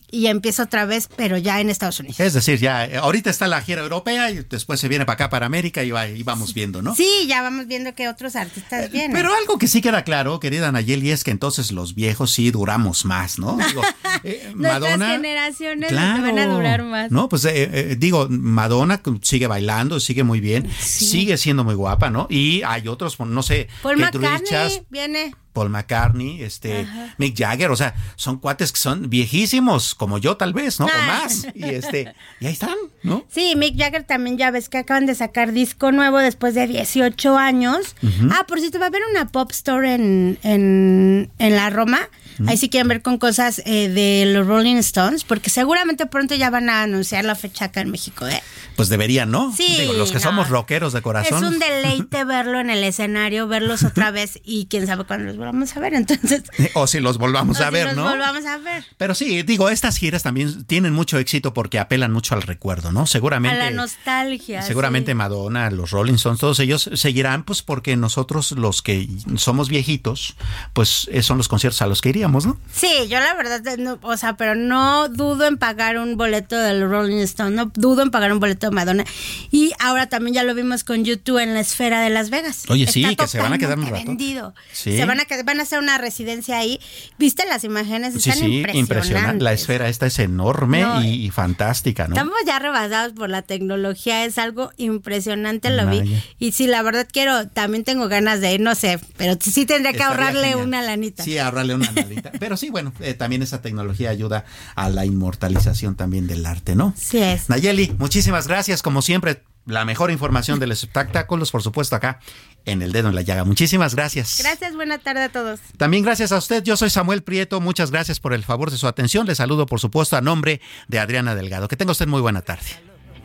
y 0.09 0.27
empieza 0.27 0.63
otra 0.63 0.85
vez, 0.85 1.07
pero 1.15 1.37
ya 1.37 1.59
en 1.59 1.69
Estados 1.69 1.99
Unidos. 1.99 2.19
Es 2.19 2.33
decir, 2.33 2.59
ya 2.59 2.85
eh, 2.85 2.97
ahorita 2.97 3.29
está 3.29 3.47
la 3.47 3.61
gira 3.61 3.81
europea 3.81 4.31
y 4.31 4.43
después 4.49 4.79
se 4.79 4.87
viene 4.87 5.05
para 5.05 5.15
acá, 5.15 5.29
para 5.29 5.45
América 5.45 5.83
y, 5.83 5.91
vamos 6.23 6.53
viendo, 6.53 6.81
¿no? 6.81 6.95
Sí, 6.95 7.25
ya 7.27 7.41
vamos 7.41 7.67
viendo 7.67 7.93
que 7.93 8.07
otros 8.07 8.35
artistas 8.35 8.91
vienen. 8.91 9.13
Pero 9.13 9.33
algo 9.35 9.57
que 9.57 9.67
sí 9.67 9.81
queda 9.81 10.03
claro, 10.03 10.39
querida 10.39 10.71
Nayeli, 10.71 11.11
es 11.11 11.23
que 11.23 11.31
entonces 11.31 11.71
los 11.71 11.93
viejos 11.93 12.31
sí 12.31 12.49
duramos 12.49 13.05
más, 13.05 13.37
¿no? 13.37 13.57
Digo, 13.67 13.81
eh, 14.23 14.51
Madonna, 14.55 15.11
generaciones 15.11 15.93
van 15.93 16.39
a 16.39 16.47
durar 16.47 16.83
más. 16.83 17.11
No, 17.11 17.29
pues 17.29 17.45
eh, 17.45 17.95
digo, 17.99 18.27
Madonna 18.29 19.01
sigue 19.21 19.47
bailando, 19.47 19.99
sigue 19.99 20.23
muy 20.23 20.39
bien, 20.39 20.69
sigue 20.79 21.37
siendo 21.37 21.63
muy 21.63 21.75
guapa, 21.75 22.09
¿no? 22.09 22.27
Y 22.29 22.63
hay 22.63 22.87
otros, 22.87 23.19
no 23.19 23.43
sé, 23.43 23.67
Paul 23.83 23.97
McCartney 23.97 24.83
viene. 24.89 25.33
Paul 25.53 25.69
McCartney, 25.69 26.41
este, 26.43 26.87
Mick 27.17 27.37
Jagger, 27.37 27.71
o 27.71 27.75
sea, 27.75 27.93
son 28.15 28.37
cuates 28.39 28.71
que 28.71 28.79
son 28.79 29.09
viejísimos, 29.09 29.95
como 29.95 30.17
yo 30.17 30.37
tal 30.37 30.53
vez, 30.53 30.79
¿no? 30.79 30.85
O 30.85 31.07
más. 31.07 31.47
Y 31.53 31.63
este, 31.65 32.13
y 32.39 32.45
ahí 32.47 32.53
están, 32.53 32.75
¿no? 33.03 33.25
Sí, 33.29 33.53
Mick 33.55 33.77
Jagger 33.77 34.03
también 34.03 34.37
ya 34.37 34.51
ves 34.51 34.69
que 34.69 34.77
acaban 34.77 35.05
de 35.05 35.15
sacar 35.15 35.51
disco 35.51 35.91
nuevo 35.91 36.17
después 36.17 36.55
de 36.55 36.67
18 36.67 37.37
años. 37.37 37.95
Ah, 38.31 38.45
por 38.47 38.59
cierto, 38.59 38.79
va 38.79 38.85
a 38.85 38.87
haber 38.87 39.01
una 39.11 39.27
pop 39.27 39.51
store 39.51 39.93
en, 39.93 40.37
en, 40.43 41.31
en 41.39 41.55
la 41.55 41.69
Roma. 41.69 41.99
Ahí 42.47 42.57
sí 42.57 42.69
quieren 42.69 42.87
ver 42.87 43.01
con 43.01 43.17
cosas 43.17 43.61
eh, 43.65 43.89
de 43.89 44.25
los 44.33 44.47
Rolling 44.47 44.77
Stones, 44.77 45.23
porque 45.23 45.49
seguramente 45.49 46.05
pronto 46.05 46.35
ya 46.35 46.49
van 46.49 46.69
a 46.69 46.83
anunciar 46.83 47.25
la 47.25 47.35
fecha 47.35 47.65
acá 47.65 47.81
en 47.81 47.91
México, 47.91 48.27
¿eh? 48.27 48.41
Pues 48.75 48.89
deberían, 48.89 49.29
¿no? 49.29 49.53
Sí. 49.55 49.77
Digo, 49.79 49.93
los 49.93 50.11
que 50.11 50.19
somos 50.19 50.49
rockeros 50.49 50.93
de 50.93 51.01
corazón. 51.01 51.43
Es 51.43 51.51
un 51.51 51.59
deleite 51.59 52.23
verlo 52.25 52.59
en 52.59 52.69
el 52.69 52.83
escenario, 52.83 53.47
verlos 53.47 53.83
otra 53.83 54.11
vez 54.11 54.39
y 54.43 54.65
quién 54.67 54.87
sabe 54.87 55.03
cuándo 55.03 55.25
los 55.25 55.37
volvamos 55.37 55.75
a 55.75 55.79
ver, 55.79 55.93
entonces. 55.93 56.43
O 56.73 56.87
si 56.87 56.99
los 56.99 57.17
volvamos 57.17 57.59
a 57.59 57.69
ver, 57.69 57.95
¿no? 57.95 58.03
Los 58.03 58.11
volvamos 58.13 58.45
a 58.45 58.57
ver. 58.57 58.85
Pero 58.97 59.13
sí, 59.13 59.43
digo, 59.43 59.69
estas 59.69 59.97
giras 59.97 60.23
también 60.23 60.63
tienen 60.65 60.93
mucho 60.93 61.17
éxito 61.19 61.53
porque 61.53 61.79
apelan 61.79 62.11
mucho 62.11 62.33
al 62.33 62.41
recuerdo, 62.41 62.91
¿no? 62.91 63.05
Seguramente. 63.05 63.59
A 63.59 63.69
la 63.69 63.71
nostalgia. 63.71 64.61
Seguramente 64.61 65.13
Madonna, 65.15 65.69
los 65.69 65.91
Rolling 65.91 66.15
Stones, 66.15 66.39
todos 66.39 66.59
ellos 66.59 66.89
seguirán, 66.93 67.43
pues 67.43 67.61
porque 67.61 67.95
nosotros, 67.97 68.51
los 68.53 68.81
que 68.81 69.07
somos 69.35 69.69
viejitos, 69.69 70.35
pues 70.73 71.09
eh, 71.11 71.21
son 71.21 71.37
los 71.37 71.47
conciertos 71.47 71.81
a 71.81 71.87
los 71.87 72.01
que 72.01 72.09
iríamos, 72.09 72.30
¿no? 72.39 72.57
Sí, 72.73 73.07
yo 73.09 73.19
la 73.19 73.33
verdad, 73.35 73.61
o 74.01 74.17
sea, 74.17 74.37
pero 74.37 74.55
no 74.55 75.09
dudo 75.09 75.45
en 75.45 75.57
pagar 75.57 75.97
un 75.97 76.17
boleto 76.17 76.57
del 76.57 76.89
Rolling 76.89 77.17
Stone, 77.17 77.51
no 77.51 77.71
dudo 77.75 78.01
en 78.01 78.11
pagar 78.11 78.31
un 78.31 78.39
boleto 78.39 78.67
de 78.67 78.71
Madonna. 78.75 79.05
Y 79.51 79.73
ahora 79.79 80.07
también 80.07 80.33
ya 80.33 80.43
lo 80.43 80.55
vimos 80.55 80.83
con 80.83 81.03
YouTube 81.03 81.39
en 81.39 81.53
la 81.53 81.59
esfera 81.59 82.01
de 82.01 82.09
Las 82.09 82.29
Vegas. 82.29 82.63
Oye, 82.69 82.87
sí, 82.87 83.15
que 83.15 83.27
se 83.27 83.39
van 83.39 83.53
a 83.53 83.57
quedar 83.57 83.77
un 83.77 83.87
rato. 83.87 84.05
Vendido. 84.05 84.53
Se 84.71 85.05
van 85.05 85.19
a, 85.19 85.25
van 85.43 85.59
a 85.59 85.63
hacer 85.63 85.79
una 85.79 85.97
residencia 85.97 86.57
ahí. 86.57 86.79
¿Viste 87.17 87.45
las 87.45 87.63
imágenes? 87.63 88.15
Están 88.15 88.37
sí, 88.37 88.63
sí, 88.71 88.77
impresionante. 88.77 89.43
La 89.43 89.53
esfera 89.53 89.89
esta 89.89 90.05
es 90.05 90.19
enorme 90.19 90.85
y, 91.03 91.29
fantástica, 91.29 92.07
¿no? 92.07 92.15
Estamos 92.15 92.37
ya 92.45 92.59
rebasados 92.59 93.13
por 93.13 93.29
la 93.29 93.41
tecnología, 93.41 94.25
es 94.25 94.37
algo 94.37 94.71
impresionante, 94.77 95.69
lo 95.69 95.87
vi. 95.87 96.21
Y 96.39 96.53
sí, 96.53 96.67
la 96.67 96.81
verdad 96.81 97.07
quiero, 97.11 97.47
también 97.47 97.83
tengo 97.83 98.07
ganas 98.07 98.41
de 98.41 98.53
ir, 98.53 98.61
no 98.61 98.75
sé, 98.75 98.99
pero 99.17 99.37
sí 99.39 99.65
tendría 99.65 99.93
que 99.93 100.03
ahorrarle 100.03 100.55
una 100.55 100.81
lanita. 100.81 101.23
Sí, 101.23 101.37
ahorrarle 101.37 101.75
una 101.75 101.91
lanita. 101.91 102.10
pero 102.39 102.57
sí, 102.57 102.69
bueno, 102.69 102.93
eh, 102.99 103.13
también 103.13 103.41
esa 103.41 103.61
tecnología 103.61 104.09
ayuda 104.09 104.45
a 104.75 104.89
la 104.89 105.05
inmortalización 105.05 105.95
también 105.95 106.27
del 106.27 106.45
arte, 106.45 106.75
¿no? 106.75 106.93
Sí 106.97 107.19
es. 107.19 107.49
Nayeli, 107.49 107.95
muchísimas 107.97 108.47
gracias, 108.47 108.81
como 108.81 109.01
siempre, 109.01 109.43
la 109.65 109.85
mejor 109.85 110.11
información 110.11 110.59
de 110.59 110.67
los 110.67 110.83
espectáculos, 110.83 111.51
por 111.51 111.61
supuesto, 111.61 111.95
acá 111.95 112.19
en 112.65 112.81
el 112.81 112.91
dedo 112.91 113.09
en 113.09 113.15
la 113.15 113.21
llaga. 113.21 113.43
Muchísimas 113.43 113.95
gracias. 113.95 114.37
Gracias, 114.39 114.75
buena 114.75 114.97
tarde 114.97 115.23
a 115.23 115.29
todos. 115.29 115.59
También 115.77 116.03
gracias 116.03 116.31
a 116.31 116.37
usted. 116.37 116.63
Yo 116.63 116.77
soy 116.77 116.89
Samuel 116.89 117.23
Prieto. 117.23 117.61
Muchas 117.61 117.91
gracias 117.91 118.19
por 118.19 118.33
el 118.33 118.43
favor 118.43 118.71
de 118.71 118.77
su 118.77 118.87
atención. 118.87 119.27
Le 119.27 119.35
saludo, 119.35 119.65
por 119.65 119.79
supuesto, 119.79 120.17
a 120.17 120.21
nombre 120.21 120.61
de 120.87 120.99
Adriana 120.99 121.35
Delgado. 121.35 121.67
Que 121.67 121.77
tenga 121.77 121.91
usted 121.91 122.07
muy 122.07 122.21
buena 122.21 122.41
tarde. 122.41 122.65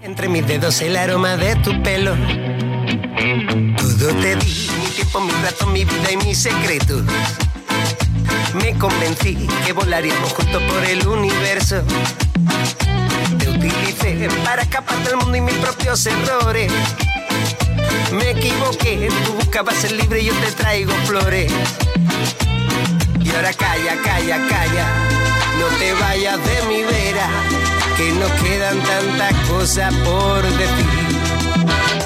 Entre 0.02 0.28
mis 0.28 0.46
dedos 0.46 0.80
el 0.82 0.96
aroma 0.96 1.36
de 1.36 1.56
tu 1.56 1.82
pelo. 1.82 2.14
Todo 3.76 4.14
te 4.20 4.36
di, 4.36 4.68
mi 4.78 4.86
tiempo, 4.94 5.20
mi 5.20 5.32
rato, 5.42 5.66
mi 5.66 5.84
vida 5.84 6.12
y 6.12 6.16
mis 6.18 6.38
secretos 6.38 7.02
me 8.54 8.76
convencí 8.78 9.46
que 9.64 9.72
volaríamos 9.72 10.32
juntos 10.32 10.62
por 10.62 10.84
el 10.84 11.06
universo. 11.06 11.82
Te 13.38 13.48
utilicé 13.48 14.28
para 14.44 14.62
escapar 14.62 14.96
del 15.04 15.16
mundo 15.16 15.36
y 15.36 15.40
mis 15.40 15.54
propios 15.54 16.06
errores. 16.06 16.72
Me 18.12 18.30
equivoqué, 18.30 19.08
tú 19.24 19.32
buscabas 19.34 19.74
ser 19.76 19.92
libre 19.92 20.20
y 20.20 20.26
yo 20.26 20.34
te 20.34 20.52
traigo 20.52 20.92
flores. 21.06 21.52
Y 23.22 23.30
ahora 23.30 23.52
calla, 23.52 23.96
calla, 24.02 24.38
calla, 24.48 24.86
no 25.58 25.66
te 25.78 25.92
vayas 25.94 26.38
de 26.44 26.62
mi 26.68 26.82
vera, 26.82 27.28
que 27.96 28.12
nos 28.12 28.30
quedan 28.42 28.78
tantas 28.82 29.34
cosas 29.48 29.92
por 29.94 30.42
decir. 30.42 31.16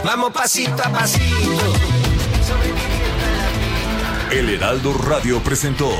Vamos 0.05 0.33
pasito 0.33 0.83
a 0.83 0.89
pasito. 0.89 2.01
El 4.33 4.49
Heraldo 4.49 4.93
Radio 4.93 5.43
presentó 5.43 5.91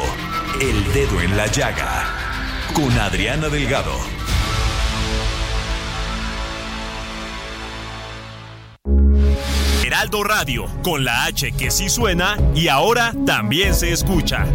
el 0.61 0.93
Dedo 0.93 1.21
en 1.21 1.37
la 1.37 1.49
Llaga 1.49 2.15
con 2.73 2.89
Adriana 2.97 3.49
Delgado. 3.49 3.93
Heraldo 9.85 10.23
Radio, 10.23 10.67
con 10.85 11.05
la 11.05 11.25
H 11.25 11.51
que 11.59 11.73
sí 11.73 11.89
suena 11.89 12.37
y 12.55 12.69
ahora 12.69 13.13
también 13.27 13.75
se 13.75 13.91
escucha. 13.91 14.47